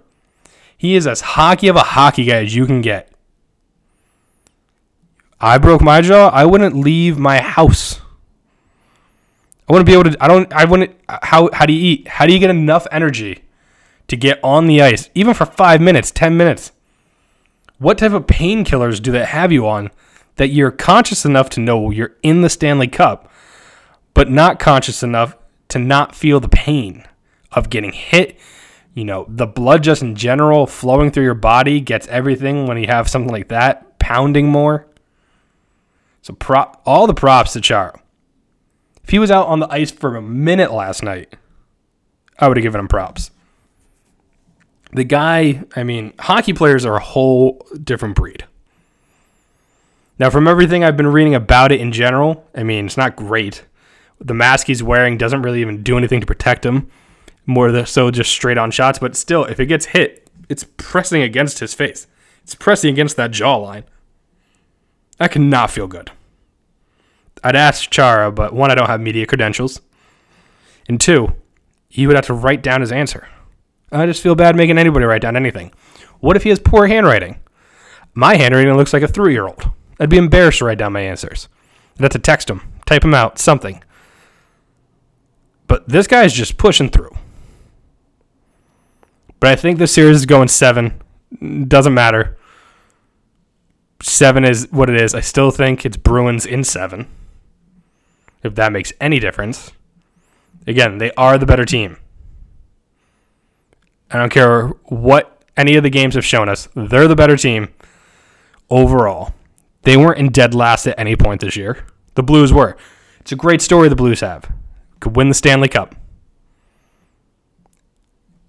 He 0.77 0.95
is 0.95 1.07
as 1.07 1.21
hockey 1.21 1.67
of 1.67 1.75
a 1.75 1.83
hockey 1.83 2.25
guy 2.25 2.43
as 2.43 2.55
you 2.55 2.65
can 2.65 2.81
get. 2.81 3.09
I 5.39 5.57
broke 5.57 5.81
my 5.81 6.01
jaw, 6.01 6.29
I 6.29 6.45
wouldn't 6.45 6.75
leave 6.75 7.17
my 7.17 7.39
house. 7.39 7.99
I 9.67 9.73
wouldn't 9.73 9.87
be 9.87 9.93
able 9.93 10.05
to 10.05 10.17
I 10.23 10.27
don't 10.27 10.51
I 10.53 10.65
wouldn't 10.65 10.95
how 11.07 11.49
how 11.53 11.65
do 11.65 11.73
you 11.73 11.93
eat? 11.93 12.07
How 12.07 12.25
do 12.25 12.33
you 12.33 12.39
get 12.39 12.49
enough 12.49 12.87
energy 12.91 13.43
to 14.07 14.15
get 14.15 14.39
on 14.43 14.67
the 14.67 14.81
ice 14.81 15.09
even 15.15 15.33
for 15.33 15.45
5 15.45 15.81
minutes, 15.81 16.11
10 16.11 16.35
minutes? 16.35 16.71
What 17.77 17.97
type 17.97 18.13
of 18.13 18.27
painkillers 18.27 19.01
do 19.01 19.11
they 19.11 19.25
have 19.25 19.51
you 19.51 19.67
on 19.67 19.91
that 20.35 20.49
you're 20.49 20.71
conscious 20.71 21.25
enough 21.25 21.49
to 21.51 21.59
know 21.59 21.91
you're 21.91 22.15
in 22.23 22.41
the 22.41 22.49
Stanley 22.49 22.87
Cup, 22.87 23.29
but 24.13 24.29
not 24.29 24.59
conscious 24.59 25.03
enough 25.03 25.35
to 25.69 25.79
not 25.79 26.15
feel 26.15 26.39
the 26.39 26.49
pain 26.49 27.05
of 27.51 27.69
getting 27.69 27.91
hit? 27.91 28.37
You 28.93 29.05
know, 29.05 29.25
the 29.27 29.47
blood 29.47 29.83
just 29.83 30.01
in 30.01 30.15
general 30.15 30.67
flowing 30.67 31.11
through 31.11 31.23
your 31.23 31.33
body 31.33 31.79
gets 31.79 32.07
everything 32.07 32.67
when 32.67 32.77
you 32.77 32.87
have 32.87 33.09
something 33.09 33.31
like 33.31 33.47
that, 33.49 33.97
pounding 33.99 34.47
more. 34.47 34.87
So 36.21 36.33
prop 36.33 36.81
all 36.85 37.07
the 37.07 37.13
props 37.13 37.53
to 37.53 37.61
Chara. 37.61 37.99
If 39.03 39.09
he 39.09 39.19
was 39.19 39.31
out 39.31 39.47
on 39.47 39.59
the 39.59 39.71
ice 39.71 39.91
for 39.91 40.15
a 40.15 40.21
minute 40.21 40.71
last 40.71 41.03
night, 41.03 41.35
I 42.39 42.47
would 42.47 42.57
have 42.57 42.63
given 42.63 42.79
him 42.79 42.87
props 42.87 43.31
the 44.93 45.03
guy, 45.03 45.63
I 45.75 45.83
mean, 45.83 46.13
hockey 46.19 46.53
players 46.53 46.85
are 46.85 46.95
a 46.95 47.03
whole 47.03 47.65
different 47.83 48.15
breed. 48.15 48.45
Now, 50.19 50.29
from 50.29 50.47
everything 50.47 50.83
I've 50.83 50.97
been 50.97 51.07
reading 51.07 51.35
about 51.35 51.71
it 51.71 51.81
in 51.81 51.91
general, 51.91 52.47
I 52.55 52.63
mean, 52.63 52.85
it's 52.85 52.97
not 52.97 53.15
great. 53.15 53.65
The 54.23 54.33
mask 54.33 54.67
he's 54.67 54.81
wearing 54.81 55.17
doesn't 55.17 55.41
really 55.41 55.61
even 55.61 55.83
do 55.83 55.97
anything 55.97 56.21
to 56.21 56.25
protect 56.25 56.65
him, 56.65 56.89
more 57.45 57.85
so 57.85 58.09
just 58.09 58.31
straight 58.31 58.57
on 58.57 58.71
shots. 58.71 58.99
But 58.99 59.15
still, 59.15 59.45
if 59.45 59.59
it 59.59 59.65
gets 59.65 59.87
hit, 59.87 60.29
it's 60.49 60.65
pressing 60.77 61.21
against 61.21 61.59
his 61.59 61.73
face, 61.73 62.07
it's 62.41 62.55
pressing 62.55 62.91
against 62.91 63.17
that 63.17 63.31
jawline. 63.31 63.83
That 65.17 65.31
cannot 65.31 65.71
feel 65.71 65.87
good. 65.87 66.11
I'd 67.43 67.55
ask 67.55 67.89
Chara, 67.89 68.31
but 68.31 68.53
one, 68.53 68.71
I 68.71 68.75
don't 68.75 68.87
have 68.87 69.01
media 69.01 69.25
credentials. 69.25 69.81
And 70.87 70.99
two, 70.99 71.35
he 71.89 72.07
would 72.07 72.15
have 72.15 72.25
to 72.27 72.33
write 72.33 72.63
down 72.63 72.81
his 72.81 72.91
answer. 72.91 73.27
I 73.91 74.05
just 74.05 74.23
feel 74.23 74.35
bad 74.35 74.55
making 74.55 74.77
anybody 74.77 75.05
write 75.05 75.21
down 75.21 75.35
anything. 75.35 75.71
What 76.19 76.35
if 76.35 76.43
he 76.43 76.49
has 76.49 76.59
poor 76.59 76.87
handwriting? 76.87 77.39
My 78.13 78.35
handwriting 78.35 78.75
looks 78.75 78.93
like 78.93 79.03
a 79.03 79.07
three 79.07 79.33
year 79.33 79.45
old. 79.45 79.69
I'd 79.99 80.09
be 80.09 80.17
embarrassed 80.17 80.59
to 80.59 80.65
write 80.65 80.77
down 80.77 80.93
my 80.93 81.01
answers. 81.01 81.49
I'd 81.97 82.03
have 82.03 82.11
to 82.11 82.19
text 82.19 82.49
him, 82.49 82.61
type 82.85 83.03
him 83.03 83.13
out, 83.13 83.37
something. 83.37 83.83
But 85.73 85.89
this 85.89 86.05
guy's 86.05 86.33
just 86.33 86.57
pushing 86.57 86.87
through. 86.87 87.09
But 89.39 89.49
I 89.49 89.55
think 89.55 89.79
the 89.79 89.87
series 89.87 90.17
is 90.17 90.27
going 90.27 90.49
seven. 90.49 91.01
Doesn't 91.67 91.95
matter. 91.95 92.37
Seven 93.99 94.45
is 94.45 94.67
what 94.69 94.87
it 94.87 95.01
is. 95.01 95.15
I 95.15 95.21
still 95.21 95.49
think 95.49 95.83
it's 95.83 95.97
Bruins 95.97 96.45
in 96.45 96.63
seven. 96.63 97.07
If 98.43 98.53
that 98.53 98.71
makes 98.71 98.93
any 99.01 99.17
difference. 99.17 99.71
Again, 100.67 100.99
they 100.99 101.09
are 101.13 101.39
the 101.39 101.47
better 101.47 101.65
team. 101.65 101.97
I 104.11 104.19
don't 104.19 104.31
care 104.31 104.67
what 104.83 105.41
any 105.57 105.75
of 105.75 105.81
the 105.81 105.89
games 105.89 106.13
have 106.13 106.23
shown 106.23 106.49
us. 106.49 106.69
They're 106.75 107.07
the 107.07 107.15
better 107.15 107.35
team 107.35 107.73
overall. 108.69 109.33
They 109.81 109.97
weren't 109.97 110.19
in 110.19 110.29
dead 110.29 110.53
last 110.53 110.85
at 110.85 110.99
any 110.99 111.15
point 111.15 111.41
this 111.41 111.55
year. 111.55 111.83
The 112.13 112.21
Blues 112.21 112.53
were. 112.53 112.77
It's 113.21 113.31
a 113.31 113.35
great 113.35 113.63
story 113.63 113.89
the 113.89 113.95
Blues 113.95 114.19
have. 114.19 114.51
Could 115.03 115.17
win 115.17 115.27
the 115.27 115.33
Stanley 115.33 115.67
Cup. 115.67 115.95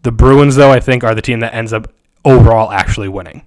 The 0.03 0.13
Bruins, 0.13 0.55
though, 0.55 0.71
I 0.71 0.79
think, 0.79 1.03
are 1.03 1.13
the 1.13 1.21
team 1.21 1.41
that 1.41 1.53
ends 1.53 1.73
up 1.73 1.93
overall 2.25 2.71
actually 2.71 3.09
winning. 3.09 3.45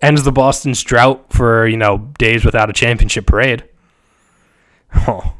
Ends 0.00 0.22
the 0.22 0.32
Boston's 0.32 0.82
drought 0.82 1.26
for, 1.28 1.68
you 1.68 1.76
know, 1.76 2.14
days 2.18 2.42
without 2.42 2.70
a 2.70 2.72
championship 2.72 3.26
parade. 3.26 3.64
Oh, 5.06 5.34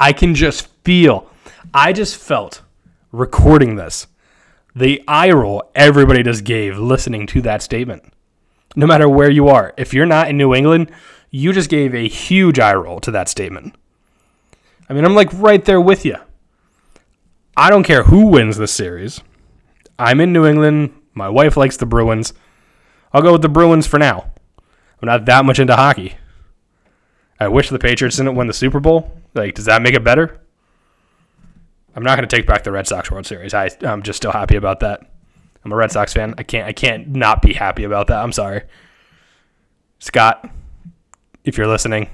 I 0.00 0.12
can 0.12 0.34
just 0.34 0.66
feel, 0.82 1.30
I 1.74 1.92
just 1.92 2.16
felt 2.16 2.62
recording 3.12 3.76
this 3.76 4.08
the 4.74 5.04
eye 5.06 5.30
roll 5.30 5.70
everybody 5.74 6.22
just 6.22 6.42
gave 6.42 6.78
listening 6.78 7.28
to 7.28 7.42
that 7.42 7.62
statement. 7.62 8.12
No 8.74 8.86
matter 8.86 9.08
where 9.08 9.30
you 9.30 9.46
are, 9.48 9.72
if 9.76 9.94
you're 9.94 10.06
not 10.06 10.30
in 10.30 10.38
New 10.38 10.54
England, 10.54 10.90
you 11.30 11.52
just 11.52 11.70
gave 11.70 11.94
a 11.94 12.08
huge 12.08 12.58
eye 12.58 12.74
roll 12.74 12.98
to 13.00 13.10
that 13.10 13.28
statement. 13.28 13.76
I 14.88 14.92
mean, 14.92 15.04
I'm 15.04 15.14
like 15.14 15.30
right 15.32 15.64
there 15.64 15.80
with 15.80 16.04
you. 16.04 16.16
I 17.56 17.70
don't 17.70 17.84
care 17.84 18.04
who 18.04 18.26
wins 18.26 18.56
this 18.56 18.72
series. 18.72 19.20
I'm 19.98 20.20
in 20.20 20.32
New 20.32 20.46
England. 20.46 20.92
My 21.14 21.28
wife 21.28 21.56
likes 21.56 21.76
the 21.76 21.86
Bruins. 21.86 22.34
I'll 23.12 23.22
go 23.22 23.32
with 23.32 23.42
the 23.42 23.48
Bruins 23.48 23.86
for 23.86 23.98
now. 23.98 24.30
I'm 25.00 25.06
not 25.06 25.24
that 25.24 25.44
much 25.44 25.58
into 25.58 25.74
hockey. 25.74 26.16
I 27.40 27.48
wish 27.48 27.68
the 27.68 27.78
Patriots 27.78 28.16
didn't 28.16 28.34
win 28.34 28.46
the 28.46 28.52
Super 28.52 28.80
Bowl. 28.80 29.10
Like, 29.34 29.54
does 29.54 29.66
that 29.66 29.82
make 29.82 29.94
it 29.94 30.04
better? 30.04 30.40
I'm 31.94 32.02
not 32.02 32.16
going 32.16 32.28
to 32.28 32.36
take 32.36 32.46
back 32.46 32.62
the 32.64 32.72
Red 32.72 32.86
Sox 32.86 33.10
World 33.10 33.26
Series. 33.26 33.54
I, 33.54 33.70
I'm 33.82 34.02
just 34.02 34.18
still 34.18 34.32
happy 34.32 34.56
about 34.56 34.80
that. 34.80 35.00
I'm 35.64 35.72
a 35.72 35.76
Red 35.76 35.90
Sox 35.90 36.12
fan. 36.12 36.34
I 36.38 36.44
can't 36.44 36.68
I 36.68 36.72
can't 36.72 37.08
not 37.08 37.42
be 37.42 37.52
happy 37.52 37.82
about 37.82 38.06
that. 38.06 38.22
I'm 38.22 38.30
sorry. 38.30 38.62
Scott, 39.98 40.48
if 41.42 41.58
you're 41.58 41.66
listening, 41.66 42.08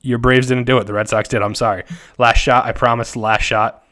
your 0.00 0.18
Braves 0.18 0.48
didn't 0.48 0.64
do 0.64 0.78
it. 0.78 0.86
The 0.86 0.92
Red 0.92 1.08
Sox 1.08 1.28
did. 1.28 1.42
I'm 1.42 1.54
sorry. 1.54 1.84
Last 2.18 2.38
shot, 2.38 2.64
I 2.64 2.72
promised 2.72 3.16
last 3.16 3.42
shot. 3.42 3.84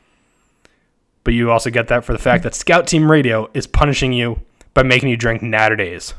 But 1.23 1.35
you 1.35 1.51
also 1.51 1.71
get 1.71 1.89
that 1.89 2.05
for 2.05 2.13
the 2.13 2.19
fact 2.19 2.43
that 2.45 2.55
Scout 2.55 2.87
Team 2.87 3.11
Radio 3.11 3.51
is 3.55 3.67
punishing 3.67 4.13
you 4.13 4.41
by 4.75 4.83
making 4.83 5.09
you 5.09 5.17
drink 5.17 5.43
Natter 5.43 5.77
Days. 5.77 6.13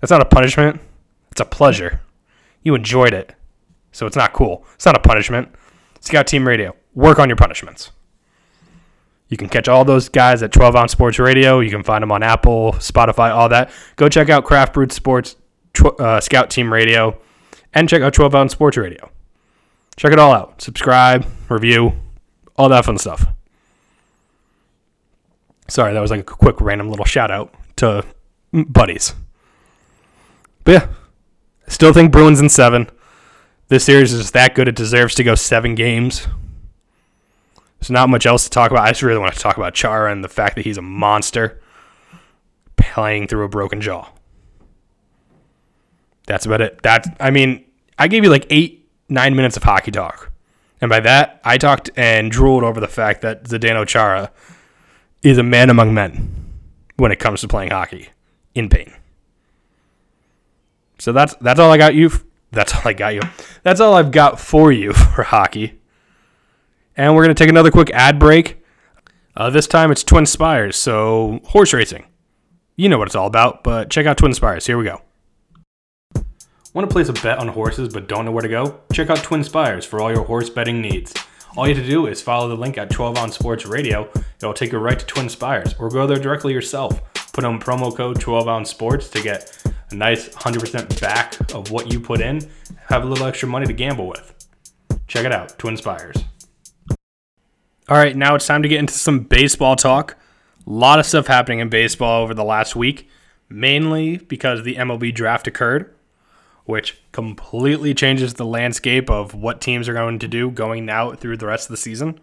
That's 0.00 0.10
not 0.10 0.22
a 0.22 0.26
punishment. 0.26 0.80
It's 1.30 1.40
a 1.40 1.44
pleasure. 1.44 2.00
You 2.62 2.74
enjoyed 2.74 3.12
it. 3.12 3.34
So 3.92 4.06
it's 4.06 4.16
not 4.16 4.32
cool. 4.32 4.64
It's 4.74 4.86
not 4.86 4.96
a 4.96 5.00
punishment. 5.00 5.48
Scout 6.00 6.26
Team 6.26 6.46
Radio 6.46 6.74
work 6.94 7.18
on 7.18 7.28
your 7.28 7.36
punishments. 7.36 7.90
You 9.28 9.36
can 9.36 9.48
catch 9.48 9.68
all 9.68 9.84
those 9.84 10.08
guys 10.08 10.42
at 10.42 10.52
12 10.52 10.74
Ounce 10.74 10.92
Sports 10.92 11.18
Radio. 11.18 11.60
You 11.60 11.70
can 11.70 11.82
find 11.82 12.00
them 12.02 12.10
on 12.12 12.22
Apple, 12.22 12.72
Spotify, 12.74 13.30
all 13.30 13.50
that. 13.50 13.70
Go 13.96 14.08
check 14.08 14.30
out 14.30 14.44
Craft 14.44 14.72
Brewed 14.72 14.90
Sports 14.92 15.36
tw- 15.74 16.00
uh, 16.00 16.20
Scout 16.20 16.48
Team 16.48 16.72
Radio 16.72 17.18
and 17.74 17.88
check 17.88 18.02
out 18.02 18.14
12 18.14 18.34
Ounce 18.34 18.52
Sports 18.52 18.76
Radio. 18.76 19.10
Check 19.96 20.12
it 20.12 20.18
all 20.18 20.32
out. 20.32 20.62
Subscribe, 20.62 21.26
review, 21.48 21.92
all 22.56 22.68
that 22.68 22.84
fun 22.84 22.98
stuff. 22.98 23.26
Sorry, 25.68 25.92
that 25.92 26.00
was 26.00 26.10
like 26.10 26.20
a 26.20 26.24
quick 26.24 26.60
random 26.60 26.88
little 26.88 27.04
shout 27.04 27.30
out 27.30 27.52
to 27.76 28.04
buddies. 28.52 29.14
But 30.64 30.72
yeah, 30.72 30.88
still 31.66 31.92
think 31.92 32.12
Bruins 32.12 32.40
in 32.40 32.48
seven. 32.48 32.88
This 33.68 33.84
series 33.84 34.12
is 34.12 34.30
that 34.30 34.54
good. 34.54 34.68
It 34.68 34.76
deserves 34.76 35.14
to 35.16 35.24
go 35.24 35.34
seven 35.34 35.74
games. 35.74 36.26
There's 37.80 37.90
not 37.90 38.08
much 38.08 38.26
else 38.26 38.44
to 38.44 38.50
talk 38.50 38.70
about. 38.70 38.84
I 38.84 38.90
just 38.90 39.02
really 39.02 39.18
want 39.18 39.34
to 39.34 39.40
talk 39.40 39.56
about 39.56 39.74
Chara 39.74 40.10
and 40.10 40.24
the 40.24 40.28
fact 40.28 40.56
that 40.56 40.64
he's 40.64 40.78
a 40.78 40.82
monster 40.82 41.60
playing 42.76 43.28
through 43.28 43.44
a 43.44 43.48
broken 43.48 43.80
jaw. 43.80 44.08
That's 46.28 46.44
about 46.44 46.60
it. 46.60 46.82
That 46.82 47.16
I 47.18 47.30
mean, 47.30 47.64
I 47.98 48.06
gave 48.06 48.22
you 48.22 48.30
like 48.30 48.46
eight, 48.50 48.86
nine 49.08 49.34
minutes 49.34 49.56
of 49.56 49.62
hockey 49.62 49.90
talk. 49.90 50.30
And 50.80 50.90
by 50.90 51.00
that, 51.00 51.40
I 51.42 51.56
talked 51.56 51.90
and 51.96 52.30
drooled 52.30 52.62
over 52.62 52.80
the 52.80 52.86
fact 52.86 53.22
that 53.22 53.44
Zdeno 53.44 53.86
Chara 53.86 54.30
is 55.22 55.38
a 55.38 55.42
man 55.42 55.70
among 55.70 55.94
men 55.94 56.52
when 56.96 57.10
it 57.10 57.18
comes 57.18 57.40
to 57.40 57.48
playing 57.48 57.70
hockey 57.70 58.10
in 58.54 58.68
pain. 58.68 58.92
So 60.98 61.12
that's 61.12 61.34
that's 61.40 61.58
all 61.58 61.72
I 61.72 61.78
got 61.78 61.94
you. 61.94 62.10
That's 62.50 62.74
all 62.74 62.82
I 62.84 62.92
got 62.92 63.14
you. 63.14 63.22
That's 63.62 63.80
all 63.80 63.94
I've 63.94 64.10
got 64.12 64.38
for 64.38 64.70
you 64.70 64.92
for 65.14 65.22
hockey. 65.22 65.80
And 66.94 67.16
we're 67.16 67.22
gonna 67.22 67.34
take 67.34 67.48
another 67.48 67.70
quick 67.70 67.90
ad 67.90 68.18
break. 68.18 68.62
Uh, 69.34 69.48
this 69.48 69.66
time 69.66 69.90
it's 69.90 70.04
TwinSpires, 70.04 70.74
so 70.74 71.40
horse 71.44 71.72
racing. 71.72 72.04
You 72.76 72.90
know 72.90 72.98
what 72.98 73.08
it's 73.08 73.14
all 73.16 73.28
about, 73.28 73.64
but 73.64 73.88
check 73.88 74.04
out 74.04 74.18
TwinSpires. 74.18 74.66
Here 74.66 74.76
we 74.76 74.84
go. 74.84 75.00
Want 76.74 76.86
to 76.88 76.92
place 76.92 77.08
a 77.08 77.14
bet 77.14 77.38
on 77.38 77.48
horses 77.48 77.92
but 77.94 78.08
don't 78.08 78.26
know 78.26 78.30
where 78.30 78.42
to 78.42 78.48
go? 78.48 78.80
Check 78.92 79.08
out 79.08 79.18
TwinSpires 79.18 79.86
for 79.86 80.00
all 80.00 80.12
your 80.12 80.24
horse 80.24 80.50
betting 80.50 80.82
needs. 80.82 81.14
All 81.56 81.66
you 81.66 81.74
have 81.74 81.82
to 81.82 81.88
do 81.88 82.06
is 82.06 82.20
follow 82.20 82.46
the 82.46 82.56
link 82.56 82.76
at 82.76 82.90
12 82.90 83.16
Ounce 83.16 83.34
Sports 83.36 83.64
Radio. 83.64 84.10
It'll 84.36 84.52
take 84.52 84.72
you 84.72 84.78
right 84.78 84.98
to 84.98 85.06
TwinSpires, 85.06 85.80
or 85.80 85.88
go 85.88 86.06
there 86.06 86.18
directly 86.18 86.52
yourself. 86.52 87.00
Put 87.32 87.46
on 87.46 87.58
promo 87.58 87.96
code 87.96 88.20
12 88.20 88.48
Ounce 88.48 88.68
Sports 88.68 89.08
to 89.10 89.22
get 89.22 89.66
a 89.90 89.94
nice 89.94 90.28
100% 90.28 91.00
back 91.00 91.54
of 91.54 91.70
what 91.70 91.90
you 91.90 92.00
put 92.00 92.20
in. 92.20 92.46
Have 92.88 93.02
a 93.02 93.06
little 93.06 93.26
extra 93.26 93.48
money 93.48 93.66
to 93.66 93.72
gamble 93.72 94.06
with. 94.06 94.34
Check 95.06 95.24
it 95.24 95.32
out, 95.32 95.58
TwinSpires. 95.58 96.22
All 97.88 97.96
right, 97.96 98.14
now 98.14 98.34
it's 98.34 98.46
time 98.46 98.62
to 98.62 98.68
get 98.68 98.78
into 98.78 98.92
some 98.92 99.20
baseball 99.20 99.74
talk. 99.74 100.16
A 100.66 100.70
lot 100.70 100.98
of 100.98 101.06
stuff 101.06 101.28
happening 101.28 101.60
in 101.60 101.70
baseball 101.70 102.22
over 102.22 102.34
the 102.34 102.44
last 102.44 102.76
week, 102.76 103.08
mainly 103.48 104.18
because 104.18 104.64
the 104.64 104.74
MLB 104.74 105.14
draft 105.14 105.46
occurred, 105.46 105.94
which 106.68 107.00
completely 107.12 107.94
changes 107.94 108.34
the 108.34 108.44
landscape 108.44 109.08
of 109.08 109.32
what 109.32 109.58
teams 109.58 109.88
are 109.88 109.94
going 109.94 110.18
to 110.18 110.28
do 110.28 110.50
going 110.50 110.84
now 110.84 111.10
through 111.12 111.34
the 111.34 111.46
rest 111.46 111.64
of 111.64 111.70
the 111.70 111.78
season. 111.78 112.20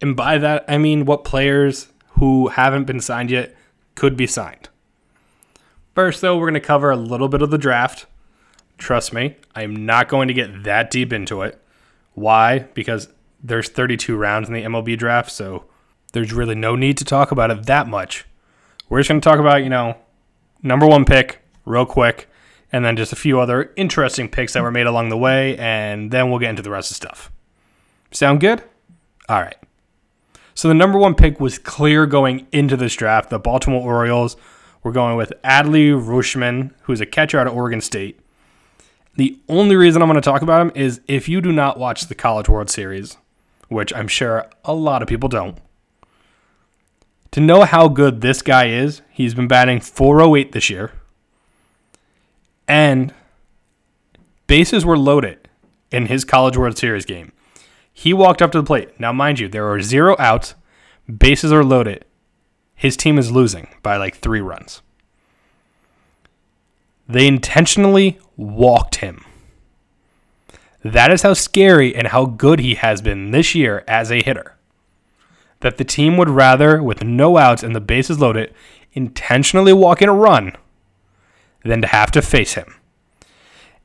And 0.00 0.16
by 0.16 0.38
that, 0.38 0.64
I 0.66 0.78
mean 0.78 1.04
what 1.04 1.24
players 1.24 1.88
who 2.12 2.48
haven't 2.48 2.86
been 2.86 3.00
signed 3.00 3.30
yet 3.30 3.54
could 3.96 4.16
be 4.16 4.26
signed. 4.26 4.70
First, 5.94 6.22
though, 6.22 6.38
we're 6.38 6.46
going 6.46 6.54
to 6.54 6.60
cover 6.60 6.90
a 6.90 6.96
little 6.96 7.28
bit 7.28 7.42
of 7.42 7.50
the 7.50 7.58
draft. 7.58 8.06
Trust 8.78 9.12
me, 9.12 9.36
I'm 9.54 9.84
not 9.84 10.08
going 10.08 10.28
to 10.28 10.34
get 10.34 10.64
that 10.64 10.90
deep 10.90 11.12
into 11.12 11.42
it. 11.42 11.60
Why? 12.14 12.60
Because 12.60 13.08
there's 13.42 13.68
32 13.68 14.16
rounds 14.16 14.48
in 14.48 14.54
the 14.54 14.62
MLB 14.62 14.96
draft, 14.96 15.30
so 15.30 15.66
there's 16.14 16.32
really 16.32 16.54
no 16.54 16.76
need 16.76 16.96
to 16.96 17.04
talk 17.04 17.30
about 17.30 17.50
it 17.50 17.66
that 17.66 17.88
much. 17.88 18.24
We're 18.88 19.00
just 19.00 19.10
going 19.10 19.20
to 19.20 19.28
talk 19.28 19.38
about, 19.38 19.64
you 19.64 19.68
know, 19.68 19.98
number 20.62 20.86
one 20.86 21.04
pick 21.04 21.42
real 21.66 21.84
quick, 21.84 22.30
and 22.74 22.84
then 22.84 22.96
just 22.96 23.12
a 23.12 23.16
few 23.16 23.38
other 23.38 23.72
interesting 23.76 24.28
picks 24.28 24.54
that 24.54 24.62
were 24.64 24.72
made 24.72 24.88
along 24.88 25.08
the 25.08 25.16
way, 25.16 25.56
and 25.58 26.10
then 26.10 26.28
we'll 26.28 26.40
get 26.40 26.50
into 26.50 26.60
the 26.60 26.70
rest 26.70 26.90
of 26.90 26.96
stuff. 26.96 27.30
Sound 28.10 28.40
good? 28.40 28.64
All 29.28 29.40
right. 29.40 29.54
So 30.56 30.66
the 30.66 30.74
number 30.74 30.98
one 30.98 31.14
pick 31.14 31.38
was 31.38 31.56
clear 31.56 32.04
going 32.04 32.48
into 32.50 32.76
this 32.76 32.96
draft. 32.96 33.30
The 33.30 33.38
Baltimore 33.38 33.80
Orioles 33.80 34.36
were 34.82 34.90
going 34.90 35.16
with 35.16 35.32
Adley 35.44 35.90
Rutschman, 35.90 36.72
who's 36.82 37.00
a 37.00 37.06
catcher 37.06 37.38
out 37.38 37.46
of 37.46 37.54
Oregon 37.54 37.80
State. 37.80 38.18
The 39.14 39.38
only 39.48 39.76
reason 39.76 40.02
I'm 40.02 40.08
going 40.08 40.20
to 40.20 40.28
talk 40.28 40.42
about 40.42 40.60
him 40.60 40.72
is 40.74 41.00
if 41.06 41.28
you 41.28 41.40
do 41.40 41.52
not 41.52 41.78
watch 41.78 42.08
the 42.08 42.16
College 42.16 42.48
World 42.48 42.70
Series, 42.70 43.18
which 43.68 43.94
I'm 43.94 44.08
sure 44.08 44.50
a 44.64 44.74
lot 44.74 45.00
of 45.00 45.06
people 45.06 45.28
don't. 45.28 45.58
To 47.30 47.40
know 47.40 47.62
how 47.62 47.86
good 47.86 48.20
this 48.20 48.42
guy 48.42 48.66
is, 48.66 49.00
he's 49.10 49.32
been 49.32 49.46
batting 49.46 49.78
408 49.78 50.50
this 50.50 50.68
year. 50.68 50.90
And 52.66 53.12
bases 54.46 54.84
were 54.84 54.98
loaded 54.98 55.48
in 55.90 56.06
his 56.06 56.24
College 56.24 56.56
World 56.56 56.78
Series 56.78 57.04
game. 57.04 57.32
He 57.92 58.12
walked 58.12 58.42
up 58.42 58.52
to 58.52 58.58
the 58.60 58.66
plate. 58.66 58.98
Now, 58.98 59.12
mind 59.12 59.38
you, 59.38 59.48
there 59.48 59.70
are 59.70 59.80
zero 59.80 60.16
outs, 60.18 60.54
bases 61.18 61.52
are 61.52 61.64
loaded. 61.64 62.04
His 62.74 62.96
team 62.96 63.18
is 63.18 63.30
losing 63.30 63.68
by 63.82 63.96
like 63.96 64.16
three 64.16 64.40
runs. 64.40 64.82
They 67.08 67.26
intentionally 67.26 68.18
walked 68.36 68.96
him. 68.96 69.24
That 70.82 71.10
is 71.12 71.22
how 71.22 71.34
scary 71.34 71.94
and 71.94 72.08
how 72.08 72.26
good 72.26 72.60
he 72.60 72.74
has 72.74 73.00
been 73.00 73.30
this 73.30 73.54
year 73.54 73.84
as 73.86 74.10
a 74.10 74.22
hitter. 74.22 74.56
That 75.60 75.78
the 75.78 75.84
team 75.84 76.16
would 76.16 76.28
rather, 76.28 76.82
with 76.82 77.04
no 77.04 77.38
outs 77.38 77.62
and 77.62 77.74
the 77.74 77.80
bases 77.80 78.20
loaded, 78.20 78.52
intentionally 78.92 79.72
walk 79.72 80.02
in 80.02 80.08
a 80.08 80.14
run 80.14 80.52
than 81.64 81.80
to 81.82 81.88
have 81.88 82.10
to 82.12 82.22
face 82.22 82.54
him. 82.54 82.74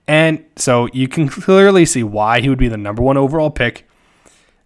And 0.08 0.44
so 0.56 0.88
you 0.92 1.08
can 1.08 1.30
clearly 1.30 1.86
see 1.86 2.04
why 2.04 2.42
he 2.42 2.50
would 2.50 2.58
be 2.58 2.68
the 2.68 2.78
number 2.78 3.02
one 3.02 3.18
overall 3.18 3.52
pick. 3.52 3.88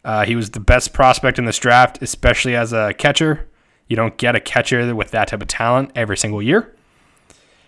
Uh, 0.03 0.25
he 0.25 0.35
was 0.35 0.51
the 0.51 0.59
best 0.59 0.93
prospect 0.93 1.37
in 1.37 1.45
this 1.45 1.57
draft, 1.57 2.01
especially 2.01 2.55
as 2.55 2.73
a 2.73 2.93
catcher. 2.93 3.47
You 3.87 3.95
don't 3.95 4.17
get 4.17 4.35
a 4.35 4.39
catcher 4.39 4.95
with 4.95 5.11
that 5.11 5.27
type 5.27 5.41
of 5.41 5.47
talent 5.47 5.91
every 5.95 6.17
single 6.17 6.41
year. 6.41 6.73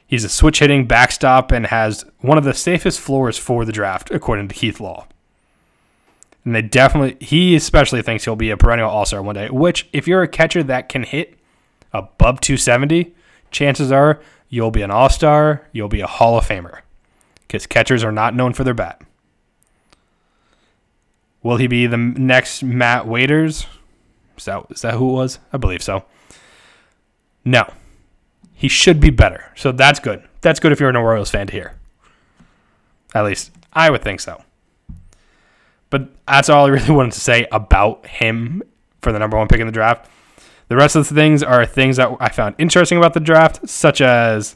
He's 0.08 0.24
a 0.24 0.30
switch 0.30 0.60
hitting 0.60 0.86
backstop 0.86 1.52
and 1.52 1.66
has 1.68 2.06
one 2.20 2.38
of 2.38 2.44
the 2.44 2.54
safest 2.54 3.00
floors 3.00 3.38
for 3.38 3.66
the 3.66 3.72
draft, 3.72 4.12
according 4.12 4.48
to 4.48 4.56
Keith 4.56 4.80
Law. 4.80 5.08
And 6.44 6.56
they 6.56 6.62
definitely, 6.62 7.18
he 7.26 7.56
especially 7.56 8.02
thinks 8.04 8.24
he'll 8.24 8.36
be 8.36 8.52
a 8.52 8.58
perennial 8.58 8.90
all 8.90 9.06
star 9.06 9.22
one 9.22 9.36
day, 9.36 9.50
which, 9.50 9.90
if 9.92 10.08
you're 10.08 10.22
a 10.22 10.28
catcher 10.28 10.62
that 10.64 10.90
can 10.90 11.04
hit 11.04 11.38
above 11.92 12.40
270, 12.40 13.16
chances 13.50 13.92
are 13.92 14.22
you'll 14.50 14.72
be 14.72 14.82
an 14.82 14.92
all 14.92 15.10
star, 15.10 15.68
you'll 15.72 15.90
be 15.90 16.02
a 16.02 16.08
Hall 16.08 16.38
of 16.38 16.48
Famer. 16.48 16.82
Because 17.48 17.68
catchers 17.68 18.04
are 18.04 18.12
not 18.12 18.36
known 18.36 18.54
for 18.54 18.64
their 18.64 18.74
bat. 18.74 19.02
Will 21.44 21.58
he 21.58 21.68
be 21.68 21.86
the 21.86 21.98
next 21.98 22.64
Matt 22.64 23.06
Wieters? 23.06 23.68
Is 24.38 24.46
that, 24.46 24.66
is 24.72 24.82
that 24.82 24.96
who 24.96 25.10
it 25.10 25.14
was? 25.14 25.40
I 25.54 25.58
believe 25.58 25.84
so. 25.84 26.06
No. 27.44 27.72
He 28.54 28.68
should 28.68 29.00
be 29.00 29.12
better. 29.12 29.52
So 29.56 29.72
that's 29.72 30.00
good. 30.00 30.24
That's 30.42 30.60
good 30.60 30.72
if 30.72 30.80
you're 30.80 30.90
an 30.90 30.96
Orioles 30.96 31.30
fan 31.30 31.48
to 31.48 31.54
hear. 31.54 31.76
At 33.14 33.26
least 33.26 33.52
I 33.74 33.90
would 33.90 34.02
think 34.02 34.20
so. 34.22 34.44
But 35.90 36.10
that's 36.28 36.50
all 36.50 36.66
I 36.66 36.70
really 36.70 36.92
wanted 36.96 37.14
to 37.14 37.22
say 37.22 37.48
about 37.52 38.06
him 38.08 38.64
for 39.02 39.12
the 39.12 39.20
number 39.20 39.38
one 39.38 39.48
pick 39.48 39.60
in 39.60 39.68
the 39.68 39.74
draft. 39.74 40.10
The 40.68 40.76
rest 40.76 40.96
of 40.96 41.08
the 41.08 41.16
things 41.16 41.44
are 41.44 41.66
things 41.66 41.98
that 41.98 42.10
I 42.20 42.30
found 42.30 42.56
interesting 42.58 42.98
about 42.98 43.14
the 43.14 43.20
draft, 43.20 43.70
such 43.70 44.02
as 44.02 44.56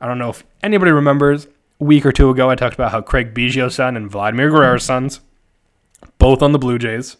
I 0.00 0.06
don't 0.06 0.18
know 0.18 0.30
if 0.30 0.44
anybody 0.62 0.90
remembers 0.90 1.46
a 1.80 1.84
week 1.84 2.04
or 2.04 2.12
two 2.12 2.30
ago 2.30 2.50
I 2.50 2.54
talked 2.54 2.74
about 2.74 2.92
how 2.92 3.00
Craig 3.00 3.32
Biggio's 3.32 3.76
son 3.76 3.96
and 3.96 4.10
Vladimir 4.10 4.50
Guerrero's 4.50 4.84
sons, 4.84 5.20
both 6.18 6.42
on 6.42 6.52
the 6.52 6.58
Blue 6.58 6.78
Jays. 6.78 7.16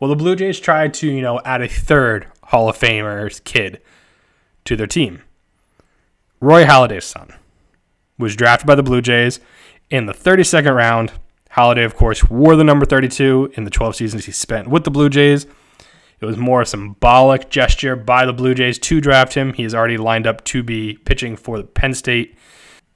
Well, 0.00 0.08
the 0.08 0.16
Blue 0.16 0.34
Jays 0.34 0.58
tried 0.58 0.94
to, 0.94 1.06
you 1.06 1.22
know, 1.22 1.40
add 1.44 1.62
a 1.62 1.68
third 1.68 2.26
Hall 2.44 2.68
of 2.68 2.76
Famer's 2.76 3.40
kid 3.40 3.80
to 4.64 4.74
their 4.74 4.86
team. 4.86 5.22
Roy 6.40 6.64
Halladay's 6.64 7.04
son 7.04 7.32
was 8.18 8.34
drafted 8.34 8.66
by 8.66 8.74
the 8.74 8.82
Blue 8.82 9.00
Jays 9.00 9.38
in 9.90 10.06
the 10.06 10.12
32nd 10.12 10.74
round. 10.74 11.12
Halladay, 11.52 11.84
of 11.84 11.94
course, 11.94 12.28
wore 12.28 12.56
the 12.56 12.64
number 12.64 12.86
32 12.86 13.52
in 13.54 13.64
the 13.64 13.70
12 13.70 13.96
seasons 13.96 14.24
he 14.24 14.32
spent 14.32 14.68
with 14.68 14.84
the 14.84 14.90
Blue 14.90 15.08
Jays. 15.08 15.46
It 16.22 16.26
was 16.26 16.36
more 16.36 16.62
a 16.62 16.66
symbolic 16.66 17.50
gesture 17.50 17.96
by 17.96 18.24
the 18.24 18.32
Blue 18.32 18.54
Jays 18.54 18.78
to 18.78 19.00
draft 19.00 19.34
him. 19.34 19.52
He 19.54 19.64
is 19.64 19.74
already 19.74 19.98
lined 19.98 20.28
up 20.28 20.44
to 20.44 20.62
be 20.62 20.94
pitching 21.04 21.36
for 21.36 21.58
the 21.58 21.64
Penn 21.64 21.94
State 21.94 22.38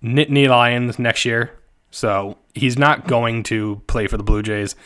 Nittany 0.00 0.48
Lions 0.48 0.96
next 1.00 1.24
year. 1.24 1.58
So 1.90 2.38
he's 2.54 2.78
not 2.78 3.08
going 3.08 3.42
to 3.44 3.82
play 3.88 4.06
for 4.06 4.16
the 4.16 4.22
Blue 4.22 4.44
Jays. 4.44 4.76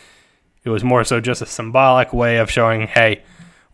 It 0.65 0.71
was 0.71 0.83
more 0.83 1.05
so 1.05 1.21
just 1.21 1.43
a 1.43 1.47
symbolic 1.47 2.15
way 2.15 2.39
of 2.39 2.51
showing, 2.51 2.87
hey, 2.87 3.23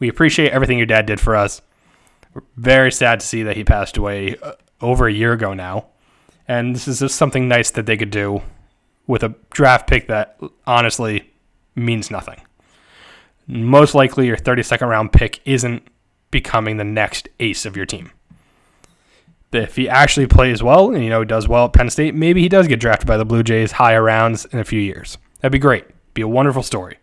we 0.00 0.08
appreciate 0.08 0.50
everything 0.50 0.78
your 0.78 0.86
dad 0.86 1.06
did 1.06 1.20
for 1.20 1.36
us. 1.36 1.62
We're 2.34 2.42
very 2.56 2.90
sad 2.90 3.20
to 3.20 3.26
see 3.26 3.44
that 3.44 3.56
he 3.56 3.62
passed 3.62 3.96
away 3.96 4.36
uh, 4.42 4.54
over 4.80 5.06
a 5.06 5.12
year 5.12 5.32
ago 5.32 5.54
now. 5.54 5.86
And 6.48 6.74
this 6.74 6.88
is 6.88 6.98
just 6.98 7.14
something 7.14 7.46
nice 7.46 7.70
that 7.70 7.86
they 7.86 7.96
could 7.96 8.10
do 8.10 8.42
with 9.06 9.22
a 9.22 9.36
draft 9.50 9.86
pick 9.88 10.08
that 10.08 10.40
honestly 10.66 11.30
means 11.76 12.10
nothing. 12.10 12.40
Most 13.46 13.94
likely, 13.94 14.26
your 14.26 14.36
32nd 14.36 14.88
round 14.88 15.12
pick 15.12 15.40
isn't 15.44 15.86
becoming 16.30 16.76
the 16.76 16.84
next 16.84 17.28
ace 17.38 17.64
of 17.64 17.76
your 17.76 17.86
team. 17.86 18.10
If 19.52 19.76
he 19.76 19.88
actually 19.88 20.26
plays 20.26 20.62
well 20.62 20.92
and 20.92 21.02
you 21.02 21.08
know 21.08 21.20
he 21.20 21.26
does 21.26 21.48
well 21.48 21.66
at 21.66 21.72
Penn 21.72 21.88
State, 21.88 22.14
maybe 22.14 22.42
he 22.42 22.48
does 22.48 22.66
get 22.66 22.80
drafted 22.80 23.06
by 23.06 23.16
the 23.16 23.24
Blue 23.24 23.42
Jays 23.42 23.72
higher 23.72 24.02
rounds 24.02 24.44
in 24.46 24.58
a 24.58 24.64
few 24.64 24.80
years. 24.80 25.18
That'd 25.40 25.52
be 25.52 25.58
great. 25.58 25.84
Be 26.14 26.22
a 26.22 26.28
wonderful 26.28 26.62
story. 26.62 26.98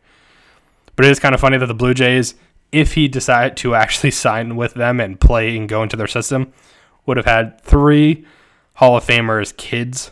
But 0.96 1.06
it 1.06 1.12
is 1.12 1.20
kind 1.20 1.34
of 1.34 1.42
funny 1.42 1.58
that 1.58 1.66
the 1.66 1.74
Blue 1.74 1.94
Jays, 1.94 2.36
if 2.72 2.94
he 2.94 3.08
decided 3.08 3.58
to 3.58 3.76
actually 3.76 4.12
sign 4.12 4.56
with 4.56 4.74
them 4.74 5.00
and 5.00 5.20
play 5.20 5.56
and 5.58 5.70
go 5.70 5.82
into 5.82 5.96
their 5.96 6.08
system, 6.08 6.54
would 7.06 7.18
have 7.18 7.26
had 7.26 7.60
three 7.62 8.26
Hall 8.76 8.98
of 8.98 9.06
Famers 9.06 9.56
kids 9.56 10.12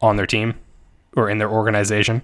on 0.00 0.16
their 0.16 0.26
team 0.26 0.54
or 1.16 1.28
in 1.28 1.38
their 1.38 1.50
organization. 1.50 2.22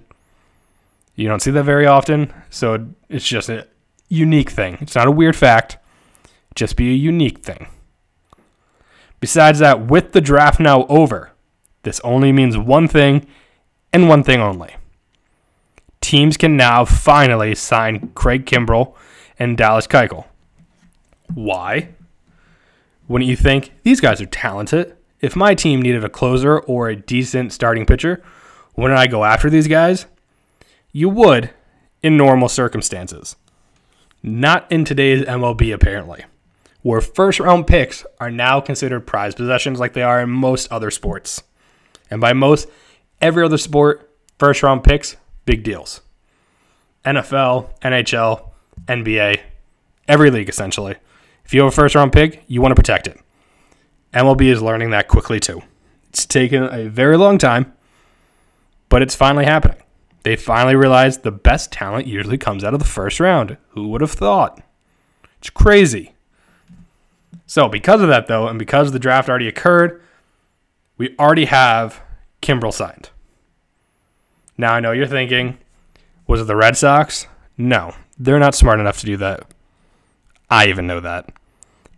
You 1.15 1.27
don't 1.27 1.41
see 1.41 1.51
that 1.51 1.63
very 1.63 1.85
often, 1.85 2.33
so 2.49 2.87
it's 3.09 3.25
just 3.25 3.49
a 3.49 3.67
unique 4.09 4.49
thing. 4.49 4.77
It's 4.81 4.95
not 4.95 5.07
a 5.07 5.11
weird 5.11 5.35
fact, 5.35 5.77
just 6.55 6.75
be 6.75 6.89
a 6.89 6.95
unique 6.95 7.39
thing. 7.39 7.67
Besides 9.19 9.59
that, 9.59 9.87
with 9.87 10.11
the 10.11 10.21
draft 10.21 10.59
now 10.59 10.85
over, 10.87 11.31
this 11.83 11.99
only 12.01 12.31
means 12.31 12.57
one 12.57 12.87
thing 12.87 13.25
and 13.93 14.09
one 14.09 14.23
thing 14.23 14.41
only. 14.41 14.75
Teams 16.01 16.37
can 16.37 16.57
now 16.57 16.85
finally 16.85 17.55
sign 17.55 18.11
Craig 18.13 18.45
Kimbrel 18.45 18.93
and 19.39 19.57
Dallas 19.57 19.87
Keuchel. 19.87 20.25
Why? 21.33 21.89
Wouldn't 23.07 23.29
you 23.29 23.35
think 23.35 23.71
these 23.83 24.01
guys 24.01 24.21
are 24.21 24.27
talented? 24.27 24.95
If 25.21 25.35
my 25.35 25.55
team 25.55 25.81
needed 25.81 26.03
a 26.03 26.09
closer 26.09 26.59
or 26.59 26.89
a 26.89 26.95
decent 26.95 27.53
starting 27.53 27.85
pitcher, 27.85 28.21
wouldn't 28.75 28.99
I 28.99 29.07
go 29.07 29.23
after 29.23 29.49
these 29.49 29.67
guys? 29.67 30.05
You 30.97 31.09
would 31.09 31.49
in 32.01 32.15
normal 32.15 32.47
circumstances. 32.47 33.35
Not 34.23 34.71
in 34.71 34.85
today's 34.85 35.25
MLB, 35.25 35.73
apparently, 35.73 36.23
where 36.83 37.01
first 37.01 37.41
round 37.41 37.67
picks 37.67 38.05
are 38.21 38.31
now 38.31 38.61
considered 38.61 39.01
prize 39.01 39.35
possessions 39.35 39.77
like 39.77 39.91
they 39.91 40.03
are 40.03 40.21
in 40.21 40.29
most 40.29 40.71
other 40.71 40.89
sports. 40.89 41.43
And 42.09 42.21
by 42.21 42.31
most, 42.31 42.69
every 43.19 43.43
other 43.43 43.57
sport, 43.57 44.09
first 44.39 44.63
round 44.63 44.85
picks, 44.85 45.17
big 45.45 45.65
deals. 45.65 45.99
NFL, 47.03 47.77
NHL, 47.81 48.51
NBA, 48.85 49.41
every 50.07 50.31
league 50.31 50.47
essentially. 50.47 50.95
If 51.43 51.53
you 51.53 51.59
have 51.63 51.73
a 51.73 51.75
first 51.75 51.95
round 51.95 52.13
pick, 52.13 52.45
you 52.47 52.61
want 52.61 52.71
to 52.71 52.81
protect 52.81 53.07
it. 53.07 53.19
MLB 54.13 54.43
is 54.43 54.61
learning 54.61 54.91
that 54.91 55.09
quickly 55.09 55.41
too. 55.41 55.61
It's 56.07 56.25
taken 56.25 56.63
a 56.63 56.87
very 56.87 57.17
long 57.17 57.37
time, 57.37 57.73
but 58.87 59.01
it's 59.01 59.13
finally 59.13 59.43
happening. 59.43 59.81
They 60.25 60.35
finally 60.35 60.75
realized 60.75 61.21
the 61.21 61.29
best 61.29 61.71
talent 61.71 62.07
usually 62.07 62.39
comes 62.39 62.63
out 62.63 62.73
of 62.73 62.79
the 62.79 62.85
first 62.87 63.19
round. 63.19 63.57
Who 63.69 63.89
would 63.89 64.01
have 64.01 64.11
thought? 64.11 64.59
It's 65.37 65.51
crazy. 65.51 66.15
So, 67.45 67.69
because 67.69 68.01
of 68.01 68.07
that, 68.07 68.25
though, 68.25 68.47
and 68.47 68.57
because 68.57 68.91
the 68.91 68.97
draft 68.97 69.29
already 69.29 69.47
occurred, 69.47 70.01
we 70.97 71.15
already 71.19 71.45
have 71.45 72.01
Kimbrel 72.41 72.73
signed. 72.73 73.11
Now, 74.57 74.73
I 74.73 74.79
know 74.79 74.93
you're 74.93 75.05
thinking, 75.05 75.59
was 76.25 76.41
it 76.41 76.45
the 76.45 76.55
Red 76.55 76.75
Sox? 76.75 77.27
No, 77.55 77.93
they're 78.17 78.39
not 78.39 78.55
smart 78.55 78.79
enough 78.79 78.99
to 79.01 79.05
do 79.05 79.17
that. 79.17 79.45
I 80.49 80.65
even 80.69 80.87
know 80.87 81.01
that. 81.01 81.31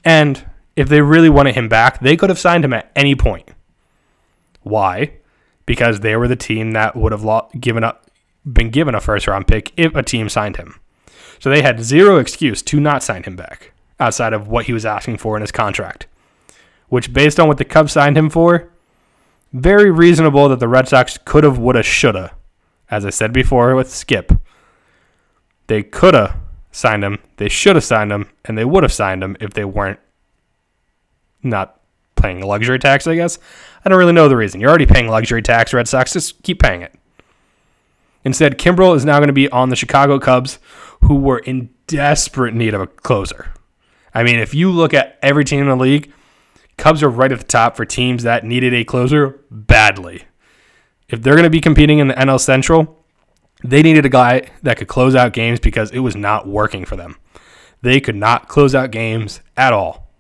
And 0.03 0.45
if 0.75 0.89
they 0.89 0.99
really 0.99 1.29
wanted 1.29 1.55
him 1.55 1.69
back, 1.69 2.01
they 2.01 2.17
could 2.17 2.29
have 2.29 2.39
signed 2.39 2.65
him 2.65 2.73
at 2.73 2.91
any 2.93 3.15
point. 3.15 3.47
Why? 4.63 5.13
Because 5.65 6.01
they 6.01 6.17
were 6.17 6.27
the 6.27 6.35
team 6.35 6.71
that 6.71 6.97
would 6.97 7.13
have 7.13 7.25
given 7.57 7.85
up 7.85 8.03
been 8.51 8.69
given 8.69 8.95
a 8.95 9.01
first 9.01 9.27
round 9.27 9.47
pick 9.47 9.73
if 9.77 9.95
a 9.95 10.03
team 10.03 10.29
signed 10.29 10.57
him. 10.57 10.79
So 11.39 11.49
they 11.49 11.61
had 11.61 11.83
zero 11.83 12.17
excuse 12.17 12.61
to 12.63 12.79
not 12.79 13.03
sign 13.03 13.23
him 13.23 13.35
back 13.35 13.73
outside 13.99 14.33
of 14.33 14.47
what 14.47 14.65
he 14.65 14.73
was 14.73 14.85
asking 14.85 15.17
for 15.17 15.35
in 15.35 15.41
his 15.41 15.51
contract. 15.51 16.07
Which, 16.89 17.13
based 17.13 17.39
on 17.39 17.47
what 17.47 17.57
the 17.57 17.65
Cubs 17.65 17.91
signed 17.91 18.17
him 18.17 18.29
for, 18.29 18.69
very 19.53 19.91
reasonable 19.91 20.49
that 20.49 20.59
the 20.59 20.67
Red 20.67 20.87
Sox 20.87 21.17
could 21.25 21.43
have, 21.43 21.57
would 21.57 21.75
have, 21.75 21.85
should 21.85 22.15
have. 22.15 22.33
As 22.89 23.05
I 23.05 23.09
said 23.09 23.33
before 23.33 23.75
with 23.75 23.93
Skip, 23.93 24.31
they 25.67 25.83
could 25.83 26.13
have 26.13 26.37
signed 26.71 27.03
him, 27.03 27.19
they 27.37 27.49
should 27.49 27.75
have 27.75 27.83
signed 27.83 28.11
him, 28.11 28.29
and 28.45 28.57
they 28.57 28.63
would 28.63 28.83
have 28.83 28.93
signed 28.93 29.23
him 29.23 29.35
if 29.41 29.53
they 29.53 29.65
weren't 29.65 29.99
not 31.43 31.81
paying 32.15 32.41
luxury 32.41 32.79
tax, 32.79 33.05
I 33.05 33.15
guess. 33.15 33.37
I 33.83 33.89
don't 33.89 33.99
really 33.99 34.13
know 34.13 34.29
the 34.29 34.37
reason. 34.37 34.61
You're 34.61 34.69
already 34.69 34.85
paying 34.85 35.09
luxury 35.09 35.41
tax, 35.41 35.73
Red 35.73 35.87
Sox, 35.87 36.13
just 36.13 36.41
keep 36.43 36.61
paying 36.61 36.81
it. 36.81 36.93
Instead, 38.27 38.57
Kimbrel 38.57 38.93
is 38.93 39.05
now 39.05 39.19
going 39.19 39.27
to 39.27 39.33
be 39.33 39.49
on 39.51 39.69
the 39.69 39.75
Chicago 39.77 40.19
Cubs, 40.19 40.59
who 40.99 41.15
were 41.15 41.39
in 41.39 41.69
desperate 41.87 42.53
need 42.53 42.73
of 42.73 42.81
a 42.81 42.87
closer. 42.87 43.53
I 44.13 44.23
mean, 44.23 44.37
if 44.37 44.53
you 44.53 44.69
look 44.69 44.93
at 44.93 45.17
every 45.21 45.45
team 45.45 45.61
in 45.61 45.69
the 45.69 45.77
league, 45.77 46.11
Cubs 46.77 47.01
are 47.01 47.09
right 47.09 47.31
at 47.31 47.39
the 47.39 47.45
top 47.45 47.77
for 47.77 47.85
teams 47.85 48.23
that 48.23 48.43
needed 48.43 48.73
a 48.73 48.83
closer 48.83 49.39
badly. 49.49 50.25
If 51.07 51.21
they're 51.21 51.35
going 51.35 51.45
to 51.45 51.49
be 51.49 51.61
competing 51.61 51.99
in 51.99 52.09
the 52.09 52.15
NL 52.15 52.37
Central, 52.37 53.01
they 53.63 53.81
needed 53.81 54.05
a 54.05 54.09
guy 54.09 54.51
that 54.61 54.75
could 54.75 54.89
close 54.89 55.15
out 55.15 55.31
games 55.31 55.61
because 55.61 55.91
it 55.91 55.99
was 55.99 56.17
not 56.17 56.49
working 56.49 56.83
for 56.83 56.97
them. 56.97 57.15
They 57.81 58.01
could 58.01 58.17
not 58.17 58.49
close 58.49 58.75
out 58.75 58.91
games 58.91 59.39
at 59.55 59.71
all. 59.71 60.11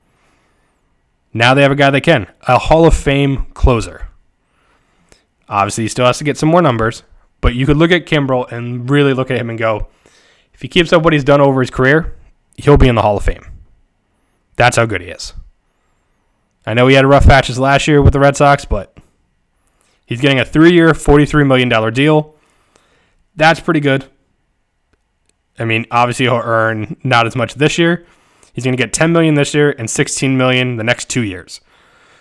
Now 1.33 1.53
they 1.53 1.61
have 1.61 1.73
a 1.73 1.75
guy 1.75 1.89
that 1.89 2.01
can, 2.01 2.31
a 2.47 2.57
Hall 2.57 2.87
of 2.87 2.95
Fame 2.95 3.47
closer. 3.53 4.07
Obviously, 5.49 5.83
he 5.83 5.89
still 5.89 6.05
has 6.05 6.19
to 6.19 6.23
get 6.23 6.37
some 6.37 6.47
more 6.47 6.61
numbers, 6.61 7.03
but 7.47 7.55
you 7.55 7.65
could 7.65 7.77
look 7.77 7.93
at 7.93 8.05
Kimbrel 8.05 8.51
and 8.51 8.89
really 8.89 9.13
look 9.13 9.31
at 9.31 9.37
him 9.37 9.49
and 9.49 9.57
go, 9.57 9.87
if 10.53 10.61
he 10.61 10.67
keeps 10.67 10.91
up 10.91 11.03
what 11.03 11.13
he's 11.13 11.23
done 11.23 11.39
over 11.39 11.61
his 11.61 11.69
career, 11.69 12.13
he'll 12.57 12.75
be 12.75 12.89
in 12.89 12.95
the 12.95 13.01
Hall 13.01 13.15
of 13.15 13.23
Fame. 13.23 13.45
That's 14.57 14.75
how 14.75 14.85
good 14.85 14.99
he 14.99 15.07
is. 15.07 15.31
I 16.65 16.73
know 16.73 16.87
he 16.87 16.95
had 16.95 17.05
rough 17.05 17.25
patches 17.25 17.57
last 17.57 17.87
year 17.87 18.01
with 18.01 18.11
the 18.11 18.19
Red 18.19 18.35
Sox, 18.35 18.65
but 18.65 18.97
he's 20.05 20.19
getting 20.19 20.41
a 20.41 20.43
three 20.43 20.73
year, 20.73 20.89
$43 20.89 21.47
million 21.47 21.93
deal. 21.93 22.35
That's 23.37 23.61
pretty 23.61 23.79
good. 23.79 24.03
I 25.57 25.63
mean, 25.63 25.85
obviously 25.89 26.25
he'll 26.25 26.41
earn 26.43 26.97
not 27.05 27.27
as 27.27 27.35
much 27.37 27.53
this 27.53 27.77
year. 27.77 28.05
He's 28.51 28.65
going 28.65 28.75
to 28.75 28.83
get 28.83 28.91
10 28.91 29.13
million 29.13 29.35
this 29.35 29.53
year 29.53 29.73
and 29.79 29.89
16 29.89 30.37
million 30.37 30.75
the 30.75 30.83
next 30.83 31.09
2 31.09 31.21
years. 31.21 31.61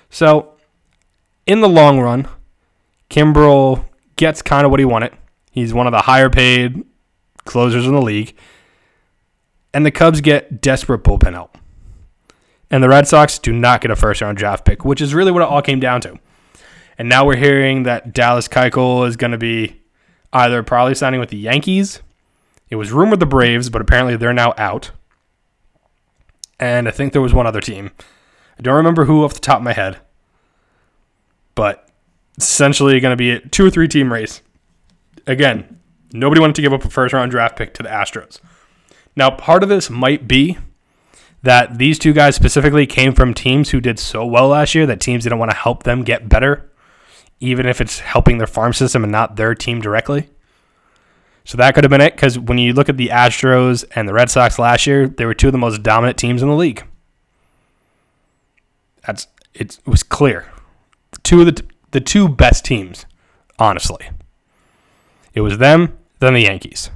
So, 0.08 0.52
in 1.46 1.62
the 1.62 1.68
long 1.68 1.98
run, 1.98 2.28
Kimbrel 3.10 3.85
gets 4.16 4.42
kind 4.42 4.64
of 4.64 4.70
what 4.70 4.80
he 4.80 4.86
wanted. 4.86 5.12
He's 5.50 5.72
one 5.72 5.86
of 5.86 5.92
the 5.92 6.02
higher 6.02 6.28
paid 6.28 6.84
closers 7.44 7.86
in 7.86 7.94
the 7.94 8.02
league. 8.02 8.34
And 9.72 9.84
the 9.84 9.90
Cubs 9.90 10.20
get 10.20 10.60
desperate 10.60 11.02
bullpen 11.02 11.32
help. 11.32 11.58
And 12.70 12.82
the 12.82 12.88
Red 12.88 13.06
Sox 13.06 13.38
do 13.38 13.52
not 13.52 13.80
get 13.80 13.90
a 13.90 13.96
first 13.96 14.20
round 14.20 14.38
draft 14.38 14.64
pick, 14.64 14.84
which 14.84 15.00
is 15.00 15.14
really 15.14 15.30
what 15.30 15.42
it 15.42 15.48
all 15.48 15.62
came 15.62 15.80
down 15.80 16.00
to. 16.02 16.18
And 16.98 17.08
now 17.08 17.26
we're 17.26 17.36
hearing 17.36 17.84
that 17.84 18.12
Dallas 18.12 18.48
Keuchel 18.48 19.06
is 19.06 19.16
going 19.16 19.32
to 19.32 19.38
be 19.38 19.80
either 20.32 20.62
probably 20.62 20.94
signing 20.94 21.20
with 21.20 21.28
the 21.28 21.36
Yankees. 21.36 22.00
It 22.68 22.76
was 22.76 22.90
rumored 22.90 23.20
the 23.20 23.26
Braves, 23.26 23.70
but 23.70 23.80
apparently 23.80 24.16
they're 24.16 24.32
now 24.32 24.54
out. 24.56 24.90
And 26.58 26.88
I 26.88 26.90
think 26.90 27.12
there 27.12 27.22
was 27.22 27.34
one 27.34 27.46
other 27.46 27.60
team. 27.60 27.90
I 28.58 28.62
don't 28.62 28.74
remember 28.74 29.04
who 29.04 29.24
off 29.24 29.34
the 29.34 29.40
top 29.40 29.58
of 29.58 29.62
my 29.62 29.74
head. 29.74 29.98
But 31.54 31.85
essentially 32.36 32.98
going 33.00 33.12
to 33.12 33.16
be 33.16 33.30
a 33.30 33.40
two 33.40 33.66
or 33.66 33.70
three 33.70 33.88
team 33.88 34.12
race. 34.12 34.42
Again, 35.26 35.80
nobody 36.12 36.40
wanted 36.40 36.56
to 36.56 36.62
give 36.62 36.72
up 36.72 36.84
a 36.84 36.90
first 36.90 37.12
round 37.12 37.30
draft 37.30 37.56
pick 37.56 37.74
to 37.74 37.82
the 37.82 37.88
Astros. 37.88 38.40
Now, 39.14 39.30
part 39.30 39.62
of 39.62 39.68
this 39.68 39.88
might 39.88 40.28
be 40.28 40.58
that 41.42 41.78
these 41.78 41.98
two 41.98 42.12
guys 42.12 42.34
specifically 42.34 42.86
came 42.86 43.14
from 43.14 43.32
teams 43.32 43.70
who 43.70 43.80
did 43.80 43.98
so 43.98 44.26
well 44.26 44.48
last 44.48 44.74
year 44.74 44.86
that 44.86 45.00
teams 45.00 45.24
didn't 45.24 45.38
want 45.38 45.50
to 45.50 45.56
help 45.56 45.84
them 45.84 46.02
get 46.02 46.28
better, 46.28 46.70
even 47.40 47.66
if 47.66 47.80
it's 47.80 48.00
helping 48.00 48.38
their 48.38 48.46
farm 48.46 48.72
system 48.72 49.02
and 49.04 49.12
not 49.12 49.36
their 49.36 49.54
team 49.54 49.80
directly. 49.80 50.28
So 51.44 51.56
that 51.58 51.74
could 51.74 51.84
have 51.84 51.90
been 51.90 52.00
it 52.00 52.14
because 52.14 52.38
when 52.38 52.58
you 52.58 52.72
look 52.72 52.88
at 52.88 52.96
the 52.96 53.08
Astros 53.08 53.84
and 53.94 54.08
the 54.08 54.12
Red 54.12 54.30
Sox 54.30 54.58
last 54.58 54.86
year, 54.86 55.06
they 55.06 55.24
were 55.24 55.34
two 55.34 55.46
of 55.46 55.52
the 55.52 55.58
most 55.58 55.82
dominant 55.84 56.18
teams 56.18 56.42
in 56.42 56.48
the 56.48 56.56
league. 56.56 56.84
That's 59.06 59.28
it 59.54 59.78
was 59.86 60.02
clear. 60.02 60.50
Two 61.22 61.40
of 61.40 61.46
the 61.46 61.64
the 61.90 62.00
two 62.00 62.28
best 62.28 62.64
teams, 62.64 63.06
honestly. 63.58 64.08
It 65.34 65.40
was 65.40 65.58
them, 65.58 65.98
then 66.18 66.34
the 66.34 66.40
Yankees. 66.40 66.90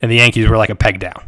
And 0.00 0.10
the 0.10 0.16
Yankees 0.16 0.48
were 0.48 0.56
like 0.56 0.70
a 0.70 0.74
peg 0.74 0.98
down. 0.98 1.22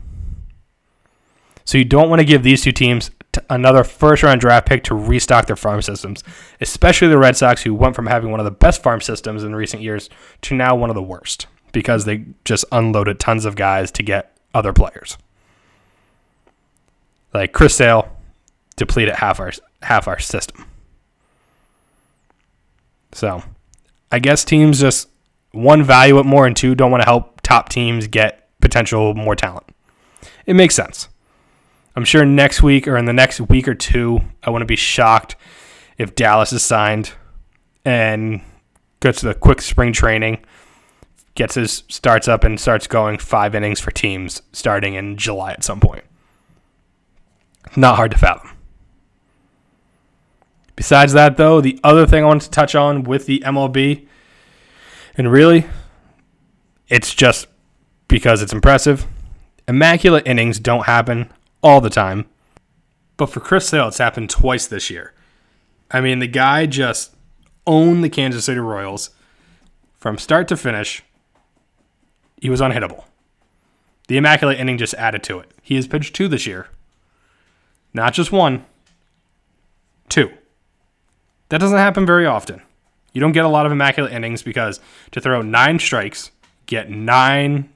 So 1.64 1.78
you 1.78 1.84
don't 1.84 2.10
want 2.10 2.20
to 2.20 2.26
give 2.26 2.42
these 2.42 2.62
two 2.62 2.72
teams 2.72 3.10
another 3.48 3.84
first 3.84 4.22
round 4.22 4.40
draft 4.40 4.66
pick 4.66 4.84
to 4.84 4.94
restock 4.94 5.46
their 5.46 5.56
farm 5.56 5.82
systems, 5.82 6.22
especially 6.60 7.08
the 7.08 7.18
Red 7.18 7.36
Sox, 7.36 7.62
who 7.62 7.74
went 7.74 7.96
from 7.96 8.06
having 8.06 8.30
one 8.30 8.40
of 8.40 8.44
the 8.44 8.50
best 8.50 8.82
farm 8.82 9.00
systems 9.00 9.44
in 9.44 9.54
recent 9.54 9.82
years 9.82 10.10
to 10.42 10.54
now 10.54 10.74
one 10.74 10.90
of 10.90 10.96
the 10.96 11.02
worst 11.02 11.46
because 11.72 12.04
they 12.04 12.24
just 12.44 12.64
unloaded 12.70 13.18
tons 13.18 13.44
of 13.44 13.56
guys 13.56 13.90
to 13.92 14.02
get 14.02 14.36
other 14.52 14.72
players. 14.72 15.18
Like 17.32 17.52
Chris 17.52 17.74
Sale 17.74 18.08
depleted 18.76 19.16
half 19.16 19.40
our 19.40 19.52
half 19.82 20.06
our 20.06 20.18
system. 20.18 20.66
So 23.14 23.42
I 24.12 24.18
guess 24.18 24.44
teams 24.44 24.80
just 24.80 25.08
one, 25.52 25.82
value 25.84 26.18
it 26.18 26.26
more, 26.26 26.46
and 26.46 26.56
two, 26.56 26.74
don't 26.74 26.90
want 26.90 27.02
to 27.02 27.08
help 27.08 27.40
top 27.40 27.68
teams 27.68 28.08
get 28.08 28.48
potential 28.60 29.14
more 29.14 29.36
talent. 29.36 29.64
It 30.46 30.54
makes 30.54 30.74
sense. 30.74 31.08
I'm 31.96 32.04
sure 32.04 32.24
next 32.24 32.62
week 32.62 32.88
or 32.88 32.96
in 32.96 33.04
the 33.04 33.12
next 33.12 33.40
week 33.40 33.68
or 33.68 33.74
two, 33.74 34.20
I 34.42 34.50
wouldn't 34.50 34.68
be 34.68 34.76
shocked 34.76 35.36
if 35.96 36.16
Dallas 36.16 36.52
is 36.52 36.62
signed 36.62 37.12
and 37.84 38.40
goes 38.98 39.18
to 39.18 39.26
the 39.26 39.34
quick 39.34 39.62
spring 39.62 39.92
training, 39.92 40.44
gets 41.36 41.54
his 41.54 41.84
starts 41.88 42.26
up 42.26 42.42
and 42.42 42.58
starts 42.58 42.88
going 42.88 43.18
five 43.18 43.54
innings 43.54 43.78
for 43.78 43.92
teams 43.92 44.42
starting 44.52 44.94
in 44.94 45.16
July 45.16 45.52
at 45.52 45.62
some 45.62 45.78
point. 45.78 46.02
Not 47.76 47.94
hard 47.94 48.10
to 48.10 48.18
fathom. 48.18 48.53
Besides 50.76 51.12
that, 51.12 51.36
though, 51.36 51.60
the 51.60 51.78
other 51.84 52.06
thing 52.06 52.24
I 52.24 52.26
wanted 52.26 52.44
to 52.44 52.50
touch 52.50 52.74
on 52.74 53.04
with 53.04 53.26
the 53.26 53.40
MLB, 53.40 54.06
and 55.16 55.30
really, 55.30 55.66
it's 56.88 57.14
just 57.14 57.46
because 58.08 58.42
it's 58.42 58.52
impressive. 58.52 59.06
Immaculate 59.68 60.26
innings 60.26 60.58
don't 60.58 60.86
happen 60.86 61.32
all 61.62 61.80
the 61.80 61.90
time. 61.90 62.26
But 63.16 63.26
for 63.26 63.40
Chris 63.40 63.68
Sale, 63.68 63.88
it's 63.88 63.98
happened 63.98 64.30
twice 64.30 64.66
this 64.66 64.90
year. 64.90 65.14
I 65.90 66.00
mean, 66.00 66.18
the 66.18 66.26
guy 66.26 66.66
just 66.66 67.14
owned 67.66 68.02
the 68.02 68.10
Kansas 68.10 68.44
City 68.44 68.58
Royals 68.58 69.10
from 69.94 70.18
start 70.18 70.48
to 70.48 70.56
finish. 70.56 71.02
He 72.40 72.50
was 72.50 72.60
unhittable. 72.60 73.04
The 74.08 74.16
immaculate 74.16 74.58
inning 74.58 74.76
just 74.76 74.94
added 74.94 75.22
to 75.24 75.38
it. 75.38 75.52
He 75.62 75.76
has 75.76 75.86
pitched 75.86 76.14
two 76.14 76.28
this 76.28 76.46
year. 76.46 76.68
Not 77.94 78.12
just 78.12 78.32
one, 78.32 78.66
two. 80.08 80.30
That 81.48 81.58
doesn't 81.58 81.78
happen 81.78 82.06
very 82.06 82.26
often. 82.26 82.62
You 83.12 83.20
don't 83.20 83.32
get 83.32 83.44
a 83.44 83.48
lot 83.48 83.66
of 83.66 83.72
immaculate 83.72 84.12
innings 84.12 84.42
because 84.42 84.80
to 85.12 85.20
throw 85.20 85.40
nine 85.42 85.78
strikes, 85.78 86.30
get 86.66 86.90
nine 86.90 87.70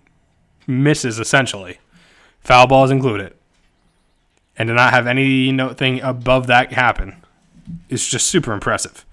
misses 0.67 1.19
essentially, 1.19 1.79
foul 2.41 2.67
balls 2.67 2.91
included, 2.91 3.35
and 4.57 4.67
to 4.67 4.75
not 4.75 4.93
have 4.93 5.07
any 5.07 5.57
thing 5.75 6.01
above 6.01 6.49
that 6.49 6.73
happen 6.73 7.17
is 7.89 8.07
just 8.07 8.27
super 8.27 8.53
impressive. 8.53 9.05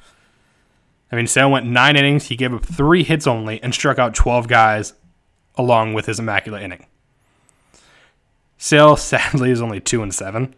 I 1.11 1.15
mean, 1.15 1.27
Sale 1.27 1.51
went 1.51 1.65
nine 1.65 1.95
innings. 1.95 2.27
He 2.27 2.35
gave 2.35 2.53
up 2.53 2.65
three 2.65 3.03
hits 3.03 3.27
only 3.27 3.61
and 3.61 3.73
struck 3.73 3.99
out 3.99 4.15
12 4.15 4.47
guys 4.47 4.93
along 5.55 5.93
with 5.93 6.07
his 6.07 6.19
immaculate 6.19 6.63
inning. 6.63 6.87
Sale 8.57 8.95
sadly 8.97 9.51
is 9.51 9.61
only 9.61 9.79
two 9.79 10.01
and 10.01 10.13
seven. 10.13 10.55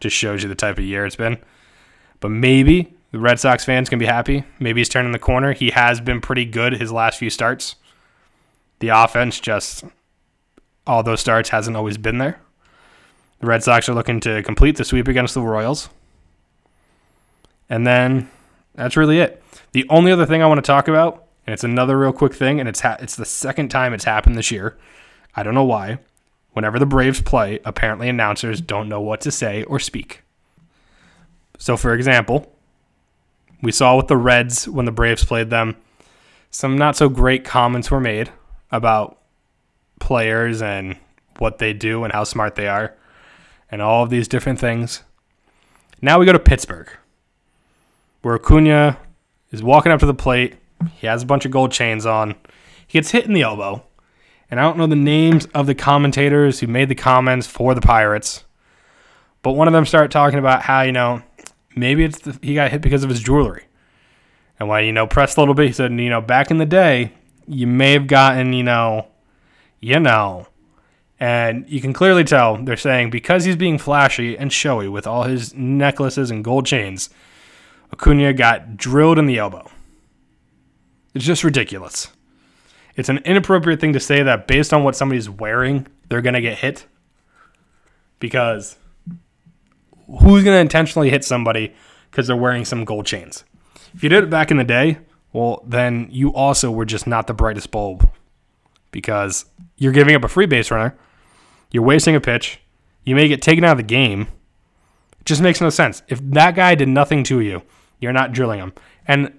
Just 0.00 0.16
shows 0.16 0.42
you 0.42 0.48
the 0.48 0.54
type 0.54 0.78
of 0.78 0.84
year 0.84 1.06
it's 1.06 1.16
been. 1.16 1.38
But 2.18 2.30
maybe 2.30 2.94
the 3.12 3.18
Red 3.18 3.38
Sox 3.38 3.64
fans 3.64 3.88
can 3.88 3.98
be 3.98 4.06
happy. 4.06 4.44
Maybe 4.58 4.80
he's 4.80 4.88
turning 4.88 5.12
the 5.12 5.18
corner. 5.18 5.52
He 5.52 5.70
has 5.70 6.00
been 6.00 6.20
pretty 6.20 6.46
good 6.46 6.72
his 6.72 6.90
last 6.90 7.18
few 7.18 7.30
starts. 7.30 7.76
The 8.80 8.88
offense 8.88 9.38
just 9.38 9.84
all 10.86 11.02
those 11.02 11.20
starts 11.20 11.50
hasn't 11.50 11.76
always 11.76 11.98
been 11.98 12.18
there. 12.18 12.40
The 13.40 13.46
Red 13.46 13.62
Sox 13.62 13.88
are 13.88 13.94
looking 13.94 14.18
to 14.20 14.42
complete 14.42 14.76
the 14.76 14.84
sweep 14.84 15.08
against 15.08 15.34
the 15.34 15.42
Royals. 15.42 15.90
And 17.68 17.86
then 17.86 18.30
that's 18.74 18.96
really 18.96 19.20
it. 19.20 19.42
The 19.72 19.86
only 19.88 20.10
other 20.10 20.26
thing 20.26 20.42
I 20.42 20.46
want 20.46 20.58
to 20.58 20.66
talk 20.66 20.88
about, 20.88 21.26
and 21.46 21.52
it's 21.52 21.64
another 21.64 21.98
real 21.98 22.12
quick 22.12 22.34
thing, 22.34 22.60
and 22.60 22.68
it's 22.68 22.80
ha- 22.80 22.98
it's 23.00 23.16
the 23.16 23.24
second 23.24 23.70
time 23.70 23.92
it's 23.92 24.04
happened 24.04 24.36
this 24.36 24.50
year. 24.50 24.76
I 25.34 25.42
don't 25.42 25.54
know 25.54 25.64
why. 25.64 25.98
Whenever 26.52 26.78
the 26.78 26.86
Braves 26.86 27.20
play, 27.20 27.60
apparently 27.64 28.08
announcers 28.08 28.60
don't 28.60 28.88
know 28.88 29.00
what 29.00 29.20
to 29.22 29.30
say 29.30 29.64
or 29.64 29.78
speak. 29.78 30.22
So, 31.58 31.76
for 31.76 31.94
example, 31.94 32.52
we 33.62 33.72
saw 33.72 33.96
with 33.96 34.08
the 34.08 34.16
Reds 34.16 34.68
when 34.68 34.84
the 34.84 34.92
Braves 34.92 35.24
played 35.24 35.50
them, 35.50 35.76
some 36.50 36.76
not 36.76 36.96
so 36.96 37.08
great 37.08 37.44
comments 37.44 37.90
were 37.90 38.00
made 38.00 38.30
about 38.70 39.18
players 40.00 40.60
and 40.60 40.96
what 41.38 41.58
they 41.58 41.72
do 41.72 42.04
and 42.04 42.12
how 42.12 42.24
smart 42.24 42.56
they 42.56 42.68
are 42.68 42.94
and 43.70 43.80
all 43.80 44.02
of 44.02 44.10
these 44.10 44.28
different 44.28 44.58
things. 44.58 45.02
Now 46.02 46.18
we 46.18 46.26
go 46.26 46.32
to 46.32 46.38
Pittsburgh, 46.38 46.90
where 48.20 48.34
Acuna 48.34 48.98
is 49.50 49.62
walking 49.62 49.92
up 49.92 50.00
to 50.00 50.06
the 50.06 50.14
plate. 50.14 50.56
He 50.96 51.06
has 51.06 51.22
a 51.22 51.26
bunch 51.26 51.44
of 51.44 51.52
gold 51.52 51.72
chains 51.72 52.04
on. 52.04 52.34
He 52.86 52.98
gets 52.98 53.12
hit 53.12 53.26
in 53.26 53.32
the 53.32 53.42
elbow. 53.42 53.84
And 54.50 54.60
I 54.60 54.64
don't 54.64 54.76
know 54.76 54.86
the 54.86 54.96
names 54.96 55.46
of 55.54 55.66
the 55.66 55.74
commentators 55.74 56.60
who 56.60 56.66
made 56.66 56.90
the 56.90 56.94
comments 56.94 57.46
for 57.46 57.74
the 57.74 57.80
Pirates, 57.80 58.44
but 59.40 59.52
one 59.52 59.66
of 59.66 59.72
them 59.72 59.86
started 59.86 60.10
talking 60.10 60.38
about 60.38 60.62
how, 60.62 60.82
you 60.82 60.92
know, 60.92 61.22
maybe 61.74 62.04
it's 62.04 62.20
the, 62.20 62.38
he 62.42 62.54
got 62.54 62.70
hit 62.70 62.82
because 62.82 63.04
of 63.04 63.10
his 63.10 63.20
jewelry. 63.20 63.64
And 64.58 64.68
when, 64.68 64.84
you 64.84 64.92
know, 64.92 65.06
pressed 65.06 65.36
a 65.36 65.40
little 65.40 65.54
bit, 65.54 65.66
he 65.66 65.72
said, 65.72 65.92
you 65.92 66.10
know, 66.10 66.20
back 66.20 66.50
in 66.50 66.58
the 66.58 66.66
day, 66.66 67.12
you 67.46 67.66
may 67.66 67.92
have 67.92 68.06
gotten, 68.06 68.52
you 68.52 68.62
know, 68.62 69.08
you 69.80 69.98
know, 69.98 70.46
and 71.18 71.68
you 71.68 71.80
can 71.80 71.92
clearly 71.92 72.24
tell 72.24 72.56
they're 72.56 72.76
saying 72.76 73.10
because 73.10 73.44
he's 73.44 73.56
being 73.56 73.78
flashy 73.78 74.36
and 74.36 74.52
showy 74.52 74.88
with 74.88 75.06
all 75.06 75.24
his 75.24 75.54
necklaces 75.54 76.30
and 76.30 76.44
gold 76.44 76.66
chains, 76.66 77.10
Acuna 77.92 78.32
got 78.32 78.76
drilled 78.76 79.18
in 79.18 79.26
the 79.26 79.38
elbow. 79.38 79.70
It's 81.14 81.24
just 81.24 81.44
ridiculous. 81.44 82.08
It's 82.96 83.08
an 83.08 83.18
inappropriate 83.18 83.80
thing 83.80 83.92
to 83.92 84.00
say 84.00 84.22
that 84.22 84.46
based 84.46 84.72
on 84.72 84.84
what 84.84 84.96
somebody's 84.96 85.28
wearing, 85.28 85.86
they're 86.08 86.22
going 86.22 86.34
to 86.34 86.40
get 86.40 86.58
hit. 86.58 86.86
Because 88.18 88.76
who's 90.06 90.44
going 90.44 90.56
to 90.56 90.60
intentionally 90.60 91.10
hit 91.10 91.24
somebody 91.24 91.74
because 92.10 92.26
they're 92.26 92.36
wearing 92.36 92.64
some 92.64 92.84
gold 92.84 93.06
chains? 93.06 93.44
If 93.94 94.02
you 94.02 94.08
did 94.08 94.24
it 94.24 94.30
back 94.30 94.50
in 94.50 94.56
the 94.56 94.64
day, 94.64 94.98
well, 95.32 95.62
then 95.66 96.08
you 96.10 96.32
also 96.34 96.70
were 96.70 96.84
just 96.84 97.06
not 97.06 97.26
the 97.26 97.34
brightest 97.34 97.70
bulb 97.70 98.08
because 98.90 99.46
you're 99.76 99.92
giving 99.92 100.14
up 100.14 100.24
a 100.24 100.28
free 100.28 100.46
base 100.46 100.70
runner 100.70 100.96
you're 101.72 101.82
wasting 101.82 102.14
a 102.14 102.20
pitch. 102.20 102.60
You 103.04 103.16
may 103.16 103.26
get 103.26 103.42
taken 103.42 103.64
out 103.64 103.72
of 103.72 103.78
the 103.78 103.82
game. 103.82 104.28
It 105.18 105.26
just 105.26 105.40
makes 105.40 105.60
no 105.60 105.70
sense. 105.70 106.02
If 106.06 106.20
that 106.30 106.54
guy 106.54 106.74
did 106.74 106.88
nothing 106.88 107.24
to 107.24 107.40
you, 107.40 107.62
you're 107.98 108.12
not 108.12 108.32
drilling 108.32 108.60
him. 108.60 108.72
And 109.08 109.32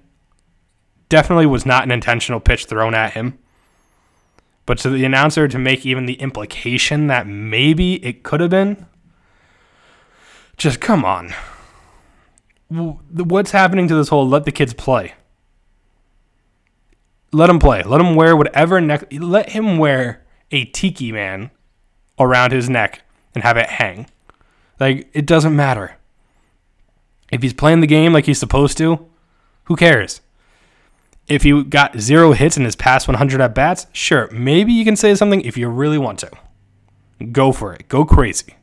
definitely 1.09 1.45
was 1.45 1.65
not 1.65 1.83
an 1.83 1.91
intentional 1.91 2.39
pitch 2.39 2.65
thrown 2.65 2.95
at 2.95 3.13
him. 3.13 3.37
But 4.65 4.79
to 4.79 4.89
the 4.89 5.05
announcer 5.05 5.47
to 5.47 5.59
make 5.59 5.85
even 5.85 6.05
the 6.05 6.15
implication 6.15 7.07
that 7.07 7.27
maybe 7.27 8.03
it 8.03 8.23
could 8.23 8.39
have 8.41 8.49
been, 8.49 8.87
just 10.57 10.79
come 10.79 11.03
on. 11.05 11.33
What's 12.69 13.51
happening 13.51 13.87
to 13.87 13.95
this 13.95 14.09
whole 14.09 14.27
let 14.27 14.45
the 14.45 14.51
kids 14.51 14.73
play? 14.73 15.13
Let 17.31 17.49
him 17.49 17.59
play. 17.59 17.83
Let 17.83 18.01
him 18.01 18.15
wear 18.15 18.35
whatever 18.35 18.79
neck. 18.79 19.07
Let 19.11 19.49
him 19.49 19.77
wear 19.77 20.23
a 20.51 20.65
tiki 20.65 21.11
man 21.11 21.51
around 22.19 22.51
his 22.51 22.69
neck 22.69 23.01
and 23.33 23.43
have 23.43 23.57
it 23.57 23.69
hang. 23.69 24.07
Like, 24.79 25.09
it 25.13 25.25
doesn't 25.25 25.55
matter. 25.55 25.97
If 27.31 27.41
he's 27.41 27.53
playing 27.53 27.81
the 27.81 27.87
game 27.87 28.13
like 28.13 28.25
he's 28.25 28.39
supposed 28.39 28.77
to, 28.77 29.07
who 29.65 29.75
cares? 29.75 30.21
If 31.27 31.43
he 31.43 31.63
got 31.63 31.99
zero 31.99 32.33
hits 32.33 32.57
in 32.57 32.65
his 32.65 32.75
past 32.75 33.07
100 33.07 33.41
at 33.41 33.55
bats, 33.55 33.87
sure, 33.93 34.29
maybe 34.31 34.73
you 34.73 34.83
can 34.83 34.95
say 34.95 35.15
something 35.15 35.41
if 35.41 35.57
you 35.57 35.69
really 35.69 35.97
want 35.97 36.19
to. 36.19 36.29
Go 37.31 37.51
for 37.51 37.73
it. 37.73 37.87
Go 37.87 38.05
crazy. 38.05 38.55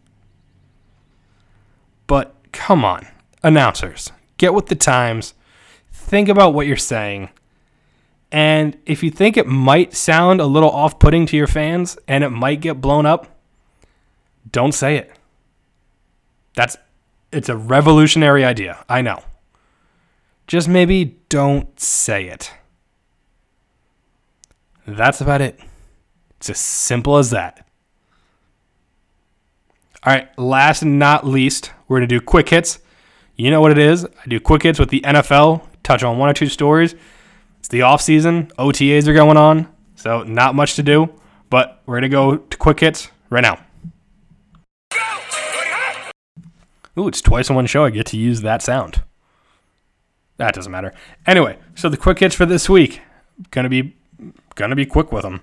But 2.11 2.35
come 2.51 2.85
on, 2.85 3.07
announcers, 3.45 4.11
get 4.37 4.53
with 4.53 4.67
the 4.67 4.75
times. 4.75 5.35
Think 5.93 6.29
about 6.29 6.55
what 6.55 6.67
you're 6.67 6.77
saying. 6.77 7.29
And 8.33 8.77
if 8.85 9.05
you 9.05 9.13
think 9.13 9.37
it 9.37 9.47
might 9.47 9.95
sound 9.95 10.41
a 10.41 10.47
little 10.47 10.73
off 10.73 10.99
putting 10.99 11.25
to 11.27 11.37
your 11.37 11.47
fans 11.47 11.97
and 12.09 12.25
it 12.25 12.31
might 12.31 12.61
get 12.61 12.81
blown 12.81 13.07
up, 13.07 13.39
don't 14.51 14.73
say 14.73 14.97
it. 14.97 15.13
That's 16.57 16.77
it's 17.31 17.49
a 17.49 17.57
revolutionary 17.57 18.45
idea. 18.45 18.85
I 18.89 19.03
know. 19.03 19.23
Just 20.49 20.67
maybe 20.67 21.17
don't 21.29 21.79
say 21.79 22.27
it. 22.27 22.53
That's 24.85 25.21
about 25.21 25.43
it. 25.43 25.61
It's 26.39 26.51
as 26.51 26.59
simple 26.59 27.19
as 27.19 27.31
that. 27.31 27.65
All 30.03 30.13
right, 30.13 30.37
last 30.37 30.83
and 30.83 30.99
not 30.99 31.25
least, 31.25 31.71
we're 31.91 31.99
going 31.99 32.09
to 32.09 32.19
do 32.19 32.21
quick 32.21 32.49
hits. 32.49 32.79
You 33.35 33.51
know 33.51 33.61
what 33.61 33.73
it 33.73 33.79
is. 33.79 34.05
I 34.05 34.29
do 34.29 34.39
quick 34.39 34.63
hits 34.63 34.79
with 34.79 34.91
the 34.91 35.01
NFL, 35.01 35.67
touch 35.83 36.05
on 36.05 36.19
one 36.19 36.29
or 36.29 36.33
two 36.33 36.47
stories. 36.47 36.95
It's 37.59 37.67
the 37.67 37.83
off 37.83 38.01
season. 38.01 38.47
OTAs 38.59 39.09
are 39.09 39.13
going 39.13 39.37
on, 39.37 39.67
so 39.97 40.23
not 40.23 40.55
much 40.55 40.77
to 40.77 40.85
do, 40.85 41.13
but 41.51 41.83
we're 41.87 41.97
going 41.97 42.03
to 42.03 42.09
go 42.09 42.37
to 42.37 42.57
quick 42.57 42.79
hits 42.79 43.11
right 43.29 43.43
now. 43.43 43.59
Ooh, 46.97 47.09
it's 47.09 47.21
twice 47.21 47.51
in 47.51 47.57
one 47.57 47.67
show 47.67 47.85
I 47.85 47.91
get 47.91 48.07
to 48.07 48.17
use 48.17 48.43
that 48.43 48.63
sound. 48.63 49.03
That 50.37 50.55
doesn't 50.55 50.71
matter. 50.71 50.95
Anyway, 51.27 51.59
so 51.75 51.89
the 51.89 51.97
quick 51.97 52.21
hits 52.21 52.37
for 52.37 52.47
this 52.47 52.69
week, 52.69 53.01
gonna 53.51 53.69
be 53.69 53.97
gonna 54.55 54.77
be 54.77 54.87
quick 54.87 55.13
with 55.13 55.23
them. 55.23 55.43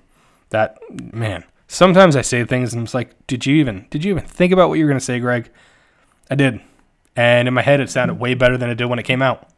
That 0.50 0.78
man. 0.90 1.44
Sometimes 1.66 2.16
I 2.16 2.22
say 2.22 2.44
things 2.44 2.74
and 2.74 2.84
it's 2.84 2.94
like, 2.94 3.14
did 3.26 3.46
you 3.46 3.56
even 3.56 3.86
did 3.90 4.04
you 4.04 4.12
even 4.12 4.24
think 4.24 4.52
about 4.52 4.68
what 4.68 4.78
you're 4.78 4.88
gonna 4.88 5.00
say, 5.00 5.20
Greg? 5.20 5.50
I 6.30 6.34
did, 6.34 6.60
and 7.16 7.48
in 7.48 7.54
my 7.54 7.62
head 7.62 7.80
it 7.80 7.90
sounded 7.90 8.14
way 8.14 8.34
better 8.34 8.56
than 8.56 8.70
it 8.70 8.76
did 8.76 8.86
when 8.86 8.98
it 8.98 9.04
came 9.04 9.22
out. 9.22 9.48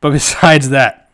But 0.00 0.10
besides 0.12 0.70
that, 0.70 1.10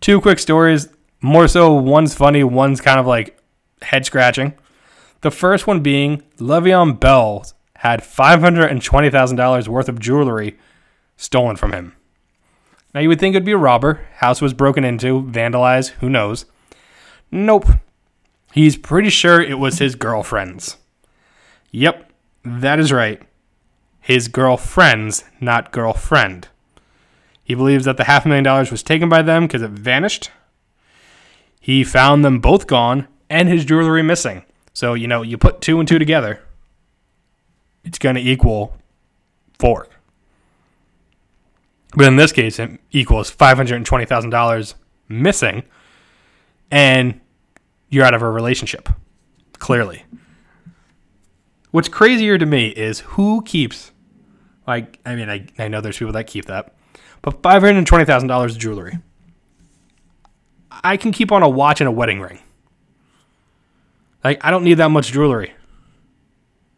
two 0.00 0.20
quick 0.20 0.38
stories. 0.38 0.88
More 1.20 1.48
so, 1.48 1.72
one's 1.72 2.14
funny, 2.14 2.44
one's 2.44 2.80
kind 2.80 3.00
of 3.00 3.06
like 3.06 3.36
head 3.82 4.06
scratching. 4.06 4.54
The 5.22 5.30
first 5.32 5.66
one 5.66 5.80
being 5.80 6.22
Le'Veon 6.38 7.00
Bell 7.00 7.44
had 7.76 8.02
$520,000 8.02 9.68
worth 9.68 9.88
of 9.88 9.98
jewelry 9.98 10.58
stolen 11.16 11.56
from 11.56 11.72
him. 11.72 11.94
Now, 12.94 13.00
you 13.00 13.08
would 13.08 13.20
think 13.20 13.34
it'd 13.34 13.44
be 13.44 13.52
a 13.52 13.58
robber. 13.58 14.06
House 14.16 14.40
was 14.40 14.54
broken 14.54 14.84
into, 14.84 15.22
vandalized, 15.22 15.90
who 16.00 16.08
knows? 16.08 16.46
Nope. 17.30 17.66
He's 18.52 18.76
pretty 18.76 19.10
sure 19.10 19.40
it 19.40 19.58
was 19.58 19.78
his 19.78 19.94
girlfriend's. 19.94 20.76
Yep, 21.70 22.10
that 22.44 22.80
is 22.80 22.92
right. 22.92 23.22
His 24.08 24.28
girlfriend's, 24.28 25.22
not 25.38 25.70
girlfriend. 25.70 26.48
He 27.44 27.54
believes 27.54 27.84
that 27.84 27.98
the 27.98 28.04
half 28.04 28.24
million 28.24 28.42
dollars 28.42 28.70
was 28.70 28.82
taken 28.82 29.10
by 29.10 29.20
them 29.20 29.46
because 29.46 29.60
it 29.60 29.70
vanished. 29.70 30.30
He 31.60 31.84
found 31.84 32.24
them 32.24 32.40
both 32.40 32.66
gone 32.66 33.06
and 33.28 33.50
his 33.50 33.66
jewelry 33.66 34.02
missing. 34.02 34.44
So, 34.72 34.94
you 34.94 35.06
know, 35.06 35.20
you 35.20 35.36
put 35.36 35.60
two 35.60 35.78
and 35.78 35.86
two 35.86 35.98
together, 35.98 36.40
it's 37.84 37.98
going 37.98 38.14
to 38.14 38.22
equal 38.22 38.74
four. 39.58 39.88
But 41.94 42.06
in 42.06 42.16
this 42.16 42.32
case, 42.32 42.58
it 42.58 42.80
equals 42.90 43.30
$520,000 43.30 44.74
missing, 45.10 45.64
and 46.70 47.20
you're 47.90 48.06
out 48.06 48.14
of 48.14 48.22
a 48.22 48.30
relationship, 48.30 48.88
clearly. 49.58 50.04
What's 51.72 51.90
crazier 51.90 52.38
to 52.38 52.46
me 52.46 52.68
is 52.68 53.00
who 53.00 53.42
keeps, 53.42 53.90
like, 54.68 55.00
I 55.06 55.16
mean, 55.16 55.30
I, 55.30 55.46
I 55.58 55.68
know 55.68 55.80
there's 55.80 55.98
people 55.98 56.12
that 56.12 56.26
keep 56.26 56.44
that, 56.44 56.74
but 57.22 57.42
$520,000 57.42 58.44
of 58.44 58.58
jewelry. 58.58 58.98
I 60.70 60.98
can 60.98 61.10
keep 61.10 61.32
on 61.32 61.42
a 61.42 61.48
watch 61.48 61.80
and 61.80 61.88
a 61.88 61.90
wedding 61.90 62.20
ring. 62.20 62.38
Like, 64.22 64.44
I 64.44 64.50
don't 64.50 64.64
need 64.64 64.74
that 64.74 64.90
much 64.90 65.10
jewelry. 65.10 65.54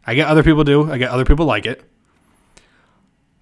I 0.07 0.15
get 0.15 0.27
other 0.27 0.41
people 0.41 0.63
do, 0.63 0.89
I 0.89 0.97
get 0.97 1.11
other 1.11 1.25
people 1.25 1.45
like 1.45 1.65
it. 1.65 1.83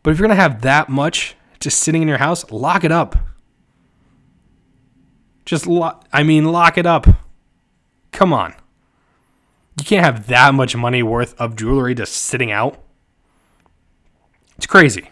But 0.02 0.12
if 0.12 0.20
you're 0.20 0.28
to 0.28 0.36
have 0.36 0.62
that 0.64 0.89
much 0.89 1.36
just 1.60 1.80
sitting 1.80 2.02
in 2.02 2.08
your 2.08 2.18
house, 2.18 2.50
lock 2.52 2.84
it 2.84 2.91
up. 2.91 3.18
Just, 5.45 5.68
lock. 5.68 6.08
I 6.12 6.24
mean, 6.24 6.45
lock 6.45 6.78
it 6.78 6.86
up. 6.86 7.08
Come 8.12 8.34
on. 8.34 8.56
You 9.78 9.86
can't 9.86 10.04
have 10.04 10.28
that 10.28 10.54
much 10.56 10.76
money 10.76 11.04
worth 11.04 11.39
of 11.39 11.56
jewelry 11.56 11.93
just 11.93 12.14
sitting 12.14 12.52
out. 12.52 12.84
It's 14.60 14.66
crazy. 14.66 15.10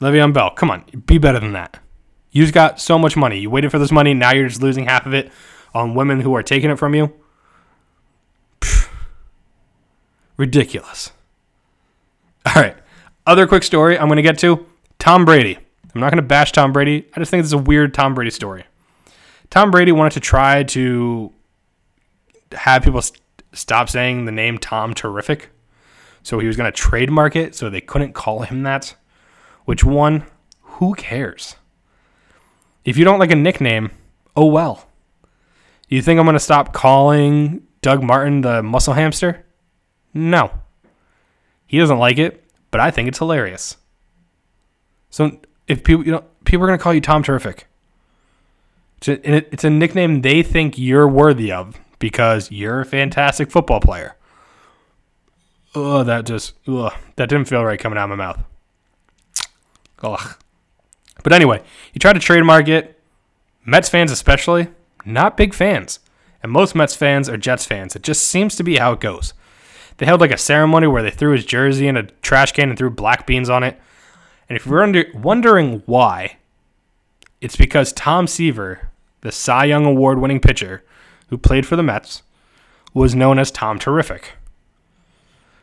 Le'Veon 0.00 0.32
Bell, 0.32 0.48
come 0.52 0.70
on, 0.70 0.84
be 1.04 1.18
better 1.18 1.38
than 1.38 1.52
that. 1.52 1.78
You 2.30 2.42
just 2.42 2.54
got 2.54 2.80
so 2.80 2.98
much 2.98 3.14
money. 3.14 3.40
You 3.40 3.50
waited 3.50 3.70
for 3.70 3.78
this 3.78 3.92
money. 3.92 4.14
Now 4.14 4.32
you're 4.32 4.48
just 4.48 4.62
losing 4.62 4.86
half 4.86 5.04
of 5.04 5.12
it 5.12 5.30
on 5.74 5.94
women 5.94 6.22
who 6.22 6.34
are 6.34 6.42
taking 6.42 6.70
it 6.70 6.78
from 6.78 6.94
you. 6.94 7.12
Pfft. 8.62 8.88
Ridiculous. 10.38 11.12
All 12.46 12.54
right. 12.54 12.74
Other 13.26 13.46
quick 13.46 13.64
story 13.64 13.98
I'm 13.98 14.08
going 14.08 14.16
to 14.16 14.22
get 14.22 14.38
to 14.38 14.64
Tom 14.98 15.26
Brady. 15.26 15.58
I'm 15.94 16.00
not 16.00 16.10
going 16.10 16.22
to 16.22 16.26
bash 16.26 16.52
Tom 16.52 16.72
Brady. 16.72 17.06
I 17.14 17.20
just 17.20 17.30
think 17.30 17.42
this 17.42 17.50
is 17.50 17.52
a 17.52 17.58
weird 17.58 17.92
Tom 17.92 18.14
Brady 18.14 18.30
story. 18.30 18.64
Tom 19.50 19.70
Brady 19.70 19.92
wanted 19.92 20.14
to 20.14 20.20
try 20.20 20.62
to 20.62 21.34
have 22.52 22.82
people 22.82 23.02
st- 23.02 23.20
stop 23.52 23.90
saying 23.90 24.24
the 24.24 24.32
name 24.32 24.56
Tom 24.56 24.94
Terrific. 24.94 25.50
So 26.28 26.38
he 26.40 26.46
was 26.46 26.58
going 26.58 26.70
to 26.70 26.76
trademark 26.76 27.36
it 27.36 27.54
so 27.54 27.70
they 27.70 27.80
couldn't 27.80 28.12
call 28.12 28.40
him 28.40 28.62
that. 28.64 28.94
Which 29.64 29.82
one? 29.82 30.26
Who 30.60 30.94
cares? 30.94 31.56
If 32.84 32.98
you 32.98 33.04
don't 33.06 33.18
like 33.18 33.30
a 33.30 33.34
nickname, 33.34 33.92
oh 34.36 34.44
well. 34.44 34.90
You 35.88 36.02
think 36.02 36.20
I'm 36.20 36.26
going 36.26 36.34
to 36.34 36.38
stop 36.38 36.74
calling 36.74 37.66
Doug 37.80 38.02
Martin 38.02 38.42
the 38.42 38.62
muscle 38.62 38.92
hamster? 38.92 39.46
No. 40.12 40.50
He 41.66 41.78
doesn't 41.78 41.96
like 41.96 42.18
it, 42.18 42.44
but 42.70 42.78
I 42.82 42.90
think 42.90 43.08
it's 43.08 43.16
hilarious. 43.16 43.78
So 45.08 45.40
if 45.66 45.82
people, 45.82 46.04
you 46.04 46.12
know, 46.12 46.24
people 46.44 46.64
are 46.64 46.66
going 46.66 46.78
to 46.78 46.82
call 46.82 46.92
you 46.92 47.00
Tom 47.00 47.22
Terrific. 47.22 47.66
It's 48.98 49.08
a, 49.08 49.54
it's 49.54 49.64
a 49.64 49.70
nickname 49.70 50.20
they 50.20 50.42
think 50.42 50.76
you're 50.76 51.08
worthy 51.08 51.50
of 51.50 51.80
because 51.98 52.50
you're 52.50 52.80
a 52.82 52.84
fantastic 52.84 53.50
football 53.50 53.80
player. 53.80 54.17
Oh, 55.80 56.02
that 56.02 56.26
just 56.26 56.54
ugh, 56.66 56.92
that 57.14 57.28
didn't 57.28 57.48
feel 57.48 57.64
right 57.64 57.78
coming 57.78 57.98
out 57.98 58.10
of 58.10 58.16
my 58.18 58.24
mouth. 58.24 58.42
Ugh. 60.02 60.36
But 61.22 61.32
anyway, 61.32 61.62
you 61.92 62.00
try 62.00 62.12
to 62.12 62.18
trademark 62.18 62.66
it. 62.68 63.00
Mets 63.64 63.88
fans 63.88 64.10
especially, 64.10 64.68
not 65.04 65.36
big 65.36 65.54
fans. 65.54 66.00
And 66.42 66.50
most 66.50 66.74
Mets 66.74 66.96
fans 66.96 67.28
are 67.28 67.36
Jets 67.36 67.64
fans. 67.64 67.94
It 67.94 68.02
just 68.02 68.26
seems 68.26 68.56
to 68.56 68.62
be 68.62 68.78
how 68.78 68.92
it 68.92 69.00
goes. 69.00 69.34
They 69.98 70.06
held 70.06 70.20
like 70.20 70.32
a 70.32 70.38
ceremony 70.38 70.86
where 70.88 71.02
they 71.02 71.10
threw 71.10 71.32
his 71.32 71.44
jersey 71.44 71.86
in 71.86 71.96
a 71.96 72.04
trash 72.22 72.52
can 72.52 72.70
and 72.70 72.78
threw 72.78 72.90
black 72.90 73.26
beans 73.26 73.50
on 73.50 73.62
it. 73.62 73.80
And 74.48 74.56
if 74.56 74.66
you're 74.66 74.82
under, 74.82 75.04
wondering 75.14 75.82
why, 75.86 76.38
it's 77.40 77.56
because 77.56 77.92
Tom 77.92 78.26
Seaver, 78.26 78.90
the 79.20 79.32
Cy 79.32 79.66
Young 79.66 79.84
Award 79.84 80.18
winning 80.18 80.40
pitcher 80.40 80.82
who 81.28 81.38
played 81.38 81.66
for 81.66 81.76
the 81.76 81.82
Mets, 81.82 82.22
was 82.94 83.14
known 83.14 83.38
as 83.38 83.50
Tom 83.50 83.78
Terrific. 83.78 84.32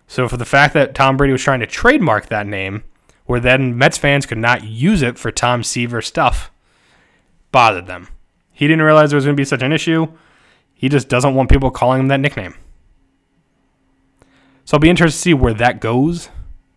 So 0.08 0.28
for 0.28 0.38
the 0.38 0.46
fact 0.46 0.74
that 0.74 0.96
Tom 0.96 1.18
Brady 1.18 1.34
was 1.34 1.44
trying 1.44 1.60
to 1.62 1.68
trademark 1.68 2.28
that 2.28 2.48
name, 2.48 2.84
where 3.26 3.40
then 3.40 3.78
Mets 3.78 3.98
fans 3.98 4.26
could 4.26 4.38
not 4.38 4.64
use 4.64 5.02
it 5.02 5.18
for 5.18 5.32
Tom 5.32 5.64
Seaver 5.64 6.02
stuff, 6.02 6.52
bothered 7.52 7.88
them. 7.88 8.08
He 8.52 8.68
didn't 8.68 8.84
realize 8.84 9.10
there 9.10 9.18
was 9.18 9.26
going 9.26 9.36
to 9.36 9.42
be 9.42 9.46
such 9.46 9.64
an 9.64 9.74
issue. 9.74 10.08
He 10.74 10.90
just 10.90 11.10
doesn't 11.10 11.34
want 11.34 11.50
people 11.50 11.72
calling 11.72 12.02
him 12.02 12.08
that 12.10 12.20
nickname. 12.20 12.56
So 14.66 14.76
I'll 14.76 14.82
be 14.82 14.90
interested 14.90 15.18
to 15.18 15.22
see 15.22 15.34
where 15.34 15.54
that 15.54 15.80
goes. 15.80 16.30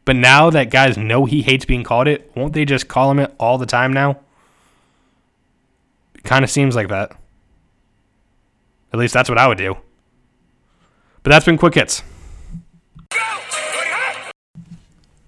But 0.04 0.16
now 0.16 0.48
that 0.50 0.70
guys 0.70 0.96
know 0.96 1.26
he 1.26 1.42
hates 1.42 1.66
being 1.66 1.84
called 1.84 2.08
it, 2.08 2.32
won't 2.34 2.54
they 2.54 2.64
just 2.64 2.88
call 2.88 3.10
him 3.10 3.18
it 3.18 3.34
all 3.38 3.58
the 3.58 3.66
time 3.66 3.92
now? 3.92 4.18
It 6.14 6.24
kind 6.24 6.44
of 6.44 6.50
seems 6.50 6.74
like 6.74 6.88
that. 6.88 7.12
At 8.92 8.98
least 8.98 9.12
that's 9.12 9.28
what 9.28 9.38
I 9.38 9.46
would 9.46 9.58
do. 9.58 9.76
But 11.22 11.30
that's 11.30 11.44
been 11.44 11.58
quick 11.58 11.74
hits. 11.74 12.02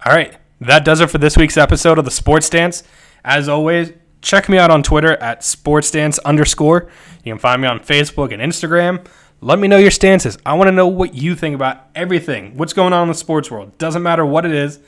All 0.06 0.14
right, 0.14 0.34
that 0.62 0.84
does 0.84 1.02
it 1.02 1.10
for 1.10 1.18
this 1.18 1.36
week's 1.36 1.58
episode 1.58 1.98
of 1.98 2.06
the 2.06 2.10
Sports 2.10 2.46
Stance. 2.46 2.84
As 3.22 3.50
always, 3.50 3.92
check 4.22 4.48
me 4.48 4.56
out 4.56 4.70
on 4.70 4.82
Twitter 4.82 5.14
at 5.16 5.40
sportsstance 5.40 6.18
underscore. 6.24 6.88
You 7.22 7.32
can 7.32 7.38
find 7.38 7.60
me 7.60 7.68
on 7.68 7.80
Facebook 7.80 8.32
and 8.32 8.40
Instagram. 8.40 9.06
Let 9.42 9.58
me 9.58 9.68
know 9.68 9.76
your 9.76 9.90
stances. 9.90 10.38
I 10.46 10.54
want 10.54 10.68
to 10.68 10.72
know 10.72 10.86
what 10.86 11.14
you 11.14 11.36
think 11.36 11.54
about 11.54 11.88
everything. 11.94 12.56
What's 12.56 12.72
going 12.72 12.94
on 12.94 13.02
in 13.02 13.08
the 13.08 13.14
sports 13.14 13.50
world? 13.50 13.76
Doesn't 13.76 14.02
matter 14.02 14.24
what 14.24 14.46
it 14.46 14.52
is. 14.52 14.80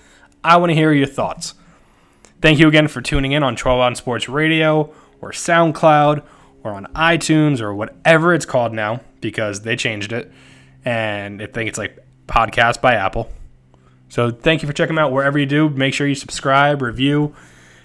I 0.43 0.57
want 0.57 0.71
to 0.71 0.75
hear 0.75 0.93
your 0.93 1.07
thoughts. 1.07 1.55
Thank 2.41 2.59
you 2.59 2.67
again 2.67 2.89
for 2.89 3.03
tuning 3.03 3.33
in 3.33 3.43
on 3.43 3.55
12 3.55 3.81
Ounce 3.81 3.99
Sports 3.99 4.31
Radio 4.31 4.95
or 5.21 5.33
SoundCloud 5.33 6.25
or 6.65 6.73
on 6.73 6.87
iTunes 6.95 7.61
or 7.61 7.75
whatever 7.75 8.33
it's 8.33 8.47
called 8.47 8.73
now 8.73 9.03
because 9.21 9.61
they 9.61 9.77
changed 9.77 10.13
it. 10.13 10.33
And 10.87 11.43
I 11.43 11.47
think 11.47 11.69
it's 11.69 11.79
like 11.79 11.99
podcast 12.27 12.81
by 12.81 12.95
Apple. 12.95 13.31
So 14.13 14.31
thank 14.31 14.61
you 14.61 14.67
for 14.67 14.75
checking 14.75 14.95
them 14.95 15.03
out 15.03 15.11
wherever 15.11 15.39
you 15.39 15.47
do. 15.47 15.71
Make 15.71 15.95
sure 15.95 16.07
you 16.07 16.15
subscribe, 16.15 16.83
review. 16.83 17.35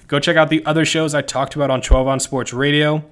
Go 0.10 0.20
check 0.20 0.36
out 0.36 0.50
the 0.50 0.66
other 0.66 0.84
shows 0.84 1.16
I 1.16 1.22
talked 1.22 1.56
about 1.56 1.72
on 1.72 1.80
12 1.80 2.06
Ounce 2.06 2.26
Sports 2.26 2.52
Radio. 2.52 3.06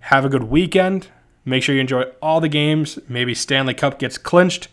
Have 0.00 0.24
a 0.24 0.30
good 0.30 0.44
weekend. 0.44 1.08
Make 1.44 1.62
sure 1.62 1.74
you 1.74 1.82
enjoy 1.82 2.04
all 2.22 2.40
the 2.40 2.48
games. 2.48 2.98
Maybe 3.06 3.34
Stanley 3.34 3.74
Cup 3.74 3.98
gets 3.98 4.16
clinched. 4.16 4.68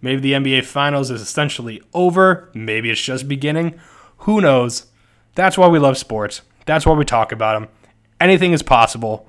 Maybe 0.00 0.20
the 0.20 0.34
NBA 0.34 0.66
Finals 0.66 1.10
is 1.10 1.20
essentially 1.20 1.82
over. 1.92 2.48
Maybe 2.54 2.90
it's 2.92 3.02
just 3.02 3.26
beginning. 3.26 3.74
Who 4.18 4.40
knows? 4.40 4.86
That's 5.34 5.58
why 5.58 5.66
we 5.66 5.80
love 5.80 5.98
sports. 5.98 6.42
That's 6.64 6.86
why 6.86 6.94
we 6.94 7.04
talk 7.04 7.32
about 7.32 7.58
them. 7.58 7.68
Anything 8.20 8.52
is 8.52 8.62
possible. 8.62 9.28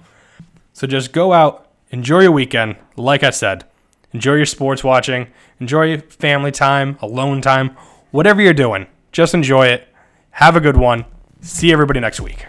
So 0.73 0.85
just 0.85 1.13
go 1.13 1.33
out, 1.33 1.67
enjoy 1.89 2.19
your 2.19 2.31
weekend. 2.31 2.75
Like 2.95 3.23
I 3.23 3.31
said, 3.31 3.65
enjoy 4.13 4.35
your 4.35 4.45
sports 4.45 4.83
watching, 4.83 5.29
enjoy 5.59 5.85
your 5.85 5.99
family 6.01 6.51
time, 6.51 6.99
alone 7.01 7.41
time, 7.41 7.75
whatever 8.11 8.41
you're 8.41 8.53
doing. 8.53 8.87
Just 9.11 9.33
enjoy 9.33 9.67
it. 9.67 9.87
Have 10.31 10.55
a 10.55 10.59
good 10.59 10.77
one. 10.77 11.05
See 11.41 11.71
everybody 11.71 11.99
next 11.99 12.21
week. 12.21 12.45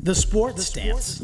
The 0.00 0.14
Sports 0.14 0.66
Stance. 0.66 1.22